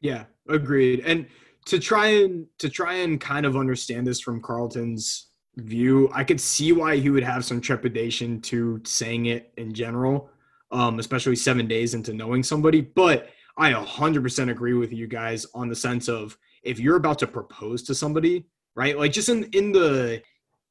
Yeah, 0.00 0.26
agreed. 0.48 1.00
And 1.04 1.26
to 1.66 1.80
try 1.80 2.06
and 2.06 2.46
to 2.60 2.68
try 2.68 2.94
and 2.94 3.20
kind 3.20 3.44
of 3.44 3.56
understand 3.56 4.06
this 4.06 4.20
from 4.20 4.40
Carlton's 4.40 5.30
view, 5.56 6.08
I 6.14 6.22
could 6.22 6.40
see 6.40 6.70
why 6.70 6.98
he 6.98 7.10
would 7.10 7.24
have 7.24 7.44
some 7.44 7.60
trepidation 7.60 8.40
to 8.42 8.80
saying 8.84 9.26
it 9.26 9.52
in 9.56 9.74
general, 9.74 10.30
um, 10.70 10.98
especially 10.98 11.36
seven 11.36 11.66
days 11.66 11.94
into 11.94 12.12
knowing 12.12 12.42
somebody. 12.42 12.80
But 12.80 13.30
I 13.56 13.72
100% 13.72 14.50
agree 14.50 14.74
with 14.74 14.92
you 14.92 15.06
guys 15.06 15.46
on 15.54 15.68
the 15.68 15.76
sense 15.76 16.08
of 16.08 16.36
if 16.62 16.78
you're 16.78 16.96
about 16.96 17.18
to 17.20 17.26
propose 17.26 17.82
to 17.84 17.94
somebody, 17.94 18.46
right? 18.74 18.98
Like 18.98 19.12
just 19.12 19.28
in 19.28 19.44
in 19.52 19.72
the 19.72 20.22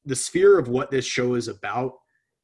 the 0.05 0.15
sphere 0.15 0.57
of 0.57 0.69
what 0.69 0.89
this 0.89 1.05
show 1.05 1.33
is 1.33 1.49
about, 1.49 1.95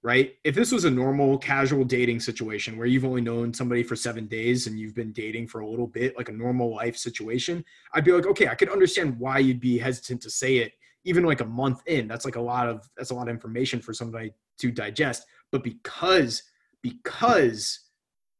right? 0.02 0.34
If 0.44 0.54
this 0.54 0.74
was 0.74 0.84
a 0.84 0.92
normal 0.92 1.38
casual 1.38 1.86
dating 1.86 2.20
situation 2.20 2.78
where 2.78 2.88
you've 2.88 3.06
only 3.06 3.22
known 3.22 3.54
somebody 3.54 3.84
for 3.84 3.96
7 3.96 4.28
days 4.28 4.68
and 4.68 4.78
you've 4.78 4.96
been 4.96 5.14
dating 5.14 5.48
for 5.48 5.62
a 5.62 5.68
little 5.70 5.88
bit, 5.88 6.18
like 6.18 6.28
a 6.28 6.34
normal 6.34 6.76
life 6.76 6.98
situation, 6.98 7.64
I'd 7.94 8.04
be 8.04 8.12
like, 8.12 8.26
"Okay, 8.26 8.48
I 8.50 8.56
could 8.56 8.70
understand 8.70 9.18
why 9.18 9.40
you'd 9.40 9.62
be 9.62 9.78
hesitant 9.78 10.22
to 10.24 10.30
say 10.30 10.58
it 10.58 10.74
even 11.06 11.24
like 11.24 11.42
a 11.42 11.46
month 11.46 11.82
in. 11.86 12.08
That's 12.08 12.26
like 12.26 12.36
a 12.36 12.42
lot 12.42 12.68
of 12.68 12.90
that's 12.98 13.12
a 13.12 13.16
lot 13.16 13.28
of 13.28 13.34
information 13.34 13.82
for 13.82 13.94
somebody 13.94 14.34
to 14.60 14.72
digest. 14.72 15.26
But 15.52 15.64
because 15.64 16.44
because 16.84 17.80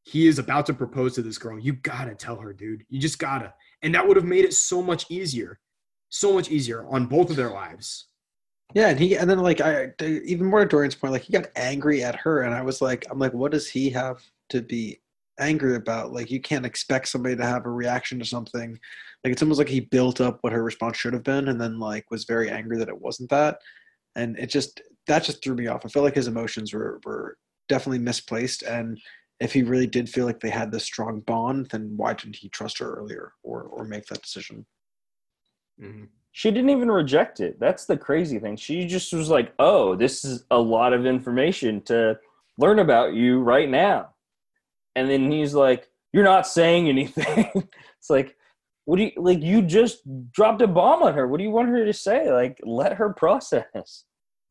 he 0.04 0.28
is 0.28 0.38
about 0.38 0.68
to 0.68 0.74
propose 0.74 1.16
to 1.16 1.24
this 1.24 1.40
girl, 1.40 1.58
you 1.58 1.74
got 1.74 2.06
to 2.06 2.14
tell 2.14 2.36
her, 2.36 2.54
dude. 2.54 2.86
You 2.90 3.00
just 3.00 3.18
got 3.18 3.40
to. 3.40 3.54
And 3.82 3.96
that 3.96 4.08
would 4.08 4.18
have 4.18 4.26
made 4.26 4.46
it 4.46 4.54
so 4.54 4.82
much 4.82 5.10
easier 5.10 5.60
so 6.14 6.32
much 6.32 6.52
easier 6.52 6.86
on 6.86 7.08
both 7.08 7.32
of 7.32 7.36
their 7.36 7.50
lives. 7.50 8.06
Yeah, 8.76 8.90
and 8.90 9.00
he 9.00 9.18
and 9.18 9.30
then 9.30 9.40
like 9.40 9.62
I 9.62 9.92
even 10.00 10.46
more 10.46 10.62
to 10.62 10.66
Dorian's 10.66 10.96
point, 10.96 11.12
like 11.12 11.24
he 11.24 11.34
got 11.34 11.48
angry 11.56 12.04
at 12.04 12.16
her, 12.16 12.44
and 12.44 12.54
I 12.54 12.62
was 12.62 12.82
like, 12.82 13.06
I'm 13.10 13.20
like, 13.20 13.34
what 13.34 13.52
does 13.52 13.68
he 13.68 13.90
have 13.90 14.24
to 14.50 14.62
be 14.62 15.02
angry 15.40 15.76
about? 15.76 16.14
Like 16.14 16.32
you 16.32 16.40
can't 16.40 16.66
expect 16.66 17.08
somebody 17.08 17.36
to 17.36 17.46
have 17.46 17.66
a 17.66 17.72
reaction 17.72 18.20
to 18.20 18.26
something. 18.26 18.80
Like 19.24 19.34
it's 19.34 19.42
almost 19.42 19.58
like 19.58 19.70
he 19.70 19.80
built 19.80 20.22
up 20.22 20.40
what 20.42 20.54
her 20.54 20.64
response 20.64 20.98
should 20.98 21.14
have 21.14 21.24
been, 21.24 21.50
and 21.50 21.60
then 21.60 21.80
like 21.80 22.10
was 22.10 22.26
very 22.26 22.50
angry 22.50 22.78
that 22.78 22.90
it 22.90 23.02
wasn't 23.02 23.30
that, 23.32 23.60
and 24.16 24.38
it 24.38 24.48
just 24.48 24.82
that 25.08 25.24
just 25.24 25.44
threw 25.44 25.56
me 25.56 25.68
off. 25.68 25.86
I 25.86 25.90
felt 25.90 26.06
like 26.06 26.16
his 26.16 26.28
emotions 26.28 26.74
were 26.74 27.00
were 27.06 27.38
definitely 27.70 28.00
misplaced, 28.00 28.64
and 28.64 29.00
if 29.40 29.54
he 29.54 29.64
really 29.64 29.88
did 29.88 30.10
feel 30.10 30.26
like 30.26 30.40
they 30.40 30.50
had 30.50 30.72
this 30.72 30.86
strong 30.86 31.22
bond, 31.22 31.68
then 31.72 31.94
why 31.96 32.14
didn't 32.14 32.38
he 32.38 32.50
trust 32.50 32.78
her 32.80 32.94
earlier 32.94 33.34
or 33.44 33.64
or 33.64 33.86
make 33.86 34.06
that 34.06 34.22
decision? 34.22 34.66
Mm-hmm. 35.82 36.06
She 36.32 36.50
didn't 36.50 36.72
even 36.72 36.90
reject 36.90 37.40
it. 37.40 37.60
That's 37.60 37.86
the 37.86 37.98
crazy 37.98 38.40
thing. 38.40 38.56
She 38.56 38.86
just 38.86 39.14
was 39.14 39.30
like, 39.30 39.54
"Oh, 39.60 39.96
this 39.96 40.24
is 40.24 40.46
a 40.52 40.60
lot 40.60 40.94
of 40.94 41.06
information 41.06 41.82
to 41.84 42.20
learn 42.58 42.80
about 42.80 43.14
you 43.14 43.42
right 43.42 43.70
now." 43.70 44.10
And 44.96 45.10
then 45.10 45.32
he's 45.32 45.54
like, 45.54 45.90
"You're 46.12 46.24
not 46.24 46.48
saying 46.48 46.90
anything." 46.90 47.52
it's 47.56 48.10
like, 48.10 48.36
what 48.86 48.98
do 48.98 49.04
you 49.04 49.12
like? 49.18 49.42
You 49.42 49.62
just 49.62 50.02
dropped 50.32 50.62
a 50.62 50.68
bomb 50.68 51.04
on 51.04 51.14
her. 51.14 51.28
What 51.28 51.38
do 51.38 51.44
you 51.44 51.52
want 51.52 51.70
her 51.70 51.86
to 51.86 51.94
say? 51.94 52.32
Like, 52.32 52.60
let 52.64 52.94
her 52.94 53.14
process. 53.14 54.04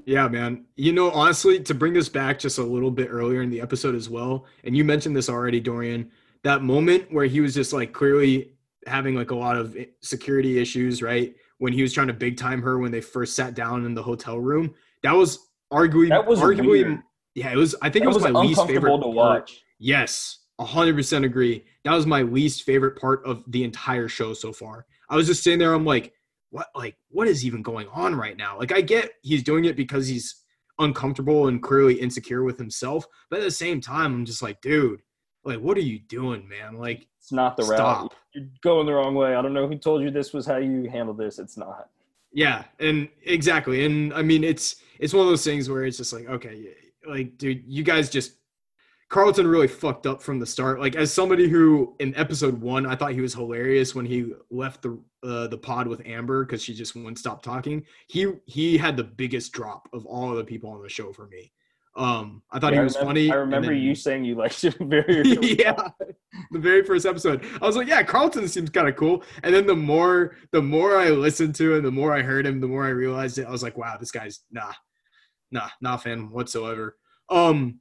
Yeah, 0.04 0.28
man. 0.28 0.64
You 0.76 0.92
know, 0.92 1.10
honestly, 1.10 1.60
to 1.60 1.74
bring 1.74 1.92
this 1.92 2.08
back 2.08 2.38
just 2.38 2.58
a 2.58 2.62
little 2.62 2.90
bit 2.90 3.08
earlier 3.10 3.42
in 3.42 3.50
the 3.50 3.60
episode 3.60 3.94
as 3.94 4.08
well, 4.08 4.46
and 4.64 4.76
you 4.76 4.84
mentioned 4.84 5.14
this 5.16 5.28
already, 5.28 5.60
Dorian, 5.60 6.10
that 6.42 6.62
moment 6.62 7.12
where 7.12 7.26
he 7.26 7.40
was 7.40 7.54
just 7.54 7.72
like 7.72 7.92
clearly 7.92 8.52
having 8.86 9.14
like 9.14 9.30
a 9.30 9.34
lot 9.36 9.56
of 9.56 9.76
security 10.00 10.58
issues, 10.58 11.02
right? 11.02 11.34
When 11.58 11.72
he 11.72 11.82
was 11.82 11.92
trying 11.92 12.08
to 12.08 12.12
big 12.12 12.36
time 12.36 12.60
her 12.62 12.78
when 12.78 12.90
they 12.90 13.00
first 13.00 13.36
sat 13.36 13.54
down 13.54 13.86
in 13.86 13.94
the 13.94 14.02
hotel 14.02 14.38
room. 14.40 14.74
That 15.04 15.12
was 15.12 15.38
arguably 15.72 16.08
That 16.08 16.26
was 16.26 16.40
arguably 16.40 16.66
weird. 16.84 16.98
yeah, 17.36 17.52
it 17.52 17.56
was 17.56 17.76
I 17.80 17.88
think 17.90 18.04
That 18.04 18.10
it 18.10 18.14
was, 18.14 18.22
was 18.24 18.32
my 18.32 18.40
least 18.40 18.66
favorite 18.66 18.90
to 18.90 18.98
part. 19.02 19.14
watch. 19.14 19.60
Yes, 19.78 20.40
hundred 20.60 20.96
percent 20.96 21.24
agree. 21.24 21.64
That 21.84 21.92
was 21.94 22.06
my 22.06 22.22
least 22.22 22.64
favorite 22.64 23.00
part 23.00 23.24
of 23.24 23.44
the 23.46 23.62
entire 23.62 24.08
show 24.08 24.32
so 24.34 24.52
far. 24.52 24.86
I 25.08 25.14
was 25.16 25.26
just 25.28 25.44
sitting 25.44 25.58
there. 25.60 25.74
I'm 25.74 25.84
like, 25.84 26.12
what? 26.52 26.68
Like, 26.76 26.96
what 27.10 27.26
is 27.26 27.44
even 27.44 27.62
going 27.62 27.88
on 27.92 28.14
right 28.14 28.36
now? 28.36 28.56
Like, 28.58 28.72
I 28.72 28.80
get 28.80 29.10
he's 29.22 29.42
doing 29.42 29.64
it 29.64 29.74
because 29.76 30.06
he's 30.06 30.36
uncomfortable 30.78 31.48
and 31.48 31.62
clearly 31.62 31.94
insecure 31.94 32.44
with 32.44 32.58
himself, 32.58 33.04
but 33.30 33.40
at 33.40 33.44
the 33.44 33.50
same 33.50 33.80
time, 33.80 34.14
I'm 34.14 34.24
just 34.24 34.42
like, 34.42 34.60
dude, 34.60 35.02
like, 35.44 35.58
what 35.58 35.76
are 35.76 35.80
you 35.82 35.98
doing, 35.98 36.48
man? 36.48 36.76
Like, 36.78 37.08
It's 37.18 37.32
not 37.32 37.56
the 37.56 37.64
route. 37.64 37.76
stop. 37.78 38.14
You're 38.34 38.46
going 38.62 38.86
the 38.86 38.92
wrong 38.94 39.14
way. 39.14 39.34
I 39.34 39.42
don't 39.42 39.52
know 39.52 39.66
who 39.66 39.76
told 39.76 40.02
you 40.02 40.10
this 40.10 40.32
was 40.32 40.46
how 40.46 40.56
you 40.58 40.88
handle 40.88 41.14
this. 41.14 41.38
It's 41.38 41.56
not. 41.56 41.88
Yeah, 42.32 42.64
and 42.80 43.08
exactly, 43.24 43.84
and 43.84 44.14
I 44.14 44.22
mean, 44.22 44.44
it's 44.44 44.76
it's 44.98 45.12
one 45.12 45.22
of 45.24 45.28
those 45.28 45.44
things 45.44 45.68
where 45.68 45.84
it's 45.84 45.96
just 45.98 46.12
like, 46.12 46.26
okay, 46.28 46.68
like, 47.06 47.36
dude, 47.38 47.62
you 47.66 47.82
guys 47.82 48.08
just 48.08 48.32
Carlton 49.12 49.46
really 49.46 49.68
fucked 49.68 50.06
up 50.06 50.22
from 50.22 50.38
the 50.38 50.46
start. 50.46 50.80
Like, 50.80 50.96
as 50.96 51.12
somebody 51.12 51.46
who 51.46 51.94
in 52.00 52.16
episode 52.16 52.58
one, 52.58 52.86
I 52.86 52.96
thought 52.96 53.12
he 53.12 53.20
was 53.20 53.34
hilarious 53.34 53.94
when 53.94 54.06
he 54.06 54.32
left 54.50 54.80
the 54.80 54.98
uh, 55.22 55.48
the 55.48 55.58
pod 55.58 55.86
with 55.86 56.00
Amber 56.06 56.46
because 56.46 56.62
she 56.62 56.72
just 56.72 56.96
wouldn't 56.96 57.18
stop 57.18 57.42
talking. 57.42 57.84
He 58.08 58.32
he 58.46 58.78
had 58.78 58.96
the 58.96 59.04
biggest 59.04 59.52
drop 59.52 59.86
of 59.92 60.06
all 60.06 60.30
of 60.30 60.38
the 60.38 60.44
people 60.44 60.70
on 60.70 60.82
the 60.82 60.88
show 60.88 61.12
for 61.12 61.26
me. 61.26 61.52
Um, 61.94 62.42
I 62.50 62.58
thought 62.58 62.72
Yeah, 62.72 62.76
he 62.78 62.80
I 62.80 62.84
was 62.84 62.94
remember, 62.94 63.08
funny. 63.10 63.30
I 63.30 63.34
remember 63.34 63.68
then- 63.68 63.82
you 63.82 63.94
saying 63.94 64.24
you 64.24 64.34
liked 64.34 64.64
him 64.64 64.72
very. 64.88 65.22
yeah, 65.58 65.88
the 66.50 66.58
very 66.58 66.82
first 66.82 67.04
episode, 67.04 67.44
I 67.60 67.66
was 67.66 67.76
like, 67.76 67.88
yeah, 67.88 68.02
Carlton 68.02 68.48
seems 68.48 68.70
kind 68.70 68.88
of 68.88 68.96
cool. 68.96 69.22
And 69.42 69.54
then 69.54 69.66
the 69.66 69.76
more 69.76 70.36
the 70.52 70.62
more 70.62 70.96
I 70.96 71.10
listened 71.10 71.54
to 71.56 71.76
and 71.76 71.84
the 71.84 71.90
more 71.92 72.14
I 72.14 72.22
heard 72.22 72.46
him, 72.46 72.60
the 72.62 72.66
more 72.66 72.86
I 72.86 72.90
realized 72.90 73.36
it. 73.36 73.46
I 73.46 73.50
was 73.50 73.62
like, 73.62 73.76
wow, 73.76 73.98
this 74.00 74.10
guy's 74.10 74.40
nah, 74.50 74.72
nah, 75.50 75.68
not 75.82 75.96
a 76.00 76.02
fan 76.02 76.30
whatsoever. 76.30 76.96
Um, 77.28 77.80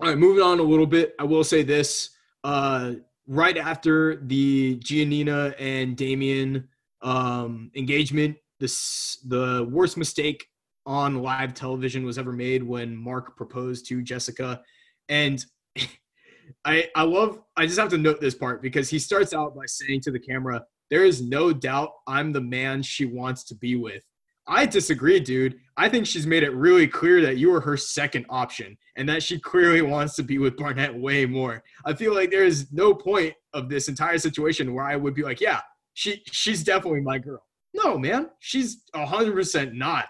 all 0.00 0.08
right, 0.08 0.18
moving 0.18 0.42
on 0.42 0.58
a 0.58 0.62
little 0.62 0.86
bit. 0.86 1.14
I 1.18 1.24
will 1.24 1.44
say 1.44 1.62
this: 1.62 2.10
uh, 2.44 2.92
right 3.26 3.56
after 3.56 4.16
the 4.16 4.76
Giannina 4.78 5.54
and 5.58 5.96
Damian 5.96 6.68
um, 7.02 7.70
engagement, 7.74 8.36
this 8.60 9.18
the 9.26 9.66
worst 9.70 9.96
mistake 9.96 10.46
on 10.84 11.22
live 11.22 11.54
television 11.54 12.04
was 12.04 12.18
ever 12.18 12.32
made 12.32 12.62
when 12.62 12.96
Mark 12.96 13.36
proposed 13.36 13.88
to 13.88 14.02
Jessica, 14.02 14.60
and 15.08 15.44
I 16.64 16.88
I 16.94 17.02
love 17.02 17.40
I 17.56 17.66
just 17.66 17.78
have 17.78 17.88
to 17.90 17.98
note 17.98 18.20
this 18.20 18.34
part 18.34 18.60
because 18.60 18.90
he 18.90 18.98
starts 18.98 19.32
out 19.32 19.56
by 19.56 19.64
saying 19.66 20.02
to 20.02 20.10
the 20.10 20.20
camera, 20.20 20.62
"There 20.90 21.06
is 21.06 21.22
no 21.22 21.54
doubt 21.54 21.92
I'm 22.06 22.32
the 22.32 22.42
man 22.42 22.82
she 22.82 23.06
wants 23.06 23.44
to 23.44 23.54
be 23.54 23.76
with." 23.76 24.02
I 24.48 24.66
disagree, 24.66 25.18
dude. 25.20 25.58
I 25.76 25.88
think 25.88 26.06
she's 26.06 26.26
made 26.26 26.42
it 26.42 26.54
really 26.54 26.86
clear 26.86 27.20
that 27.22 27.36
you 27.36 27.52
are 27.52 27.60
her 27.60 27.76
second 27.76 28.26
option 28.30 28.78
and 28.96 29.08
that 29.08 29.22
she 29.22 29.38
clearly 29.38 29.82
wants 29.82 30.14
to 30.16 30.22
be 30.22 30.38
with 30.38 30.56
Barnett 30.56 30.94
way 30.94 31.26
more. 31.26 31.62
I 31.84 31.94
feel 31.94 32.14
like 32.14 32.30
there 32.30 32.44
is 32.44 32.72
no 32.72 32.94
point 32.94 33.34
of 33.52 33.68
this 33.68 33.88
entire 33.88 34.18
situation 34.18 34.72
where 34.72 34.84
I 34.84 34.96
would 34.96 35.14
be 35.14 35.22
like, 35.22 35.40
yeah, 35.40 35.60
she 35.94 36.22
she's 36.30 36.62
definitely 36.62 37.00
my 37.00 37.18
girl. 37.18 37.42
No, 37.74 37.98
man, 37.98 38.30
she's 38.38 38.82
hundred 38.94 39.34
percent 39.34 39.74
not. 39.74 40.06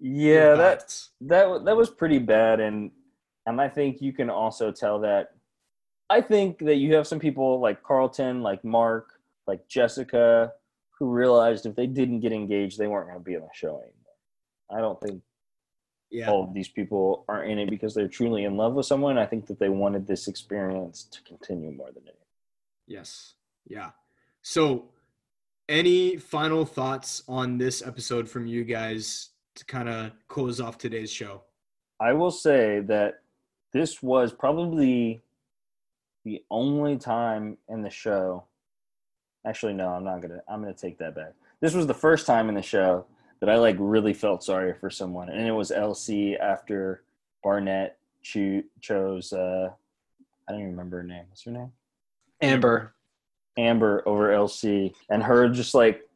yeah, 0.00 0.54
that 0.54 0.98
that 1.20 1.64
that 1.64 1.76
was 1.76 1.90
pretty 1.90 2.18
bad, 2.18 2.58
and 2.60 2.90
and 3.46 3.60
I 3.60 3.68
think 3.68 4.00
you 4.00 4.12
can 4.12 4.30
also 4.30 4.72
tell 4.72 4.98
that. 5.00 5.28
I 6.10 6.20
think 6.20 6.58
that 6.60 6.76
you 6.76 6.94
have 6.94 7.06
some 7.06 7.18
people 7.18 7.60
like 7.60 7.82
Carlton, 7.82 8.42
like 8.42 8.64
Mark, 8.64 9.20
like 9.46 9.66
Jessica, 9.68 10.52
who 11.02 11.10
realized 11.10 11.66
if 11.66 11.74
they 11.74 11.88
didn't 11.88 12.20
get 12.20 12.32
engaged, 12.32 12.78
they 12.78 12.86
weren't 12.86 13.08
going 13.08 13.18
to 13.18 13.24
be 13.24 13.34
on 13.34 13.42
the 13.42 13.48
show 13.52 13.82
anymore. 13.82 13.90
I 14.70 14.80
don't 14.80 15.00
think 15.00 15.20
yeah. 16.12 16.30
all 16.30 16.44
of 16.44 16.54
these 16.54 16.68
people 16.68 17.24
are 17.28 17.42
in 17.42 17.58
it 17.58 17.68
because 17.68 17.92
they're 17.92 18.06
truly 18.06 18.44
in 18.44 18.56
love 18.56 18.74
with 18.74 18.86
someone. 18.86 19.18
I 19.18 19.26
think 19.26 19.46
that 19.48 19.58
they 19.58 19.68
wanted 19.68 20.06
this 20.06 20.28
experience 20.28 21.08
to 21.10 21.20
continue 21.24 21.72
more 21.72 21.88
than 21.88 22.04
anything. 22.04 22.20
Yes. 22.86 23.34
Yeah. 23.66 23.90
So, 24.42 24.90
any 25.68 26.18
final 26.18 26.64
thoughts 26.64 27.24
on 27.26 27.58
this 27.58 27.84
episode 27.84 28.28
from 28.28 28.46
you 28.46 28.62
guys 28.62 29.30
to 29.56 29.64
kind 29.64 29.88
of 29.88 30.12
close 30.28 30.60
off 30.60 30.78
today's 30.78 31.10
show? 31.10 31.42
I 31.98 32.12
will 32.12 32.30
say 32.30 32.78
that 32.86 33.22
this 33.72 34.04
was 34.04 34.32
probably 34.32 35.24
the 36.24 36.44
only 36.48 36.96
time 36.96 37.58
in 37.68 37.82
the 37.82 37.90
show. 37.90 38.44
Actually, 39.46 39.72
no, 39.74 39.88
I'm 39.88 40.04
not 40.04 40.20
gonna. 40.22 40.40
I'm 40.48 40.60
gonna 40.60 40.72
take 40.74 40.98
that 40.98 41.14
back. 41.14 41.32
This 41.60 41.74
was 41.74 41.86
the 41.86 41.94
first 41.94 42.26
time 42.26 42.48
in 42.48 42.54
the 42.54 42.62
show 42.62 43.06
that 43.40 43.50
I 43.50 43.56
like 43.56 43.76
really 43.78 44.14
felt 44.14 44.44
sorry 44.44 44.72
for 44.74 44.88
someone, 44.90 45.28
and 45.28 45.46
it 45.46 45.52
was 45.52 45.70
LC 45.70 46.38
after 46.38 47.02
Barnett 47.42 47.98
cho- 48.22 48.62
chose. 48.80 49.32
Uh, 49.32 49.70
I 50.48 50.52
don't 50.52 50.60
even 50.60 50.70
remember 50.72 50.98
her 50.98 51.02
name. 51.02 51.24
What's 51.28 51.44
her 51.44 51.50
name? 51.50 51.72
Amber. 52.40 52.94
Amber 53.58 54.02
over 54.06 54.28
LC, 54.30 54.94
and 55.10 55.22
her 55.22 55.48
just 55.48 55.74
like 55.74 56.08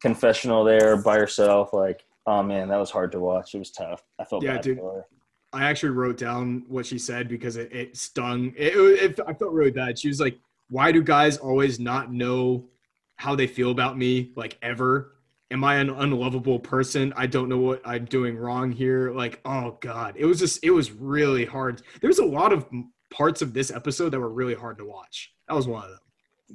confessional 0.00 0.64
there 0.64 0.96
by 0.96 1.18
herself. 1.18 1.72
Like, 1.72 2.04
oh 2.26 2.42
man, 2.42 2.68
that 2.68 2.78
was 2.78 2.90
hard 2.90 3.12
to 3.12 3.20
watch. 3.20 3.54
It 3.54 3.58
was 3.58 3.70
tough. 3.70 4.02
I 4.18 4.24
felt 4.24 4.42
Yeah, 4.42 4.54
bad 4.54 4.62
dude. 4.62 4.78
for 4.78 4.94
her. 4.94 5.06
I 5.52 5.64
actually 5.64 5.90
wrote 5.90 6.16
down 6.16 6.64
what 6.68 6.86
she 6.86 6.98
said 6.98 7.28
because 7.28 7.56
it, 7.56 7.70
it 7.72 7.96
stung. 7.96 8.54
It, 8.56 8.72
it, 8.74 9.20
I 9.26 9.34
felt 9.34 9.52
really 9.52 9.70
bad. 9.70 9.98
She 9.98 10.08
was 10.08 10.18
like, 10.18 10.38
"Why 10.72 10.90
do 10.92 11.02
guys 11.02 11.36
always 11.36 11.78
not 11.78 12.12
know 12.12 12.68
how 13.16 13.34
they 13.36 13.46
feel 13.46 13.70
about 13.70 13.96
me? 13.98 14.32
Like 14.36 14.58
ever? 14.62 15.12
Am 15.50 15.62
I 15.64 15.76
an 15.76 15.90
unlovable 15.90 16.58
person? 16.58 17.12
I 17.14 17.26
don't 17.26 17.48
know 17.50 17.58
what 17.58 17.82
I'm 17.84 18.06
doing 18.06 18.36
wrong 18.38 18.72
here. 18.72 19.12
Like, 19.12 19.40
oh 19.44 19.76
god, 19.80 20.14
it 20.16 20.24
was 20.24 20.38
just, 20.38 20.64
it 20.64 20.70
was 20.70 20.90
really 20.92 21.44
hard. 21.44 21.82
There's 22.00 22.18
a 22.20 22.24
lot 22.24 22.54
of 22.54 22.64
parts 23.10 23.42
of 23.42 23.52
this 23.52 23.70
episode 23.70 24.08
that 24.10 24.20
were 24.20 24.30
really 24.30 24.54
hard 24.54 24.78
to 24.78 24.86
watch. 24.86 25.30
That 25.48 25.54
was 25.54 25.68
one 25.68 25.84
of 25.84 25.90
them. 25.90 25.98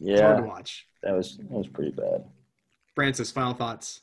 It's 0.01 0.19
hard 0.21 0.37
Yeah, 0.37 0.41
to 0.41 0.47
watch. 0.47 0.87
that 1.03 1.13
was 1.15 1.37
that 1.37 1.51
was 1.51 1.67
pretty 1.67 1.91
bad. 1.91 2.25
Francis, 2.95 3.29
final 3.31 3.53
thoughts. 3.53 4.01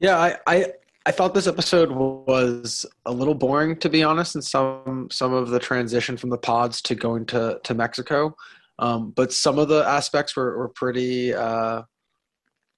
Yeah, 0.00 0.18
I, 0.18 0.36
I 0.48 0.72
I 1.06 1.10
thought 1.12 1.32
this 1.32 1.46
episode 1.46 1.90
was 1.92 2.84
a 3.06 3.12
little 3.12 3.34
boring 3.34 3.76
to 3.76 3.88
be 3.88 4.02
honest, 4.02 4.34
in 4.34 4.42
some 4.42 5.08
some 5.12 5.32
of 5.32 5.50
the 5.50 5.60
transition 5.60 6.16
from 6.16 6.30
the 6.30 6.38
pods 6.38 6.82
to 6.82 6.96
going 6.96 7.24
to 7.26 7.60
to 7.62 7.74
Mexico, 7.74 8.36
um, 8.78 9.12
but 9.16 9.32
some 9.32 9.58
of 9.58 9.68
the 9.68 9.84
aspects 9.84 10.36
were 10.36 10.56
were 10.56 10.68
pretty 10.68 11.34
uh, 11.34 11.82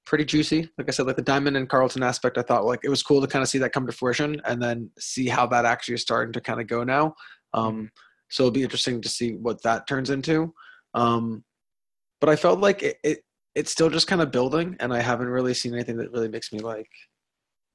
pretty 0.07 0.25
juicy. 0.25 0.69
Like 0.79 0.89
I 0.89 0.91
said, 0.91 1.07
like 1.07 1.17
the 1.17 1.23
Diamond 1.23 1.57
and 1.57 1.69
Carlton 1.69 2.03
aspect, 2.03 2.39
I 2.39 2.43
thought 2.43 2.65
like 2.65 2.81
it 2.83 2.89
was 2.89 3.03
cool 3.03 3.21
to 3.21 3.27
kind 3.27 3.43
of 3.43 3.49
see 3.49 3.59
that 3.59 3.73
come 3.73 3.87
to 3.87 3.93
fruition 3.93 4.41
and 4.45 4.63
then 4.63 4.91
see 4.99 5.29
how 5.29 5.47
that 5.49 5.65
actually 5.65 5.95
is 5.95 6.03
starting 6.03 6.33
to 6.33 6.41
kind 6.41 6.61
of 6.61 6.67
go 6.67 6.83
now. 6.85 7.15
Um, 7.55 7.91
so 8.29 8.45
it'll 8.45 8.53
be 8.53 8.63
interesting 8.63 9.01
to 9.03 9.09
see 9.09 9.33
what 9.33 9.63
that 9.63 9.87
turns 9.87 10.11
into. 10.11 10.55
Um, 10.95 11.45
but 12.21 12.29
I 12.29 12.37
felt 12.37 12.61
like 12.61 12.83
it, 12.83 12.97
it 13.05 13.19
it's 13.55 13.73
still 13.73 13.91
just 13.91 14.07
kind 14.07 14.23
of 14.23 14.31
building, 14.31 14.77
and 14.81 14.93
I 14.93 15.01
haven't 15.01 15.29
really 15.29 15.55
seen 15.55 15.75
anything 15.75 15.97
that 15.99 16.13
really 16.13 16.29
makes 16.29 16.53
me 16.53 16.61
like 16.61 16.91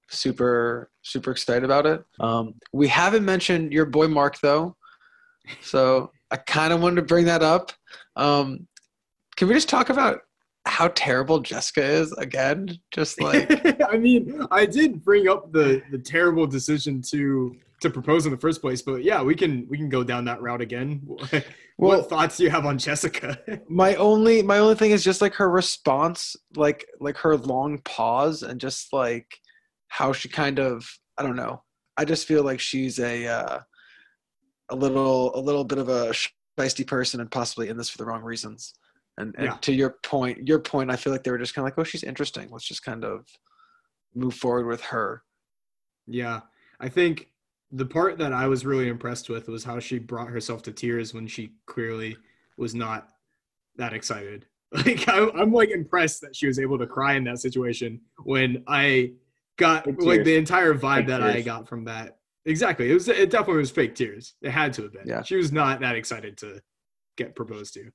super 0.09 0.91
super 1.03 1.31
excited 1.31 1.63
about 1.63 1.85
it. 1.85 2.03
Um, 2.19 2.55
we 2.73 2.87
haven't 2.87 3.25
mentioned 3.25 3.71
your 3.71 3.85
boy 3.85 4.07
Mark 4.07 4.39
though, 4.41 4.75
so 5.61 6.11
I 6.35 6.37
kind 6.39 6.73
of 6.73 6.81
wanted 6.81 6.97
to 6.97 7.01
bring 7.03 7.23
that 7.25 7.41
up. 7.41 7.71
Um, 8.17 8.67
can 9.37 9.47
we 9.47 9.53
just 9.53 9.69
talk 9.69 9.89
about 9.89 10.19
how 10.65 10.89
terrible 10.89 11.39
Jessica 11.39 11.81
is 11.81 12.11
again? 12.17 12.77
Just 12.91 13.21
like 13.29 13.49
I 13.89 13.97
mean, 13.97 14.45
I 14.51 14.65
did 14.65 15.01
bring 15.01 15.29
up 15.29 15.53
the 15.53 15.81
the 15.91 15.97
terrible 15.97 16.45
decision 16.45 17.01
to 17.03 17.55
to 17.79 17.89
propose 17.89 18.25
in 18.25 18.33
the 18.33 18.37
first 18.37 18.61
place, 18.61 18.81
but 18.81 19.01
yeah, 19.05 19.21
we 19.21 19.33
can 19.33 19.65
we 19.69 19.77
can 19.77 19.87
go 19.87 20.03
down 20.03 20.25
that 20.25 20.41
route 20.41 20.61
again. 20.61 21.07
Well- 21.77 21.99
what 21.99 22.09
thoughts 22.09 22.37
do 22.37 22.43
you 22.45 22.49
have 22.51 22.65
on 22.65 22.77
Jessica? 22.77 23.37
my 23.69 23.95
only 23.95 24.41
my 24.41 24.59
only 24.59 24.75
thing 24.75 24.91
is 24.91 25.03
just 25.03 25.21
like 25.21 25.33
her 25.35 25.49
response, 25.49 26.33
like 26.55 26.85
like 27.01 27.17
her 27.17 27.35
long 27.35 27.79
pause 27.79 28.43
and 28.43 28.61
just 28.61 28.93
like 28.93 29.27
how 29.89 30.13
she 30.13 30.29
kind 30.29 30.57
of 30.59 30.89
I 31.17 31.23
don't 31.23 31.35
know. 31.35 31.63
I 31.97 32.05
just 32.05 32.27
feel 32.27 32.43
like 32.43 32.61
she's 32.61 32.97
a 32.99 33.27
uh, 33.27 33.59
a 34.69 34.75
little 34.75 35.35
a 35.37 35.41
little 35.41 35.63
bit 35.63 35.77
of 35.77 35.89
a 35.89 36.11
feisty 36.57 36.85
person 36.87 37.19
and 37.19 37.29
possibly 37.29 37.69
in 37.69 37.77
this 37.77 37.89
for 37.89 37.97
the 37.97 38.05
wrong 38.05 38.23
reasons. 38.23 38.73
And, 39.17 39.33
and 39.37 39.45
Yeah. 39.45 39.57
to 39.61 39.73
your 39.73 39.91
point, 40.03 40.47
your 40.47 40.59
point, 40.59 40.89
I 40.91 40.95
feel 40.95 41.11
like 41.13 41.23
they 41.23 41.31
were 41.31 41.37
just 41.37 41.53
kind 41.53 41.63
of 41.65 41.71
like, 41.71 41.79
oh, 41.79 41.83
she's 41.89 42.03
interesting. 42.03 42.49
Let's 42.51 42.67
just 42.67 42.83
kind 42.83 43.03
of 43.05 43.25
move 44.13 44.33
forward 44.33 44.65
with 44.67 44.81
her. 44.81 45.23
yeah, 46.07 46.41
I 46.79 46.89
think 46.89 47.29
the 47.71 47.85
part 47.85 48.17
that 48.19 48.31
I 48.31 48.47
was 48.47 48.65
really 48.65 48.87
impressed 48.89 49.29
with 49.29 49.47
was 49.47 49.63
how 49.63 49.79
she 49.79 49.97
brought 49.99 50.29
herself 50.29 50.61
to 50.63 50.71
tears 50.71 51.13
when 51.13 51.27
she 51.27 51.53
clearly 51.65 52.15
was 52.57 52.73
not 52.75 53.09
that 53.77 53.93
excited. 53.93 54.45
Like 54.85 55.07
I, 55.07 55.29
I'm 55.35 55.53
like 55.53 55.69
impressed 55.69 56.19
that 56.21 56.35
she 56.35 56.47
was 56.47 56.59
able 56.59 56.77
to 56.79 56.87
cry 56.87 57.13
in 57.13 57.23
that 57.25 57.39
situation 57.39 58.01
when 58.25 58.63
I 58.67 59.13
got 59.57 59.87
like 60.01 60.25
the 60.25 60.35
entire 60.35 60.73
vibe 60.73 60.97
Fake 61.01 61.07
that 61.07 61.23
I 61.23 61.41
got 61.41 61.69
from 61.69 61.85
that. 61.85 62.17
Exactly. 62.45 62.91
It 62.91 62.93
was 62.93 63.07
it 63.07 63.29
definitely 63.29 63.61
was 63.61 63.71
fake 63.71 63.95
tears. 63.95 64.35
It 64.41 64.51
had 64.51 64.73
to 64.73 64.83
have 64.83 64.93
been. 64.93 65.07
Yeah. 65.07 65.23
She 65.23 65.35
was 65.35 65.51
not 65.51 65.79
that 65.79 65.95
excited 65.95 66.37
to 66.37 66.61
get 67.17 67.35
proposed 67.35 67.73
to. 67.75 67.91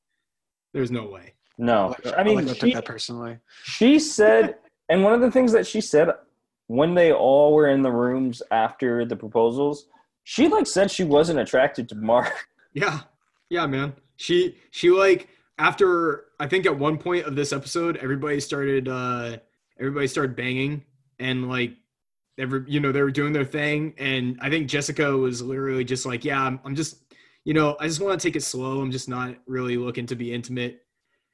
There's 0.72 0.90
no 0.90 1.07
way. 1.07 1.34
No, 1.59 1.94
like, 2.05 2.18
I 2.18 2.22
mean, 2.22 2.46
like, 2.46 2.48
I 2.48 2.68
she, 2.68 2.72
that 2.72 2.86
personally. 2.86 3.38
she 3.64 3.98
said, 3.98 4.57
and 4.88 5.05
one 5.05 5.12
of 5.12 5.20
the 5.20 5.30
things 5.30 5.53
that 5.53 5.66
she 5.66 5.80
said 5.82 6.09
when 6.68 6.94
they 6.94 7.12
all 7.12 7.53
were 7.53 7.68
in 7.68 7.82
the 7.82 7.90
rooms 7.90 8.42
after 8.51 9.05
the 9.05 9.16
proposals, 9.16 9.86
she 10.24 10.48
like 10.48 10.66
said 10.66 10.90
she 10.90 11.05
wasn't 11.05 11.38
attracted 11.38 11.88
to 11.88 11.94
Mark. 11.94 12.32
Yeah. 12.72 13.01
Yeah, 13.48 13.66
man. 13.66 13.94
She 14.14 14.57
she 14.70 14.90
like 14.90 15.26
after 15.59 16.26
I 16.38 16.46
think 16.46 16.66
at 16.66 16.78
one 16.78 16.98
point 16.98 17.26
of 17.26 17.34
this 17.34 17.53
episode, 17.53 17.96
everybody 17.96 18.38
started 18.38 18.86
uh 18.86 19.38
everybody 19.76 20.07
started 20.07 20.36
banging 20.36 20.84
and 21.18 21.48
like 21.48 21.72
every 22.41 22.64
you 22.66 22.80
know, 22.80 22.93
they 22.93 23.03
were 23.03 23.11
doing 23.11 23.32
their 23.32 23.45
thing 23.45 23.95
and 23.99 24.38
I 24.41 24.51
think 24.51 24.68
Jessica 24.68 25.16
was 25.16 25.43
literally 25.43 25.84
just 25.84 26.07
like, 26.07 26.24
Yeah, 26.24 26.43
I'm, 26.43 26.61
I'm 26.64 26.74
just 26.74 26.97
you 27.45 27.55
know, 27.55 27.76
I 27.80 27.86
just 27.86 28.01
want 28.01 28.20
to 28.20 28.26
take 28.26 28.36
it 28.36 28.43
slow. 28.43 28.80
I'm 28.80 28.91
just 28.91 29.09
not 29.09 29.36
really 29.47 29.76
looking 29.76 30.07
to 30.07 30.16
be 30.16 30.32
intimate 30.32 30.82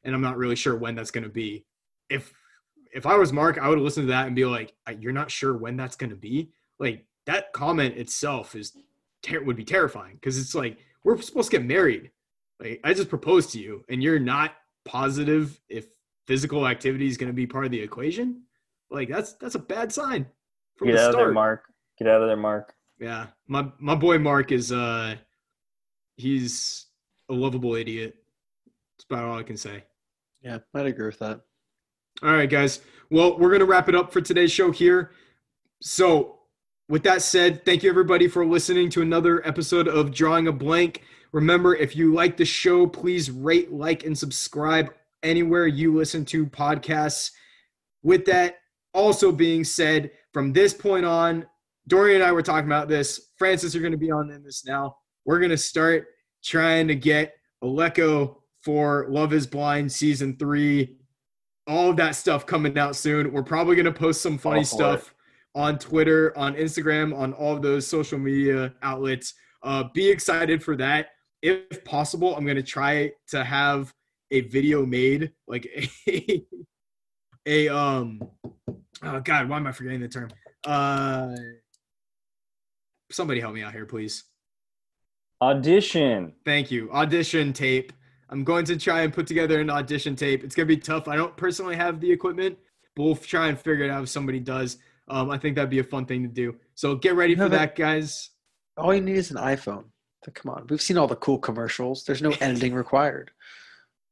and 0.05 0.15
I'm 0.15 0.21
not 0.21 0.37
really 0.37 0.57
sure 0.57 0.77
when 0.77 0.95
that's 0.95 1.11
gonna 1.11 1.29
be. 1.29 1.65
If 2.09 2.33
if 2.97 3.05
I 3.05 3.17
was 3.17 3.33
Mark, 3.33 3.59
I 3.59 3.69
would 3.69 3.79
listen 3.79 4.05
to 4.05 4.09
that 4.09 4.27
and 4.27 4.35
be 4.35 4.47
like, 4.47 4.73
"Uh, 4.87 4.95
"You're 4.99 5.13
not 5.13 5.31
sure 5.31 5.55
when 5.57 5.77
that's 5.77 5.97
going 5.97 6.11
to 6.11 6.17
be." 6.17 6.51
Like 6.79 7.05
that 7.27 7.53
comment 7.53 7.97
itself 7.97 8.55
is 8.55 8.73
ter- 9.23 9.43
would 9.43 9.57
be 9.57 9.65
terrifying 9.65 10.15
because 10.15 10.39
it's 10.39 10.55
like 10.55 10.79
we're 11.05 11.21
supposed 11.21 11.51
to 11.51 11.59
get 11.59 11.67
married. 11.67 12.11
Like 12.59 12.81
I 12.85 12.95
just 12.95 13.11
proposed 13.11 13.51
to 13.53 13.61
you, 13.61 13.85
and 13.89 14.03
you're 14.03 14.19
not 14.19 14.53
positive 14.87 15.61
if 15.69 15.89
physical 16.27 16.67
activity 16.67 17.07
is 17.07 17.19
going 17.19 17.29
to 17.29 17.35
be 17.35 17.47
part 17.47 17.67
of 17.67 17.71
the 17.71 17.81
equation. 17.81 18.43
Like 18.91 19.09
that's 19.09 19.35
that's 19.35 19.57
a 19.57 19.61
bad 19.61 19.93
sign 19.93 20.27
from 20.77 20.89
Get 20.89 20.95
the 20.95 21.03
out 21.03 21.11
of 21.11 21.17
there. 21.17 21.33
Mark. 21.33 21.65
Get 21.99 22.09
out 22.09 22.23
of 22.23 22.29
there, 22.29 22.37
Mark. 22.37 22.75
Yeah, 22.99 23.27
my 23.47 23.71
my 23.79 23.95
boy 23.95 24.19
Mark 24.19 24.53
is 24.53 24.73
uh, 24.73 25.17
he's 26.17 26.87
a 27.29 27.35
lovable 27.35 27.75
idiot. 27.75 28.17
That's 28.97 29.05
about 29.05 29.25
all 29.25 29.39
I 29.39 29.43
can 29.43 29.57
say. 29.57 29.85
Yeah, 30.43 30.59
I'd 30.75 30.87
agree 30.87 31.07
with 31.07 31.19
that. 31.19 31.41
All 32.23 32.33
right, 32.33 32.49
guys. 32.49 32.81
Well, 33.11 33.39
we're 33.39 33.51
going 33.51 33.61
to 33.61 33.67
wrap 33.67 33.89
it 33.89 33.95
up 33.95 34.13
for 34.13 34.21
today's 34.21 34.51
show 34.51 34.71
here. 34.71 35.13
So, 35.83 36.39
with 36.89 37.03
that 37.03 37.23
said, 37.23 37.65
thank 37.65 37.83
you 37.83 37.91
everybody 37.91 38.27
for 38.29 38.47
listening 38.47 38.89
to 38.91 39.03
another 39.03 39.47
episode 39.47 39.87
of 39.89 40.15
Drawing 40.15 40.49
a 40.49 40.53
Blank. 40.53 41.03
Remember, 41.33 41.75
if 41.75 41.95
you 41.95 42.15
like 42.15 42.37
the 42.37 42.45
show, 42.45 42.87
please 42.87 43.31
rate, 43.31 43.71
like, 43.71 44.05
and 44.05 44.17
subscribe 44.17 44.93
anywhere 45.23 45.67
you 45.67 45.95
listen 45.95 46.25
to 46.27 46.47
podcasts. 46.47 47.33
With 48.03 48.25
that 48.27 48.57
also 48.95 49.31
being 49.31 49.65
said, 49.65 50.11
from 50.37 50.53
this 50.53 50.75
point 50.75 51.07
on, 51.07 51.47
Dorian 51.89 52.21
and 52.21 52.29
I 52.29 52.31
were 52.31 52.43
talking 52.43 52.69
about 52.69 52.89
this. 52.89 53.31
Francis, 53.39 53.73
you're 53.73 53.81
going 53.81 53.93
to 53.93 53.97
be 53.97 54.11
on 54.11 54.31
in 54.31 54.43
this 54.43 54.67
now. 54.67 54.99
We're 55.25 55.39
going 55.39 55.51
to 55.51 55.57
start 55.57 56.09
trying 56.45 56.89
to 56.89 56.95
get 56.95 57.33
Aleko 57.65 58.37
for 58.63 59.07
Love 59.09 59.33
is 59.33 59.47
Blind 59.47 59.91
season 59.91 60.37
three 60.37 60.99
all 61.67 61.89
of 61.89 61.97
that 61.97 62.17
stuff 62.17 62.45
coming 62.45 62.77
out 62.77 62.97
soon. 62.97 63.33
We're 63.33 63.43
probably 63.43 63.77
going 63.77 63.87
to 63.87 63.93
post 63.93 64.21
some 64.21 64.37
funny 64.37 64.63
stuff 64.63 65.15
on 65.55 65.79
Twitter, 65.79 66.37
on 66.37 66.55
Instagram, 66.55 67.17
on 67.17 67.33
all 67.33 67.57
of 67.57 67.63
those 67.63 67.87
social 67.87 68.19
media 68.19 68.75
outlets. 68.83 69.33
Uh, 69.63 69.85
be 69.95 70.07
excited 70.07 70.63
for 70.63 70.77
that. 70.77 71.13
If 71.41 71.83
possible, 71.83 72.37
I'm 72.37 72.45
going 72.45 72.59
to 72.59 72.63
try 72.63 73.11
to 73.29 73.43
have 73.43 73.95
a 74.33 74.43
video 74.43 74.85
made, 74.85 75.33
like 75.49 75.67
a, 76.09 76.45
a 77.47 77.69
um, 77.75 78.21
oh 79.03 79.21
God, 79.21 79.49
why 79.49 79.57
am 79.57 79.67
I 79.67 79.73
forgetting 79.73 80.01
the 80.01 80.09
term? 80.09 80.31
Uh, 80.65 81.35
somebody 83.11 83.41
help 83.41 83.55
me 83.55 83.63
out 83.63 83.73
here, 83.73 83.87
please. 83.87 84.25
Audition. 85.43 86.33
Thank 86.45 86.71
you. 86.71 86.91
Audition 86.93 87.53
tape. 87.53 87.93
I'm 88.31 88.43
going 88.43 88.65
to 88.67 88.77
try 88.77 89.03
and 89.03 89.13
put 89.13 89.27
together 89.27 89.61
an 89.61 89.71
audition 89.71 90.17
tape. 90.17 90.43
It's 90.43 90.55
going 90.55 90.67
to 90.67 90.75
be 90.75 90.81
tough. 90.81 91.09
I 91.09 91.17
don't 91.17 91.37
personally 91.37 91.77
have 91.77 92.01
the 92.01 92.11
equipment, 92.11 92.59
but 92.95 93.03
we'll 93.05 93.17
try 93.17 93.49
and 93.49 93.59
figure 93.59 93.85
it 93.85 93.91
out 93.91 94.03
if 94.03 94.09
somebody 94.09 94.41
does. 94.41 94.79
Um, 95.09 95.31
I 95.31 95.39
think 95.39 95.55
that'd 95.55 95.71
be 95.71 95.79
a 95.79 95.85
fun 95.85 96.07
thing 96.07 96.23
to 96.23 96.29
do. 96.29 96.57
So 96.75 96.97
get 96.97 97.15
ready 97.15 97.33
You 97.33 97.37
for 97.37 97.43
have 97.43 97.53
that, 97.53 97.77
guys. 97.77 98.31
All 98.77 98.95
you 98.95 99.01
need 99.01 99.17
is 99.17 99.31
an 99.31 99.37
iPhone. 99.37 99.85
So 100.25 100.33
come 100.33 100.53
on, 100.53 100.67
we've 100.69 100.83
seen 100.83 100.99
all 100.99 101.07
the 101.07 101.17
cool 101.17 101.39
commercials. 101.39 102.05
There's 102.05 102.23
no 102.23 102.33
editing 102.41 102.75
required. 102.83 103.31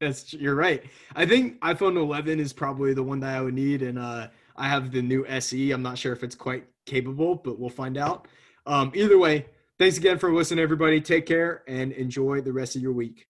That's 0.00 0.32
you're 0.32 0.54
right. 0.54 0.84
I 1.16 1.26
think 1.26 1.60
iPhone 1.60 1.96
11 1.96 2.38
is 2.38 2.52
probably 2.52 2.94
the 2.94 3.02
one 3.02 3.20
that 3.20 3.36
I 3.36 3.40
would 3.40 3.54
need, 3.54 3.82
and 3.82 3.98
uh, 3.98 4.28
I 4.56 4.68
have 4.68 4.92
the 4.92 5.02
new 5.02 5.26
SE. 5.26 5.70
I'm 5.70 5.82
not 5.82 5.98
sure 5.98 6.12
if 6.12 6.22
it's 6.22 6.34
quite 6.34 6.64
capable, 6.86 7.34
but 7.36 7.58
we'll 7.58 7.70
find 7.70 7.96
out. 7.96 8.28
Um, 8.66 8.92
either 8.94 9.18
way, 9.18 9.46
thanks 9.78 9.96
again 9.96 10.18
for 10.18 10.32
listening, 10.32 10.62
everybody. 10.62 11.00
Take 11.00 11.26
care 11.26 11.62
and 11.66 11.92
enjoy 11.92 12.40
the 12.40 12.52
rest 12.52 12.76
of 12.76 12.82
your 12.82 12.92
week. 12.92 13.26